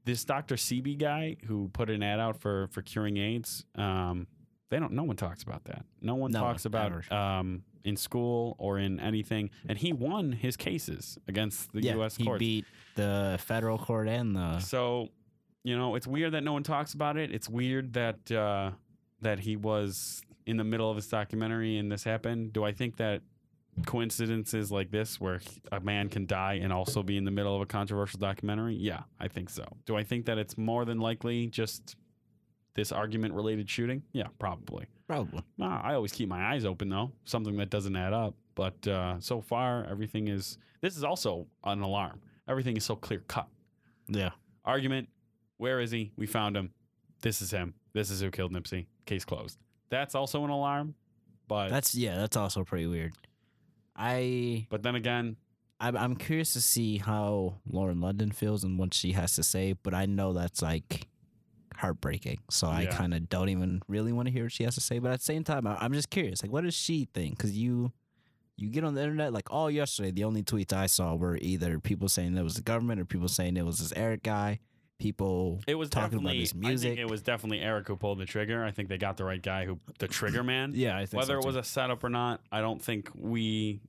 This 0.06 0.24
Dr. 0.24 0.56
Sebi 0.56 0.98
guy 0.98 1.38
who 1.48 1.70
put 1.74 1.90
an 1.90 2.02
ad 2.04 2.20
out 2.20 2.38
for 2.40 2.68
for 2.68 2.82
curing 2.84 3.18
AIDS, 3.18 3.66
um, 3.76 4.28
they 4.70 4.80
don't. 4.80 4.94
No 4.94 5.04
one 5.04 5.16
talks 5.16 5.44
about 5.44 5.64
that. 5.66 5.84
No 6.02 6.16
one 6.16 6.32
No 6.32 6.40
talks 6.42 6.66
one, 6.66 6.70
about 6.72 6.92
ever. 6.92 7.14
um, 7.14 7.64
in 7.84 7.96
school 7.98 8.56
or 8.58 8.80
in 8.80 9.00
anything. 9.00 9.50
And 9.68 9.78
he 9.78 9.94
won 9.94 10.32
his 10.32 10.56
cases 10.58 11.18
against 11.28 11.72
the 11.74 11.82
yeah, 11.82 11.94
U.S. 11.96 12.16
he 12.16 12.26
courts. 12.26 12.40
beat 12.40 12.66
the 12.96 13.40
federal 13.44 13.78
court 13.78 14.08
and 14.08 14.36
the 14.36 14.60
So, 14.60 15.10
you 15.64 15.78
know, 15.78 15.96
it's 15.96 16.08
weird 16.08 16.34
that 16.34 16.44
no 16.44 16.54
one 16.54 16.64
talks 16.64 16.94
about 16.94 17.18
it. 17.18 17.32
It's 17.32 17.50
weird 17.50 17.94
that 17.94 18.32
uh, 18.32 18.72
that 19.22 19.40
he 19.40 19.56
was 19.56 20.22
in 20.46 20.58
the 20.58 20.64
middle 20.64 20.90
of 20.90 20.96
this 20.96 21.08
documentary 21.08 21.78
and 21.78 21.92
this 21.92 22.04
happened. 22.04 22.54
Do 22.54 22.64
I 22.64 22.72
think 22.72 22.98
that 22.98 23.22
coincidences 23.86 24.72
like 24.72 24.92
this, 24.92 25.20
where 25.20 25.40
a 25.72 25.80
man 25.80 26.10
can 26.10 26.26
die 26.26 26.60
and 26.62 26.74
also 26.74 27.04
be 27.04 27.18
in 27.18 27.26
the 27.26 27.32
middle 27.32 27.56
of 27.56 27.62
a 27.62 27.66
controversial 27.66 28.20
documentary? 28.20 28.76
Yeah, 28.76 29.04
I 29.20 29.28
think 29.28 29.50
so. 29.50 29.66
Do 29.86 29.96
I 29.96 30.04
think 30.04 30.26
that 30.26 30.38
it's 30.38 30.58
more 30.58 30.86
than 30.86 31.00
likely 31.00 31.48
just 31.48 31.96
this 32.74 32.92
argument 32.92 33.34
related 33.34 33.70
shooting? 33.70 34.04
Yeah, 34.14 34.28
probably. 34.40 34.86
probably. 35.08 35.44
Nah, 35.58 35.82
I 35.82 35.94
always 35.94 36.12
keep 36.12 36.30
my 36.30 36.54
eyes 36.54 36.66
open 36.66 36.90
though. 36.90 37.12
Something 37.26 37.58
that 37.58 37.70
doesn't 37.70 37.96
add 37.96 38.14
up. 38.14 38.36
But 38.56 38.88
uh, 38.88 39.20
so 39.20 39.42
far, 39.42 39.86
everything 39.90 40.28
is. 40.28 40.58
This 40.82 40.98
is 40.98 41.04
also 41.04 41.48
an 41.64 41.82
alarm. 41.82 42.22
Everything 42.48 42.76
is 42.76 42.84
so 42.84 42.96
clear 42.96 43.24
cut 43.28 43.48
Yeah, 44.08 44.32
argument. 44.66 45.10
Where 45.58 45.80
is 45.80 45.92
he? 45.92 46.12
We 46.18 46.26
found 46.26 46.58
him. 46.58 46.72
This 47.22 47.42
is 47.42 47.52
him. 47.52 47.76
This 47.94 48.10
is 48.10 48.20
who 48.22 48.32
killed 48.32 48.52
Nipsey. 48.52 48.88
Case 49.06 49.24
closed. 49.26 49.58
That's 49.90 50.16
also 50.16 50.44
an 50.44 50.50
alarm. 50.50 50.96
But 51.48 51.70
that's 51.70 51.94
yeah, 51.94 52.18
that's 52.18 52.36
also 52.38 52.64
pretty 52.64 52.88
weird. 52.88 53.14
I 53.96 54.68
but 54.70 54.84
then 54.84 54.96
again, 54.96 55.36
I'm, 55.80 55.98
I'm 55.98 56.16
curious 56.16 56.54
to 56.54 56.62
see 56.62 56.98
how 56.98 57.56
Lauren 57.70 58.00
London 58.02 58.32
feels 58.32 58.64
and 58.64 58.80
what 58.80 58.94
she 58.94 59.12
has 59.12 59.36
to 59.36 59.44
say, 59.44 59.74
but 59.74 59.94
I 59.94 60.06
know 60.06 60.34
that's 60.34 60.62
like 60.62 61.08
heartbreaking. 61.82 62.40
So 62.50 62.68
I 62.68 62.84
Yeah. 62.84 62.96
kind 62.98 63.14
of 63.14 63.28
don't 63.30 63.50
even 63.50 63.82
really 63.88 64.14
want 64.14 64.28
to 64.28 64.32
hear 64.32 64.44
what 64.44 64.52
she 64.52 64.64
has 64.64 64.76
to 64.76 64.82
say. 64.82 65.00
But 65.00 65.12
at 65.12 65.20
the 65.20 65.26
same 65.26 65.44
time, 65.44 65.68
I, 65.68 65.78
I'm 65.82 65.94
just 65.94 66.10
curious, 66.10 66.42
like, 66.44 66.52
what 66.52 66.64
does 66.64 66.74
she 66.76 67.08
think? 67.14 67.38
Because 67.38 67.58
you 67.58 67.92
you 68.58 68.70
get 68.70 68.84
on 68.84 68.94
the 68.94 69.02
internet, 69.02 69.34
like 69.34 69.50
all 69.52 69.72
yesterday, 69.72 70.12
the 70.12 70.24
only 70.24 70.44
tweets 70.44 70.72
I 70.72 70.86
saw 70.86 71.16
were 71.16 71.38
either 71.42 71.80
people 71.80 72.08
saying 72.08 72.38
it 72.38 72.44
was 72.44 72.54
the 72.56 72.62
government 72.62 73.02
or 73.02 73.06
people 73.06 73.28
saying 73.28 73.58
it 73.58 73.66
was 73.66 73.80
this 73.80 73.92
Eric 73.96 74.22
guy. 74.24 74.60
People 75.00 75.62
it 75.66 75.74
was 75.74 75.90
talking 75.90 76.20
about 76.20 76.36
his 76.36 76.54
I 76.54 76.58
music. 76.58 76.90
think 76.90 77.00
it 77.00 77.10
was 77.10 77.24
definitely 77.24 77.60
Eric 77.60 77.88
who 77.88 77.96
pulled 77.96 78.20
the 78.20 78.26
trigger. 78.26 78.64
I 78.64 78.70
think 78.70 78.88
they 78.88 79.00
got 79.00 79.18
the 79.18 79.24
right 79.24 79.42
guy 79.42 79.66
who 79.66 79.80
the 79.98 80.08
trigger 80.08 80.44
man. 80.44 80.74
yeah, 80.76 80.96
I 80.96 81.08
think 81.08 81.20
Whether 81.22 81.34
so 81.34 81.40
it 81.40 81.46
was 81.46 81.56
a 81.56 81.64
setup 81.64 82.04
or 82.04 82.10
not, 82.10 82.42
I 82.52 82.62
don't 82.62 82.80
think 82.80 83.10
we 83.16 83.82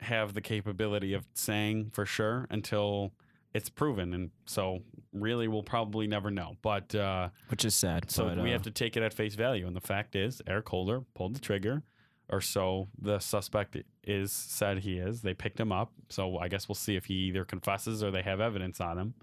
have 0.00 0.32
the 0.32 0.40
capability 0.40 1.12
of 1.12 1.26
saying 1.34 1.90
for 1.92 2.06
sure 2.06 2.46
until 2.48 3.12
it's 3.54 3.68
proven. 3.68 4.12
And 4.12 4.30
so 4.46 4.80
really 5.12 5.48
we'll 5.48 5.62
probably 5.62 6.06
never 6.06 6.30
know. 6.30 6.56
But 6.60 6.94
uh 6.94 7.28
which 7.48 7.64
is 7.64 7.74
sad. 7.74 8.10
So 8.10 8.28
but, 8.28 8.38
we 8.42 8.50
uh, 8.50 8.52
have 8.52 8.62
to 8.62 8.70
take 8.70 8.96
it 8.96 9.02
at 9.02 9.14
face 9.14 9.34
value. 9.34 9.66
And 9.66 9.74
the 9.74 9.80
fact 9.80 10.16
is, 10.16 10.42
Eric 10.46 10.68
Holder 10.68 11.02
pulled 11.14 11.34
the 11.34 11.40
trigger, 11.40 11.82
or 12.28 12.40
so 12.40 12.88
the 13.00 13.18
suspect 13.20 13.76
is 14.02 14.32
said 14.32 14.78
he 14.80 14.98
is. 14.98 15.22
They 15.22 15.34
picked 15.34 15.58
him 15.58 15.72
up. 15.72 15.92
So 16.08 16.38
I 16.38 16.48
guess 16.48 16.68
we'll 16.68 16.74
see 16.74 16.96
if 16.96 17.06
he 17.06 17.14
either 17.14 17.44
confesses 17.44 18.02
or 18.02 18.10
they 18.10 18.22
have 18.22 18.40
evidence 18.40 18.80
on 18.80 18.98
him. 18.98 19.14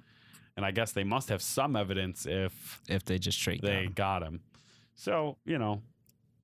And 0.57 0.65
I 0.65 0.71
guess 0.71 0.91
they 0.91 1.03
must 1.03 1.29
have 1.29 1.41
some 1.41 1.75
evidence 1.75 2.25
if 2.25 2.81
if 2.87 3.05
they 3.05 3.17
just 3.19 3.37
straight 3.37 3.61
they 3.61 3.83
down. 3.83 3.93
got 3.93 4.23
him. 4.23 4.41
So, 4.95 5.37
you 5.45 5.57
know, 5.57 5.81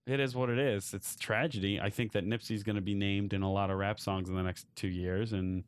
it 0.05 0.19
is 0.19 0.35
what 0.35 0.49
it 0.49 0.57
is. 0.57 0.93
It's 0.93 1.15
tragedy. 1.17 1.79
I 1.79 1.89
think 1.89 2.13
that 2.13 2.25
Nipsey's 2.25 2.63
going 2.63 2.77
to 2.77 2.81
be 2.81 2.95
named 2.95 3.33
in 3.33 3.43
a 3.43 3.51
lot 3.51 3.69
of 3.69 3.77
rap 3.77 3.99
songs 3.99 4.29
in 4.29 4.35
the 4.35 4.41
next 4.41 4.65
two 4.75 4.87
years. 4.87 5.33
And 5.33 5.65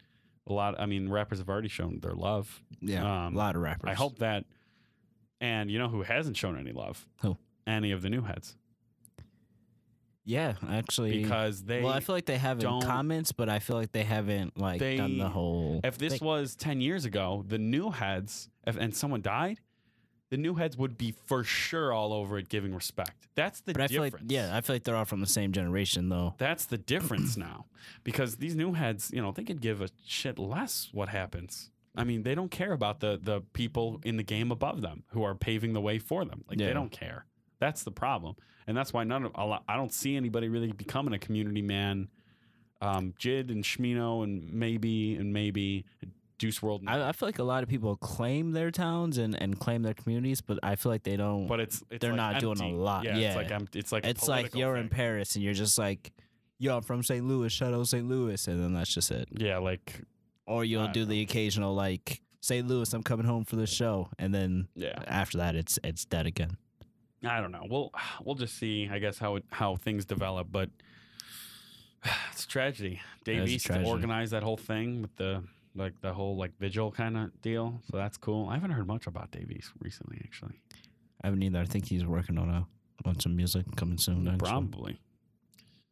a 0.50 0.54
lot, 0.54 0.80
I 0.80 0.86
mean, 0.86 1.10
rappers 1.10 1.40
have 1.40 1.50
already 1.50 1.68
shown 1.70 2.00
their 2.02 2.14
love. 2.14 2.62
Yeah, 2.82 3.26
um, 3.26 3.36
a 3.36 3.38
lot 3.38 3.56
of 3.56 3.62
rappers. 3.62 3.90
I 3.90 3.94
hope 3.94 4.20
that. 4.20 4.46
And 5.42 5.72
you 5.72 5.80
know 5.80 5.88
who 5.88 6.02
hasn't 6.04 6.36
shown 6.36 6.60
any 6.60 6.72
love? 6.74 7.08
Who? 7.22 7.38
Any 7.66 7.92
of 7.92 8.02
the 8.02 8.10
new 8.10 8.22
heads. 8.22 8.56
Yeah, 10.26 10.54
actually, 10.70 11.24
Because 11.24 11.64
they. 11.64 11.82
well, 11.82 11.92
I 11.92 12.02
feel 12.02 12.14
like 12.14 12.26
they 12.26 12.38
have 12.38 12.60
comments, 12.60 13.32
but 13.32 13.50
I 13.50 13.58
feel 13.58 13.78
like 13.78 13.92
they 13.92 14.04
haven't 14.04 14.60
like 14.60 14.80
done 14.80 15.18
the 15.18 15.28
whole. 15.28 15.80
if 15.84 15.98
this 15.98 16.20
thing. 16.20 16.28
was 16.28 16.56
10 16.56 16.82
years 16.82 17.06
ago, 17.06 17.44
the 17.48 17.58
new 17.58 17.90
heads, 17.90 18.48
if, 18.68 18.78
and 18.78 18.96
someone 18.96 19.22
died, 19.24 19.60
the 20.30 20.38
new 20.38 20.56
heads 20.56 20.78
would 20.78 20.98
be 20.98 21.14
for 21.26 21.44
sure 21.44 21.92
all 21.92 22.14
over 22.14 22.38
it 22.38 22.50
giving 22.50 22.74
respect. 22.74 23.28
That's 23.36 23.62
the 23.62 23.74
but 23.74 23.82
I 23.82 23.88
feel 23.88 24.04
difference. 24.04 24.24
like 24.24 24.32
yeah, 24.32 24.56
I 24.56 24.62
feel 24.62 24.76
like 24.76 24.84
they're 24.84 24.96
all 24.96 25.06
from 25.06 25.22
the 25.22 25.28
same 25.28 25.52
generation 25.52 26.10
though. 26.10 26.36
That's 26.38 26.66
the 26.66 26.78
difference 26.78 27.36
now. 27.38 27.66
Because 28.04 28.38
these 28.38 28.56
new 28.56 28.74
heads, 28.74 29.10
you 29.14 29.22
know, 29.22 29.32
they 29.32 29.44
could 29.44 29.62
give 29.62 29.82
a 29.82 29.90
shit 30.06 30.38
less 30.38 30.90
what 30.92 31.10
happens. 31.10 31.72
I 31.96 32.04
mean, 32.04 32.24
they 32.24 32.36
don't 32.36 32.52
care 32.52 32.72
about 32.74 33.00
the 33.00 33.20
the 33.22 33.42
people 33.54 34.00
in 34.04 34.18
the 34.18 34.24
game 34.24 34.52
above 34.52 34.82
them 34.82 35.04
who 35.10 35.24
are 35.24 35.36
paving 35.36 35.74
the 35.74 35.82
way 35.82 35.98
for 36.00 36.24
them. 36.26 36.44
Like 36.48 36.60
Yeah. 36.60 36.68
they 36.68 36.74
don't 36.74 36.92
care. 36.92 37.26
That's 37.60 37.84
the 37.84 37.92
problem, 37.92 38.36
and 38.68 38.78
that's 38.78 38.94
why 38.94 39.04
none 39.04 39.26
of 39.26 39.32
I 39.68 39.76
don't 39.76 39.92
see 39.94 40.16
anybody 40.16 40.48
really 40.48 40.72
becoming 40.72 41.14
a 41.14 41.20
community 41.20 41.62
man. 41.62 42.08
Um, 42.82 43.14
Jid 43.20 43.50
and 43.52 43.64
Smino 43.66 44.24
and 44.24 44.54
maybe 44.54 45.16
and 45.16 45.34
maybe 45.34 45.84
Juice 46.40 46.60
WRLD, 46.60 46.84
I, 46.88 47.10
I 47.10 47.12
feel 47.12 47.28
like 47.28 47.38
a 47.40 47.44
lot 47.44 47.62
of 47.62 47.70
people 47.70 47.96
claim 47.98 48.52
their 48.54 48.72
towns 48.72 49.18
and, 49.18 49.40
and 49.40 49.60
claim 49.60 49.84
their 49.84 49.94
communities, 49.94 50.42
but 50.42 50.58
I 50.64 50.76
feel 50.76 50.92
like 50.92 51.04
they 51.04 51.18
don't. 51.18 51.48
but 51.48 51.60
it's, 51.60 51.84
it's 51.92 52.02
they're 52.02 52.12
like 52.12 52.18
not 52.18 52.40
doing 52.42 52.60
a 52.62 52.70
lot. 52.70 53.04
Yeah, 53.04 53.18
Yeah. 53.18 53.28
it's 53.28 53.36
like 53.36 53.52
empty. 53.52 53.80
It's 53.80 53.92
like 53.92 54.06
it's 54.06 54.28
like 54.28 54.56
you're 54.56 54.76
in. 54.78 54.90
Paris 54.90 55.36
and 55.36 55.44
you're 55.44 55.54
just 55.54 55.78
like, 55.78 56.14
yo, 56.58 56.78
I'm 56.78 56.82
from 56.82 57.04
St. 57.04 57.24
Louis, 57.26 57.52
shout 57.52 57.74
out 57.74 57.88
St. 57.88 58.08
Louis, 58.08 58.48
and 58.48 58.64
then 58.64 58.74
that's 58.74 58.94
just 58.94 59.12
it. 59.12 59.28
yeah, 59.32 59.58
like 59.60 60.02
Or 60.48 60.66
you'll 60.66 60.88
do 60.88 61.06
the 61.06 61.22
occasional 61.22 61.76
like 61.76 62.22
St. 62.42 62.66
Louis, 62.68 62.92
I'm 62.94 63.04
coming 63.04 63.26
home 63.26 63.44
for 63.44 63.58
the 63.58 63.68
show, 63.68 64.10
and 64.18 64.34
then 64.34 64.70
yeah. 64.76 64.98
after 65.08 65.38
that, 65.40 65.56
it's 65.56 65.78
it's 65.84 66.06
dead 66.06 66.26
again. 66.26 66.58
I 67.24 67.42
don't 67.42 67.52
know. 67.52 67.66
We'll 67.70 67.92
we'll 68.24 68.36
just 68.36 68.58
see. 68.58 68.90
I 68.90 69.00
guess 69.00 69.18
how 69.20 69.36
it, 69.36 69.44
how 69.52 69.76
things 69.76 70.06
develop, 70.06 70.48
but 70.50 70.70
it's 72.32 72.46
a 72.46 72.48
tragedy. 72.48 73.02
Dave 73.26 73.48
East 73.48 73.66
tragedy. 73.66 73.90
organized 73.90 74.32
that 74.32 74.44
whole 74.44 74.58
thing 74.58 75.02
with 75.02 75.16
the 75.18 75.44
like 75.80 76.00
the 76.02 76.14
whole 76.14 76.38
like 76.38 76.52
vigil 76.60 76.92
kind 76.92 77.18
of 77.18 77.42
deal, 77.42 77.82
so 77.90 77.98
that's 77.98 78.18
cool. 78.18 78.48
I 78.50 78.54
haven't 78.56 78.72
heard 78.72 78.86
much 78.88 79.08
about 79.08 79.32
Dave 79.32 79.50
East 79.52 79.72
recently, 79.80 80.22
actually. 80.24 80.62
I 81.24 81.28
haven't 81.28 81.42
either. 81.42 81.60
I 81.60 81.66
think 81.66 81.88
he's 81.88 82.06
working 82.06 82.38
on 82.38 82.50
a 82.50 82.68
on 83.06 83.20
some 83.20 83.36
music 83.36 83.66
coming 83.76 83.98
soon. 83.98 84.28
actually. 84.28 84.38
Probably, 84.50 85.00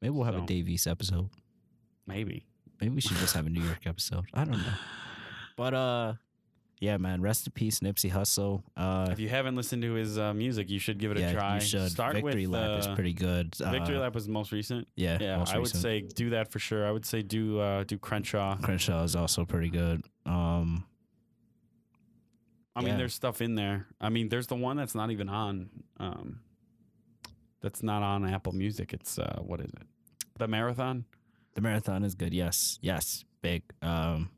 Maybe 0.02 0.12
we'll 0.12 0.26
have 0.26 0.36
So. 0.36 0.44
a 0.44 0.46
Dave 0.46 0.68
East 0.70 0.86
episode. 0.88 1.30
maybe. 2.06 2.46
Maybe 2.80 2.94
we 2.96 3.02
should 3.02 3.18
just 3.18 3.34
have 3.34 3.48
a 3.48 3.50
New 3.50 3.64
York 3.64 3.88
episode. 3.88 4.26
I 4.34 4.44
don't 4.44 4.58
know. 4.60 4.74
But 5.58 5.74
uh 5.74 6.14
yeah, 6.80 6.98
man. 6.98 7.22
Rest 7.22 7.48
in 7.48 7.54
peace, 7.54 7.80
Nipsey 7.80 8.12
Hussle. 8.12 8.64
Uh, 8.76 9.08
If 9.12 9.20
you 9.20 9.30
haven't 9.30 9.56
listened 9.56 9.82
to 9.84 9.94
his 9.94 10.18
uh, 10.18 10.34
music, 10.34 10.70
you 10.70 10.80
should 10.80 10.98
give 11.00 11.12
it 11.12 11.18
yeah, 11.20 11.30
a 11.30 11.34
try. 11.34 11.56
you 11.56 11.62
should. 11.62 11.92
Start 11.92 12.14
Victory 12.16 12.46
with 12.48 12.54
Lap 12.56 12.80
is 12.80 12.88
uh, 12.88 12.96
pretty 12.96 13.14
good. 13.14 13.56
Victory 13.56 13.98
Uh, 13.98 14.02
Lap 14.02 14.14
was 14.16 14.26
the 14.26 14.32
most 14.32 14.52
recent. 14.52 14.88
Yeah, 14.96 15.18
Yeah, 15.20 15.44
I 15.48 15.58
would 15.58 15.68
say 15.68 16.02
do 16.02 16.30
that 16.32 16.52
for 16.52 16.60
sure. 16.60 16.86
I 16.88 16.92
would 16.92 17.06
say 17.06 17.22
do 17.22 17.60
uh, 17.60 17.84
do 17.84 17.98
Crenshaw. 17.98 18.58
Crenshaw 18.58 19.04
is 19.04 19.16
also 19.16 19.46
pretty 19.46 19.70
good. 19.70 20.04
Um, 20.26 20.86
I 22.76 22.82
mean, 22.82 22.90
Yeah. 22.90 22.98
there's 22.98 23.14
stuff 23.16 23.42
in 23.42 23.56
there. 23.56 23.88
I 24.00 24.10
mean, 24.10 24.30
there's 24.30 24.48
the 24.48 24.56
one 24.56 24.78
that's 24.78 24.94
not 24.96 25.10
even 25.12 25.30
on. 25.30 25.70
Um, 26.00 26.42
that's 27.60 27.82
not 27.82 28.04
on 28.04 28.24
Apple 28.30 28.52
Music. 28.54 28.94
It's 28.94 29.18
uh, 29.18 29.40
what 29.42 29.60
is 29.62 29.72
it? 29.72 29.88
The 30.38 30.48
Marathon. 30.48 31.06
the 31.56 31.62
marathon 31.62 32.04
is 32.04 32.14
good. 32.14 32.36
Yes, 32.36 32.78
yes, 32.84 33.26
big. 33.42 33.64
Um, 33.82 34.30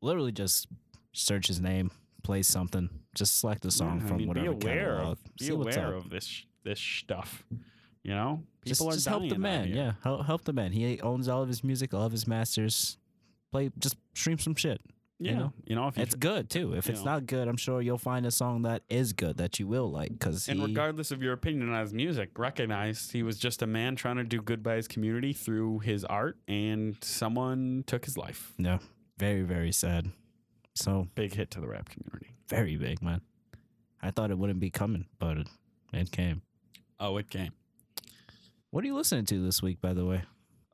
literally 0.00 0.32
just 0.32 0.66
search 1.12 1.46
his 1.48 1.60
name, 1.60 1.90
play 2.22 2.42
something, 2.42 2.88
just 3.14 3.38
select 3.40 3.64
a 3.64 3.70
song 3.70 3.98
Yeah, 3.98 4.04
I 4.04 4.08
from 4.08 4.16
mean, 4.18 4.28
whatever 4.28 4.54
Be 4.54 4.66
aware 4.66 4.90
catalog. 4.96 5.12
of 5.12 5.36
be 5.38 5.48
aware 5.50 5.94
of 5.94 6.10
this 6.10 6.24
sh- 6.24 6.42
this 6.64 6.80
stuff. 6.80 7.44
You 8.04 8.10
know, 8.14 8.42
Just, 8.64 8.80
people 8.80 8.92
just 8.92 9.06
are 9.06 9.10
help 9.10 9.28
the 9.28 9.38
man. 9.38 9.66
here. 9.68 9.76
Yeah, 9.76 9.92
help, 10.02 10.26
help 10.26 10.44
the 10.44 10.52
man. 10.52 10.72
He 10.72 11.00
owns 11.00 11.28
all 11.28 11.42
of 11.42 11.48
his 11.48 11.62
music, 11.62 11.94
all 11.94 12.02
of 12.06 12.10
his 12.12 12.26
masters. 12.26 12.98
Play, 13.52 13.70
just 13.78 13.96
stream 14.14 14.38
some 14.38 14.54
shit. 14.56 14.80
yeah. 15.20 15.34
know? 15.38 15.52
You 15.66 15.76
know, 15.76 15.86
if 15.88 15.96
you 15.96 16.02
It's 16.02 16.14
good 16.16 16.50
too. 16.50 16.72
If 16.74 16.88
it's 16.90 17.00
know. 17.00 17.12
not 17.12 17.26
good, 17.26 17.46
I'm 17.46 17.56
sure 17.56 17.80
you'll 17.80 17.98
find 17.98 18.26
a 18.26 18.30
song 18.32 18.62
that 18.62 18.82
is 18.88 19.12
good 19.12 19.36
that 19.36 19.60
you 19.60 19.68
will 19.68 19.88
like. 19.90 20.10
Because 20.10 20.48
And 20.48 20.60
regardless 20.62 21.12
of 21.12 21.22
your 21.22 21.32
opinion 21.32 21.72
on 21.72 21.80
his 21.80 21.92
music, 21.94 22.36
recognize 22.38 23.10
he 23.10 23.22
was 23.22 23.38
just 23.38 23.62
a 23.62 23.66
man 23.68 23.94
trying 23.94 24.16
to 24.16 24.24
do 24.24 24.40
good 24.42 24.62
by 24.64 24.74
his 24.76 24.88
community 24.88 25.32
through 25.32 25.80
his 25.80 26.04
art, 26.04 26.38
and 26.48 26.96
someone 27.02 27.84
took 27.86 28.04
his 28.04 28.16
life. 28.16 28.52
no, 28.58 28.80
very 29.18 29.42
very 29.42 29.70
sad. 29.70 30.10
So 30.74 31.08
Big 31.14 31.34
hit 31.34 31.50
to 31.52 31.60
the 31.60 31.68
rap 31.68 31.88
community. 31.88 32.34
very 32.48 32.76
big, 32.76 33.02
man. 33.02 33.20
I 34.02 34.10
thought 34.10 34.30
it 34.30 34.38
wouldn't 34.38 34.58
be 34.60 34.70
coming, 34.70 35.06
but 35.18 35.36
it, 35.38 35.48
it 35.92 36.10
came. 36.10 36.42
Oh, 36.98 37.16
it 37.18 37.30
came. 37.30 37.52
What 38.70 38.82
are 38.84 38.86
you 38.86 38.94
listening 38.96 39.26
to 39.26 39.44
this 39.44 39.62
week, 39.62 39.80
by 39.80 39.92
the 39.92 40.04
way? 40.04 40.22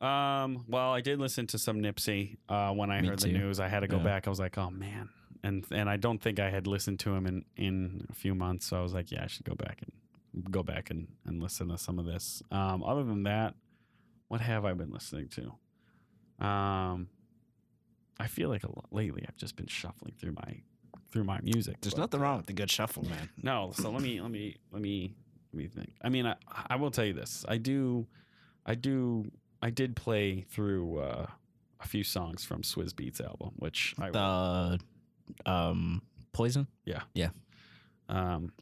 Um, 0.00 0.64
well, 0.68 0.92
I 0.92 1.00
did 1.00 1.18
listen 1.18 1.46
to 1.48 1.58
some 1.58 1.80
Nipsey 1.82 2.36
uh, 2.48 2.72
when 2.72 2.90
I 2.90 3.00
Me 3.00 3.08
heard 3.08 3.18
too. 3.18 3.32
the 3.32 3.38
news. 3.38 3.58
I 3.58 3.66
had 3.68 3.80
to 3.80 3.88
go 3.88 3.96
Yeah. 3.96 4.04
back. 4.04 4.26
I 4.28 4.30
was 4.30 4.38
like, 4.38 4.56
oh 4.56 4.70
man, 4.70 5.08
and 5.42 5.64
and 5.72 5.90
I 5.90 5.96
don't 5.96 6.22
think 6.22 6.38
I 6.38 6.50
had 6.50 6.68
listened 6.68 7.00
to 7.00 7.12
him 7.12 7.26
in 7.26 7.44
in 7.56 8.06
a 8.08 8.14
few 8.14 8.34
months. 8.36 8.66
So 8.66 8.78
I 8.78 8.82
was 8.82 8.94
like, 8.94 9.10
yeah, 9.10 9.24
I 9.24 9.26
should 9.26 9.44
go 9.44 9.56
back 9.56 9.82
and 9.82 10.50
go 10.52 10.62
back 10.62 10.90
and 10.90 11.08
and 11.26 11.42
listen 11.42 11.68
to 11.70 11.78
some 11.78 11.98
of 11.98 12.04
this. 12.06 12.40
Um, 12.52 12.84
other 12.84 13.02
than 13.02 13.24
that, 13.24 13.54
what 14.28 14.40
have 14.40 14.64
I 14.64 14.72
been 14.74 14.90
listening 14.92 15.28
to? 15.30 16.46
Um, 16.46 17.08
I 18.20 18.26
feel 18.26 18.48
like 18.48 18.64
a 18.64 18.68
lot, 18.68 18.86
lately 18.90 19.24
I've 19.28 19.36
just 19.36 19.56
been 19.56 19.66
shuffling 19.66 20.14
through 20.18 20.32
my 20.32 20.62
through 21.10 21.24
my 21.24 21.40
music. 21.42 21.76
There's 21.80 21.94
but, 21.94 22.02
nothing 22.02 22.20
uh, 22.20 22.24
wrong 22.24 22.36
with 22.38 22.46
the 22.46 22.52
good 22.52 22.70
shuffle, 22.70 23.04
man. 23.04 23.28
no, 23.42 23.72
so 23.74 23.90
let 23.90 24.02
me 24.02 24.20
let 24.20 24.30
me 24.30 24.56
let 24.72 24.82
me 24.82 25.14
let 25.52 25.58
me 25.58 25.66
think. 25.68 25.92
I 26.02 26.08
mean, 26.08 26.26
I 26.26 26.36
I 26.68 26.76
will 26.76 26.90
tell 26.90 27.04
you 27.04 27.12
this. 27.12 27.44
I 27.48 27.56
do, 27.56 28.06
I 28.66 28.74
do, 28.74 29.30
I 29.62 29.70
did 29.70 29.96
play 29.96 30.44
through 30.50 30.98
uh, 30.98 31.26
a 31.80 31.86
few 31.86 32.04
songs 32.04 32.44
from 32.44 32.62
Swizz 32.62 32.92
Beatz 32.92 33.20
album, 33.24 33.52
which 33.56 33.94
I 33.98 34.10
The 34.10 34.78
um 35.46 36.02
poison. 36.32 36.66
Yeah, 36.84 37.02
yeah. 37.14 37.30
Um. 38.08 38.52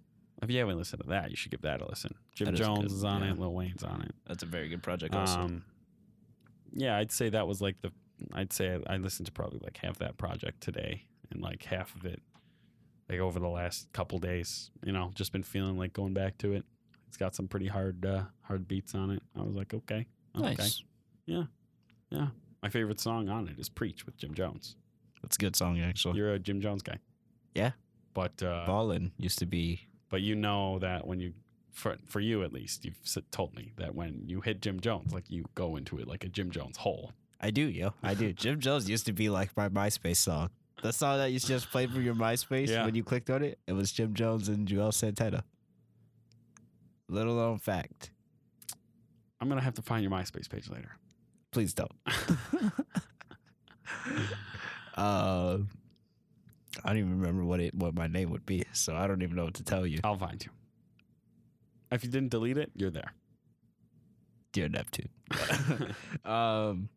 If 0.43 0.51
you 0.51 0.59
haven't 0.59 0.77
listened 0.77 1.01
to 1.03 1.09
that, 1.09 1.31
you 1.31 1.37
should 1.37 1.51
give 1.51 1.63
that 1.63 1.81
a 1.81 1.89
listen. 1.89 2.15
Jim 2.35 2.47
That 2.47 2.55
is 2.55 2.61
Jones 2.61 2.79
good, 2.81 2.93
is 2.93 3.05
on 3.05 3.23
yeah. 3.23 3.33
it. 3.33 3.39
Lil 3.39 3.55
Wayne's 3.55 3.83
on 3.83 4.03
it. 4.03 4.15
That's 4.27 4.43
a 4.43 4.47
very 4.47 4.69
good 4.69 4.83
project. 4.83 5.15
Um, 5.15 5.65
yeah, 6.75 6.97
I'd 6.99 7.11
say 7.11 7.31
that 7.31 7.47
was 7.47 7.63
like 7.63 7.81
the. 7.81 7.91
I'd 8.33 8.53
say 8.53 8.79
I 8.87 8.97
listened 8.97 9.27
to 9.27 9.33
probably 9.33 9.61
like 9.62 9.77
half 9.79 9.99
that 9.99 10.17
project 10.17 10.61
today, 10.62 11.05
and 11.31 11.43
like 11.43 11.64
half 11.64 11.95
of 11.97 12.05
it, 12.05 12.21
like 13.09 13.21
over 13.21 13.39
the 13.39 13.49
last 13.49 13.93
couple 13.93 14.19
days. 14.19 14.71
You 14.85 14.93
know, 14.93 15.11
just 15.14 15.33
been 15.33 15.43
feeling 15.43 15.77
like 15.77 15.93
going 15.93 16.14
back 16.14 16.39
to 16.39 16.53
it. 16.53 16.64
It's 17.09 17.17
got 17.17 17.35
some 17.35 17.47
pretty 17.49 17.69
hard, 17.69 18.05
uh, 18.05 18.23
hard 18.43 18.67
beats 18.67 18.95
on 18.95 19.11
it. 19.11 19.23
I 19.39 19.43
was 19.43 19.55
like, 19.55 19.73
okay, 19.73 20.07
okay. 20.37 20.55
nice. 20.59 20.83
Yeah, 21.27 21.45
yeah. 22.11 22.29
My 22.62 22.69
favorite 22.69 23.01
song 23.01 23.29
on 23.29 23.49
it 23.49 23.59
is 23.59 23.69
"Preach" 23.69 24.07
with 24.07 24.17
Jim 24.17 24.35
Jones. 24.35 24.77
That's 25.23 25.37
a 25.37 25.39
good 25.39 25.57
song, 25.57 25.81
actually. 25.81 26.19
You're 26.19 26.33
a 26.35 26.39
Jim 26.39 26.61
Jones 26.61 26.83
guy. 26.83 26.99
Yeah. 27.55 27.73
but 28.14 28.43
uh, 28.43 28.64
Ballin 28.67 29.12
used 29.19 29.39
to 29.41 29.47
be. 29.47 29.87
but 30.09 30.21
you 30.23 30.35
know 30.35 30.79
that 30.81 31.07
when 31.07 31.21
you. 31.21 31.33
For, 31.73 31.97
for 32.07 32.21
you 32.21 32.43
at 32.43 32.55
least, 32.55 32.87
you've 32.87 32.97
told 33.31 33.55
me 33.55 33.75
that 33.77 33.95
when 33.95 34.23
you 34.25 34.41
hit 34.41 34.62
Jim 34.62 34.81
Jones, 34.81 35.12
like 35.12 35.29
you 35.29 35.45
go 35.55 35.77
into 35.77 35.99
it 35.99 36.09
like 36.09 36.25
a 36.25 36.29
Jim 36.29 36.51
Jones 36.51 36.79
hole. 36.79 37.12
I 37.41 37.51
do, 37.51 37.62
yo. 37.68 37.93
I 38.03 38.14
do. 38.14 38.32
Jim 38.34 38.61
Jones 38.61 38.89
used 38.89 39.07
to 39.07 39.12
be 39.12 39.28
like 39.28 39.57
my 39.57 39.68
MySpace 39.68 40.16
song. 40.16 40.51
The 40.82 40.93
song 40.93 41.18
that 41.18 41.32
you 41.32 41.39
just 41.41 41.70
played 41.70 41.91
from 41.91 42.03
your 42.05 42.14
MySpace 42.14 42.68
Yeah. 42.68 42.84
when 42.84 42.95
you 42.95 43.03
clicked 43.03 43.30
on 43.30 43.43
it, 43.43 43.59
it 43.66 43.72
was 43.72 43.93
Jim 43.93 44.14
Jones 44.14 44.49
and 44.49 44.66
Juelz 44.68 44.95
Santana. 44.95 45.45
Little 47.09 47.34
known 47.37 47.59
fact. 47.59 48.11
I'm 49.41 49.49
gonna 49.49 49.61
have 49.62 49.74
to 49.74 49.82
find 49.82 50.03
your 50.03 50.11
MySpace 50.12 50.49
page 50.49 50.68
later. 50.68 50.91
Please 51.53 51.72
don't. 51.74 51.93
uh, 54.97 55.59
I 56.84 56.89
don't 56.89 56.99
even 56.99 57.20
remember 57.20 57.45
what 57.45 57.61
it 57.61 57.74
what 57.74 57.95
my 57.95 58.07
name 58.07 58.30
would 58.30 58.45
be, 58.47 58.64
so 58.72 58.95
I 58.95 59.07
don't 59.07 59.22
even 59.22 59.37
know 59.37 59.45
what 59.45 59.55
to 59.55 59.64
tell 59.64 59.87
you. 59.87 60.01
I'll 60.05 60.16
find 60.18 60.43
you. 60.45 60.51
If 61.91 62.03
you 62.05 62.11
didn't 62.11 62.30
delete 62.30 62.59
it, 62.59 62.70
you're 62.74 62.91
there. 62.91 63.12
Dear 64.53 64.68
Neptune. 64.68 65.09
um, 66.24 66.89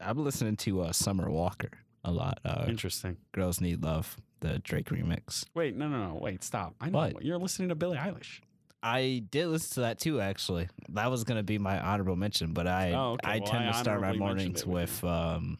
I'm 0.00 0.18
listening 0.24 0.56
to 0.56 0.82
uh, 0.82 0.92
Summer 0.92 1.30
Walker 1.30 1.70
a 2.04 2.10
lot. 2.12 2.38
Uh, 2.44 2.64
Interesting. 2.68 3.16
Girls 3.32 3.60
Need 3.60 3.82
Love, 3.82 4.16
the 4.40 4.58
Drake 4.60 4.86
remix. 4.90 5.44
Wait, 5.54 5.76
no, 5.76 5.88
no, 5.88 6.08
no. 6.08 6.14
Wait, 6.20 6.42
stop. 6.44 6.74
I 6.80 6.90
know 6.90 6.98
What? 6.98 7.24
you're 7.24 7.38
listening 7.38 7.68
to 7.70 7.74
Billie 7.74 7.96
Eilish. 7.98 8.40
I 8.82 9.24
did 9.30 9.48
listen 9.48 9.74
to 9.74 9.80
that 9.80 9.98
too, 9.98 10.20
actually. 10.20 10.68
That 10.90 11.10
was 11.10 11.24
gonna 11.24 11.42
be 11.42 11.58
my 11.58 11.80
honorable 11.80 12.14
mention, 12.16 12.52
but 12.52 12.68
I 12.68 12.92
Oh, 12.92 13.12
okay. 13.14 13.28
I 13.28 13.38
Well, 13.38 13.48
tend 13.48 13.64
I 13.68 13.72
to 13.72 13.78
start 13.78 14.00
my 14.00 14.12
mornings 14.12 14.60
it 14.62 14.66
with 14.68 15.02
um 15.02 15.58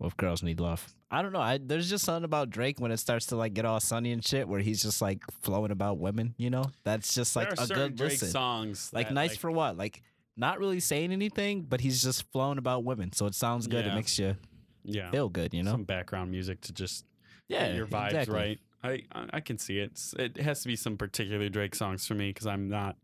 with 0.00 0.16
Girls 0.16 0.42
Need 0.42 0.58
Love. 0.60 0.86
I 1.10 1.22
don't 1.22 1.32
know. 1.32 1.40
I 1.40 1.58
there's 1.58 1.88
just 1.88 2.04
something 2.04 2.24
about 2.24 2.50
Drake 2.50 2.80
when 2.80 2.90
it 2.90 2.96
starts 2.98 3.26
to 3.26 3.36
like 3.36 3.54
get 3.54 3.64
all 3.64 3.78
sunny 3.80 4.10
and 4.12 4.24
shit, 4.24 4.48
where 4.48 4.58
he's 4.60 4.82
just 4.82 5.00
like 5.00 5.22
flowing 5.42 5.70
about 5.70 5.98
women. 5.98 6.34
You 6.38 6.50
know, 6.50 6.64
that's 6.82 7.14
just 7.14 7.36
like 7.36 7.52
a 7.52 7.66
good 7.68 7.94
Drake 7.96 8.10
listen. 8.10 8.28
songs. 8.30 8.90
Like 8.92 9.08
that, 9.08 9.14
nice 9.14 9.36
for 9.36 9.50
what? 9.52 9.76
Like 9.76 10.02
not 10.38 10.58
really 10.60 10.80
saying 10.80 11.12
anything, 11.12 11.62
but 11.62 11.80
he's 11.80 12.02
just 12.02 12.30
flowing 12.30 12.58
about 12.58 12.84
women, 12.84 13.12
so 13.12 13.26
it 13.26 13.34
sounds 13.34 13.66
good. 13.66 13.84
Yeah. 13.84 13.92
It 13.92 13.94
makes 13.96 14.18
you 14.18 14.36
yeah, 14.84 15.10
feel 15.10 15.28
good. 15.28 15.52
You 15.52 15.64
know? 15.64 15.72
some 15.72 15.84
background 15.84 16.30
music 16.30 16.60
to 16.62 16.72
just 16.72 17.04
yeah, 17.48 17.66
get 17.66 17.76
your 17.76 17.86
vibes 17.86 18.06
exactly. 18.06 18.34
right. 18.34 18.60
I, 18.82 18.88
I 19.12 19.26
I 19.34 19.40
can 19.40 19.58
see 19.58 19.80
it. 19.80 19.90
It's, 19.92 20.14
it 20.14 20.36
has 20.38 20.62
to 20.62 20.68
be 20.68 20.76
some 20.76 20.96
particular 20.96 21.48
Drake 21.48 21.74
songs 21.74 22.06
for 22.06 22.14
me 22.14 22.30
because 22.30 22.46
I'm 22.46 22.68
not 22.68 22.96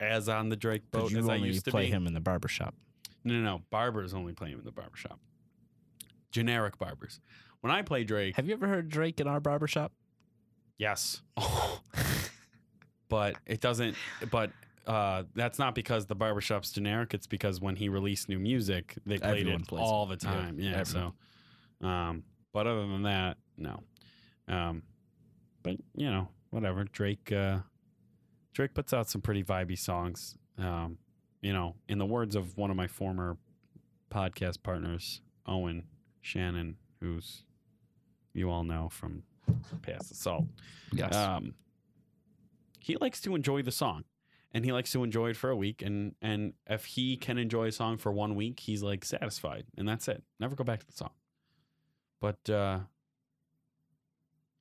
as 0.00 0.28
on 0.28 0.48
the 0.48 0.56
Drake 0.56 0.90
boat 0.90 1.10
you 1.10 1.18
as 1.18 1.28
I 1.28 1.34
only 1.34 1.48
used 1.48 1.64
to 1.64 1.72
play 1.72 1.86
him 1.86 2.06
in 2.06 2.14
the 2.14 2.20
barbershop. 2.20 2.74
No, 3.24 3.34
no, 3.34 3.40
no. 3.40 3.62
Barbers 3.70 4.14
only 4.14 4.32
play 4.32 4.50
him 4.50 4.60
in 4.60 4.64
the 4.64 4.72
barbershop. 4.72 5.18
Generic 6.30 6.78
barbers. 6.78 7.20
When 7.60 7.72
I 7.72 7.82
play 7.82 8.02
Drake, 8.04 8.36
Have 8.36 8.46
you 8.48 8.54
ever 8.54 8.66
heard 8.66 8.88
Drake 8.88 9.20
in 9.20 9.26
our 9.26 9.40
barbershop? 9.40 9.92
yes. 10.78 11.20
but 13.08 13.36
it 13.46 13.60
doesn't 13.60 13.94
but 14.30 14.50
uh, 14.86 15.24
that's 15.34 15.58
not 15.58 15.74
because 15.74 16.06
the 16.06 16.14
barbershop's 16.14 16.72
generic. 16.72 17.14
It's 17.14 17.26
because 17.26 17.60
when 17.60 17.76
he 17.76 17.88
released 17.88 18.28
new 18.28 18.38
music, 18.38 18.94
they 19.06 19.18
played 19.18 19.40
Everyone 19.40 19.60
it 19.62 19.68
plays 19.68 19.82
all 19.82 20.06
the 20.06 20.16
time. 20.16 20.58
Yeah. 20.58 20.82
so, 20.82 21.14
um, 21.80 22.24
but 22.52 22.66
other 22.66 22.86
than 22.86 23.02
that, 23.02 23.36
no. 23.56 23.80
Um, 24.48 24.82
but 25.62 25.76
you 25.94 26.10
know, 26.10 26.28
whatever. 26.50 26.84
Drake, 26.84 27.30
uh, 27.32 27.58
Drake 28.52 28.74
puts 28.74 28.92
out 28.92 29.08
some 29.08 29.20
pretty 29.20 29.44
vibey 29.44 29.78
songs. 29.78 30.36
Um, 30.58 30.98
you 31.40 31.52
know, 31.52 31.76
in 31.88 31.98
the 31.98 32.06
words 32.06 32.36
of 32.36 32.56
one 32.56 32.70
of 32.70 32.76
my 32.76 32.86
former 32.86 33.36
podcast 34.12 34.62
partners, 34.62 35.20
Owen 35.46 35.84
Shannon, 36.20 36.76
who's 37.00 37.44
you 38.34 38.50
all 38.50 38.64
know 38.64 38.88
from 38.90 39.22
Past 39.82 40.10
Assault. 40.10 40.46
Yes. 40.92 41.14
Um, 41.14 41.54
he 42.78 42.96
likes 43.00 43.20
to 43.22 43.34
enjoy 43.34 43.62
the 43.62 43.72
song, 43.72 44.04
and 44.52 44.64
he 44.64 44.72
likes 44.72 44.92
to 44.92 45.02
enjoy 45.02 45.30
it 45.30 45.36
for 45.36 45.50
a 45.50 45.56
week. 45.56 45.82
And 45.82 46.14
and 46.22 46.52
if 46.68 46.84
he 46.84 47.16
can 47.16 47.38
enjoy 47.38 47.66
a 47.66 47.72
song 47.72 47.98
for 47.98 48.12
one 48.12 48.34
week, 48.34 48.60
he's 48.60 48.82
like 48.82 49.04
satisfied, 49.04 49.64
and 49.76 49.88
that's 49.88 50.08
it. 50.08 50.22
Never 50.38 50.54
go 50.54 50.64
back 50.64 50.80
to 50.80 50.86
the 50.86 50.92
song. 50.92 51.10
But 52.20 52.48
uh, 52.50 52.80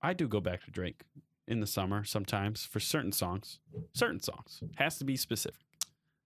I 0.01 0.13
do 0.13 0.27
go 0.27 0.39
back 0.39 0.63
to 0.65 0.71
Drake 0.71 1.03
in 1.47 1.59
the 1.59 1.67
summer 1.67 2.03
sometimes 2.03 2.65
for 2.65 2.79
certain 2.79 3.11
songs. 3.11 3.59
Certain 3.93 4.19
songs 4.21 4.63
has 4.75 4.97
to 4.97 5.05
be 5.05 5.15
specific. 5.15 5.61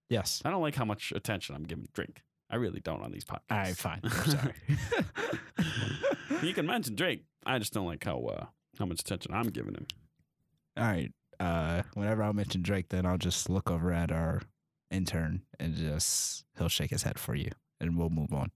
yes. 0.09 0.41
I 0.45 0.49
don't 0.49 0.61
like 0.61 0.75
how 0.75 0.85
much 0.85 1.11
attention 1.15 1.55
I'm 1.55 1.63
giving 1.63 1.87
Drake. 1.93 2.21
I 2.49 2.57
really 2.57 2.79
don't 2.79 3.01
on 3.01 3.11
these 3.11 3.25
podcasts. 3.25 3.51
All 3.51 3.57
right, 3.57 3.75
fine. 3.75 4.01
I'm 4.03 4.29
sorry. 4.29 4.53
you 6.47 6.53
can 6.53 6.67
mention 6.67 6.95
Drake. 6.95 7.23
I 7.45 7.57
just 7.59 7.73
don't 7.73 7.87
like 7.87 8.03
how 8.03 8.19
uh, 8.19 8.45
how 8.79 8.85
much 8.85 8.99
attention 9.01 9.33
I'm 9.33 9.47
giving 9.49 9.73
him. 9.73 9.87
All 10.77 10.83
right. 10.83 11.11
Uh, 11.39 11.83
whenever 11.93 12.23
I 12.23 12.31
mention 12.31 12.61
Drake, 12.61 12.89
then 12.89 13.05
I'll 13.05 13.17
just 13.17 13.49
look 13.49 13.69
over 13.69 13.91
at 13.91 14.11
our 14.11 14.41
intern 14.91 15.41
and 15.59 15.75
just 15.75 16.45
he'll 16.57 16.69
shake 16.69 16.91
his 16.91 17.03
head 17.03 17.19
for 17.19 17.35
you, 17.35 17.51
and 17.79 17.97
we'll 17.97 18.09
move 18.09 18.33
on. 18.33 18.51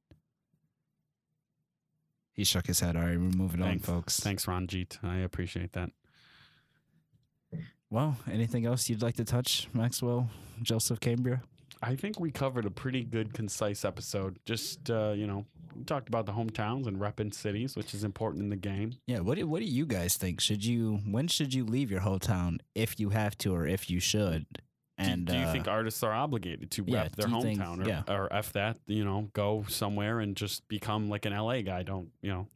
He 2.34 2.44
shook 2.46 2.68
his 2.68 2.80
head. 2.80 2.96
All 2.96 3.02
right, 3.04 3.18
we're 3.20 3.38
moving 3.38 3.62
on, 3.62 3.80
folks. 3.80 4.20
Thanks, 4.20 4.48
Ranjit. 4.48 5.00
I 5.04 5.18
appreciate 5.18 5.74
that. 5.74 5.92
Well, 7.90 8.18
anything 8.32 8.66
else 8.66 8.88
you'd 8.88 9.02
like 9.02 9.16
to 9.16 9.26
touch, 9.26 9.68
Maxwell, 9.74 10.30
Joseph 10.62 11.00
Cambria? 11.00 11.42
I 11.82 11.96
think 11.96 12.20
we 12.20 12.30
covered 12.32 12.66
a 12.66 12.72
pretty 12.72 13.04
good, 13.04 13.34
concise 13.34 13.86
episode. 13.86 14.38
Just 14.46 14.90
uh, 14.90 15.14
you 15.16 15.28
know, 15.28 15.46
we 15.76 15.84
talked 15.86 16.10
about 16.10 16.26
the 16.26 16.34
hometowns 16.34 16.88
and 16.88 16.98
repping 16.98 17.34
cities, 17.34 17.76
which 17.76 17.94
is 17.94 18.04
important 18.04 18.44
in 18.44 18.50
the 18.50 18.56
game. 18.58 18.94
Yeah. 19.08 19.20
What 19.20 19.38
do 19.38 19.48
What 19.48 19.60
do 19.60 19.66
you 19.66 19.86
guys 19.86 20.18
think? 20.18 20.42
Should 20.42 20.66
you? 20.66 21.00
When 21.10 21.28
should 21.28 21.54
you 21.54 21.64
leave 21.66 21.90
your 21.90 22.02
hometown 22.02 22.60
if 22.76 23.00
you 23.00 23.10
have 23.10 23.38
to, 23.40 23.54
or 23.56 23.66
if 23.68 23.90
you 23.90 24.00
should? 24.00 24.46
Do- 24.54 24.62
And 24.98 25.26
do, 25.28 25.34
you 25.34 25.46
uh, 25.46 25.52
think 25.54 25.70
artists 25.70 26.04
are 26.04 26.12
obligated 26.12 26.72
to 26.72 26.84
yeah, 26.86 27.04
rep 27.04 27.16
their 27.16 27.28
do 27.28 27.36
you 27.36 27.42
think- 27.42 27.60
hometown, 27.62 27.86
or, 27.86 27.88
yeah. 27.88 28.04
or 28.10 28.34
f 28.34 28.52
that? 28.54 28.78
You 28.86 29.06
know, 29.06 29.30
go 29.32 29.64
somewhere 29.70 30.20
and 30.20 30.36
just 30.36 30.68
become 30.68 31.08
like 31.10 31.26
an 31.26 31.32
LA 31.34 31.62
guy. 31.62 31.84
Don't 31.84 32.10
you 32.22 32.32
know? 32.32 32.48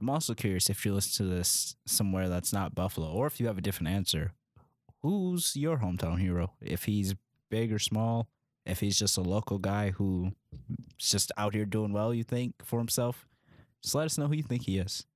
I'm 0.00 0.10
also 0.10 0.34
curious 0.34 0.68
if 0.70 0.84
you 0.84 0.94
listen 0.94 1.26
to 1.26 1.32
this 1.34 1.76
somewhere 1.86 2.28
that's 2.28 2.52
not 2.52 2.74
Buffalo, 2.74 3.08
or 3.12 3.26
if 3.28 3.38
you 3.38 3.46
have 3.46 3.58
a 3.58 3.60
different 3.60 3.88
answer. 3.90 4.32
Who's 5.02 5.54
your 5.54 5.78
hometown 5.78 6.18
hero? 6.20 6.54
If 6.60 6.84
he's 6.84 7.14
big 7.50 7.72
or 7.72 7.78
small, 7.78 8.28
if 8.68 8.80
he's 8.80 8.98
just 8.98 9.16
a 9.16 9.22
local 9.22 9.58
guy 9.58 9.90
who's 9.90 10.32
just 10.98 11.32
out 11.36 11.54
here 11.54 11.64
doing 11.64 11.92
well, 11.92 12.12
you 12.14 12.22
think 12.24 12.54
for 12.64 12.78
himself, 12.78 13.26
just 13.82 13.94
let 13.94 14.04
us 14.06 14.18
know 14.18 14.26
who 14.28 14.34
you 14.34 14.42
think 14.42 14.64
he 14.64 14.78
is. 14.78 15.06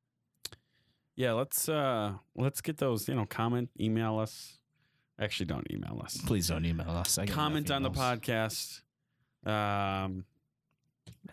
Yeah, 1.14 1.32
let's 1.32 1.68
uh 1.68 2.14
let's 2.34 2.60
get 2.60 2.78
those. 2.78 3.06
You 3.08 3.14
know, 3.14 3.26
comment, 3.26 3.70
email 3.78 4.18
us. 4.18 4.58
Actually, 5.20 5.46
don't 5.46 5.70
email 5.70 6.00
us. 6.02 6.18
Please 6.26 6.48
don't 6.48 6.64
email 6.64 6.90
us. 6.90 7.18
I 7.18 7.26
Comment 7.26 7.70
on 7.70 7.82
the 7.82 7.90
podcast. 7.90 8.80
Um, 9.44 10.24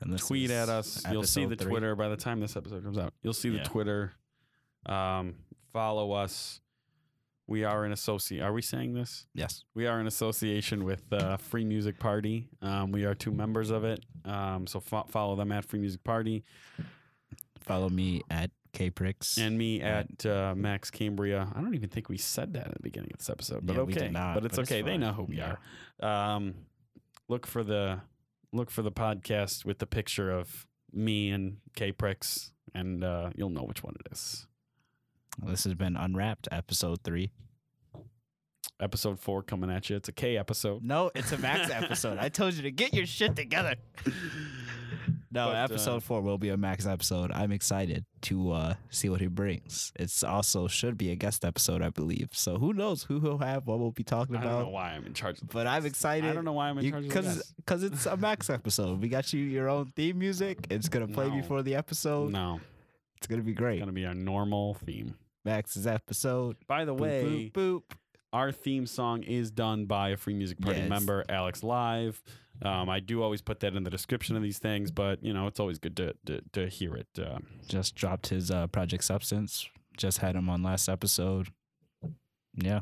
And 0.02 0.18
tweet 0.20 0.52
at 0.52 0.70
us. 0.70 1.04
You'll 1.10 1.24
see 1.24 1.46
the 1.46 1.56
three. 1.56 1.72
Twitter 1.72 1.96
by 1.96 2.10
the 2.10 2.18
time 2.18 2.40
this 2.40 2.56
episode 2.58 2.84
comes 2.84 2.98
out. 2.98 3.14
You'll 3.24 3.34
see 3.34 3.50
the 3.50 3.58
Yeah. 3.58 3.64
Twitter. 3.64 4.14
Um, 4.86 5.36
follow 5.72 6.12
us. 6.12 6.60
We 7.50 7.64
are 7.64 7.84
in 7.84 7.92
associate. 7.92 8.42
Are 8.44 8.54
we 8.54 8.62
saying 8.62 8.94
this? 8.94 9.26
Yes. 9.34 9.64
We 9.74 9.88
are 9.88 10.00
in 10.00 10.06
association 10.06 10.84
with 10.84 11.02
uh, 11.12 11.38
Free 11.38 11.66
Music 11.66 11.98
Party. 11.98 12.48
Um, 12.62 12.92
we 12.92 13.06
are 13.06 13.16
two 13.16 13.32
members 13.32 13.72
of 13.72 13.84
it. 13.84 14.06
Um, 14.24 14.68
so 14.68 14.80
fo- 14.80 15.08
follow 15.10 15.36
them 15.36 15.52
at 15.52 15.66
Free 15.66 15.80
Music 15.80 16.04
Party 16.04 16.44
Follow 17.62 17.90
me 17.90 18.22
at 18.30 18.52
kpricks. 18.74 19.38
and 19.38 19.58
me 19.58 19.82
at 19.82 20.26
uh, 20.26 20.54
Max 20.56 20.90
Cambria. 20.92 21.48
I 21.56 21.62
don't 21.62 21.74
even 21.76 21.90
think 21.90 22.08
we 22.10 22.18
said 22.18 22.54
that 22.54 22.68
at 22.68 22.74
the 22.76 22.80
beginning 22.82 23.10
of 23.14 23.20
this 23.20 23.30
episode, 23.30 23.66
but 23.66 23.76
Yeah, 23.76 23.82
we 23.84 23.94
okay. 23.94 24.04
did 24.06 24.14
not, 24.14 24.36
but 24.36 24.46
it's 24.46 24.56
but 24.56 24.62
it's 24.64 24.72
okay. 24.72 24.82
they 24.82 24.98
know 24.98 25.12
who 25.14 25.24
we 25.24 25.38
Yeah. 25.38 25.56
are. 26.02 26.36
Um, 26.36 26.54
look 27.28 27.46
for 27.48 27.64
the 27.64 28.02
look 28.54 28.70
for 28.72 28.82
the 28.82 28.92
podcast 28.92 29.66
with 29.66 29.80
the 29.80 29.86
picture 29.88 30.32
of 30.32 30.66
me 30.94 31.30
and 31.32 31.58
K 31.76 31.92
Pricks, 31.92 32.52
and 32.74 33.04
uh, 33.04 33.30
you'll 33.36 33.50
know 33.50 33.64
which 33.64 33.84
one 33.84 33.96
it 34.06 34.12
is. 34.12 34.46
This 35.46 35.64
has 35.64 35.74
been 35.74 35.96
Unwrapped, 35.96 36.48
episode 36.52 37.02
three. 37.04 37.32
Episode 38.82 39.20
four 39.20 39.44
coming 39.44 39.70
at 39.70 39.90
you. 39.90 39.96
It's 39.98 40.10
a 40.10 40.12
K 40.14 40.38
episode. 40.38 40.84
No, 40.84 41.12
it's 41.16 41.32
a 41.32 41.38
Max 41.38 41.70
episode. 41.72 42.18
I 42.18 42.30
told 42.30 42.54
you 42.54 42.64
to 42.64 42.72
get 42.72 42.94
your 42.94 43.06
shit 43.06 43.36
together. 43.36 43.76
No, 45.32 45.46
But, 45.50 45.58
uh, 45.58 45.64
episode 45.66 46.02
four 46.04 46.22
will 46.22 46.40
be 46.40 46.50
a 46.50 46.58
Max 46.58 46.88
episode. 46.88 47.32
I'm 47.32 47.52
excited 47.52 48.04
to 48.24 48.52
uh, 48.52 48.74
see 48.90 49.10
what 49.10 49.22
he 49.22 49.28
brings. 49.28 49.92
It's 49.96 50.24
also 50.24 50.68
should 50.68 50.98
be 50.98 51.12
a 51.12 51.16
guest 51.16 51.46
episode, 51.46 51.84
I 51.84 51.90
believe. 51.92 52.30
So 52.32 52.58
who 52.58 52.74
knows 52.74 53.04
who 53.04 53.20
he'll 53.20 53.38
have, 53.38 53.68
what 53.68 53.78
we'll 53.78 53.92
be 53.92 54.04
talking 54.04 54.36
I 54.38 54.42
don't 54.42 54.52
know 54.52 54.60
about. 54.62 54.72
why 54.72 54.90
I'm 54.94 55.06
in 55.06 55.14
charge. 55.14 55.40
Of 55.40 55.50
the 55.50 55.54
But 55.54 55.68
I'm 55.68 55.86
excited. 55.86 56.28
I 56.28 56.34
don't 56.34 56.46
know 56.46 56.54
why 56.54 56.70
I'm 56.70 56.80
in 56.80 56.90
charge 56.90 57.06
of 57.06 57.10
the 57.12 57.16
because 57.16 57.54
because 57.58 57.84
it's 57.84 58.08
a 58.08 58.18
Max 58.18 58.50
episode. 58.50 59.00
We 59.04 59.08
got 59.08 59.32
you 59.32 59.42
your 59.42 59.70
own 59.70 59.94
theme 59.96 60.18
music. 60.18 60.66
It's 60.72 60.90
gonna 60.90 61.08
play 61.08 61.28
No. 61.30 61.36
before 61.36 61.62
the 61.62 61.76
episode. 61.76 62.32
No, 62.32 62.60
It's 63.20 63.28
gonna 63.28 63.44
be 63.44 63.54
great. 63.54 63.76
it's 63.76 63.82
gonna 63.82 63.92
be 63.92 64.06
our 64.06 64.14
normal 64.14 64.76
theme. 64.76 65.16
Max's 65.46 65.86
episode. 65.88 66.58
By 66.68 66.86
the 66.86 66.94
Boop, 66.96 67.00
way, 67.00 67.52
boop, 67.54 67.54
boop. 67.54 67.84
our 68.34 68.52
theme 68.52 68.86
song 68.86 69.24
is 69.24 69.52
done 69.52 69.86
by 69.86 70.10
a 70.10 70.18
Free 70.18 70.34
Music 70.34 70.60
Party 70.60 70.80
it's- 70.80 70.90
member, 70.90 71.24
Alex 71.30 71.64
Live. 71.64 72.22
Um, 72.62 72.90
I 72.90 73.00
do 73.00 73.24
always 73.24 73.42
put 73.42 73.62
that 73.62 73.74
in 73.74 73.84
the 73.84 73.90
description 73.90 74.36
of 74.36 74.42
these 74.44 74.60
things, 74.60 74.92
but 74.92 75.24
you 75.24 75.34
know 75.34 75.48
it's 75.48 75.60
always 75.62 75.80
good 75.80 75.96
to 75.98 76.14
to, 76.26 76.42
to 76.54 76.68
hear 76.68 76.96
it. 76.96 77.08
Uh, 77.18 77.40
just 77.68 77.96
dropped 77.96 78.28
his 78.28 78.52
uh, 78.52 78.68
Project 78.68 79.04
Substance. 79.06 79.68
Just 79.98 80.18
had 80.20 80.36
him 80.36 80.50
on 80.50 80.62
last 80.64 80.88
episode. 80.90 81.48
Yeah. 82.56 82.82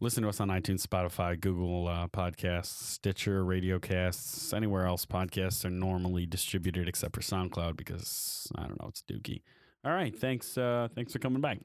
Listen 0.00 0.22
to 0.22 0.28
us 0.28 0.40
on 0.40 0.48
iTunes, 0.48 0.86
Spotify, 0.86 1.38
Google 1.38 1.88
uh, 1.88 2.08
Podcasts, 2.08 2.66
Stitcher, 2.66 3.44
Radio 3.44 3.78
Casts, 3.78 4.52
anywhere 4.52 4.86
else 4.86 5.06
podcasts 5.06 5.64
are 5.64 5.70
normally 5.70 6.26
distributed 6.26 6.88
except 6.88 7.14
for 7.14 7.20
SoundCloud 7.20 7.76
because 7.76 8.48
I 8.56 8.62
don't 8.62 8.80
know 8.80 8.88
it's 8.88 9.02
dookie. 9.02 9.42
All 9.84 9.92
right, 9.92 10.16
thanks. 10.16 10.56
Uh, 10.56 10.88
thanks 10.94 11.12
for 11.12 11.18
coming 11.18 11.40
back. 11.40 11.58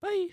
Bye. 0.00 0.28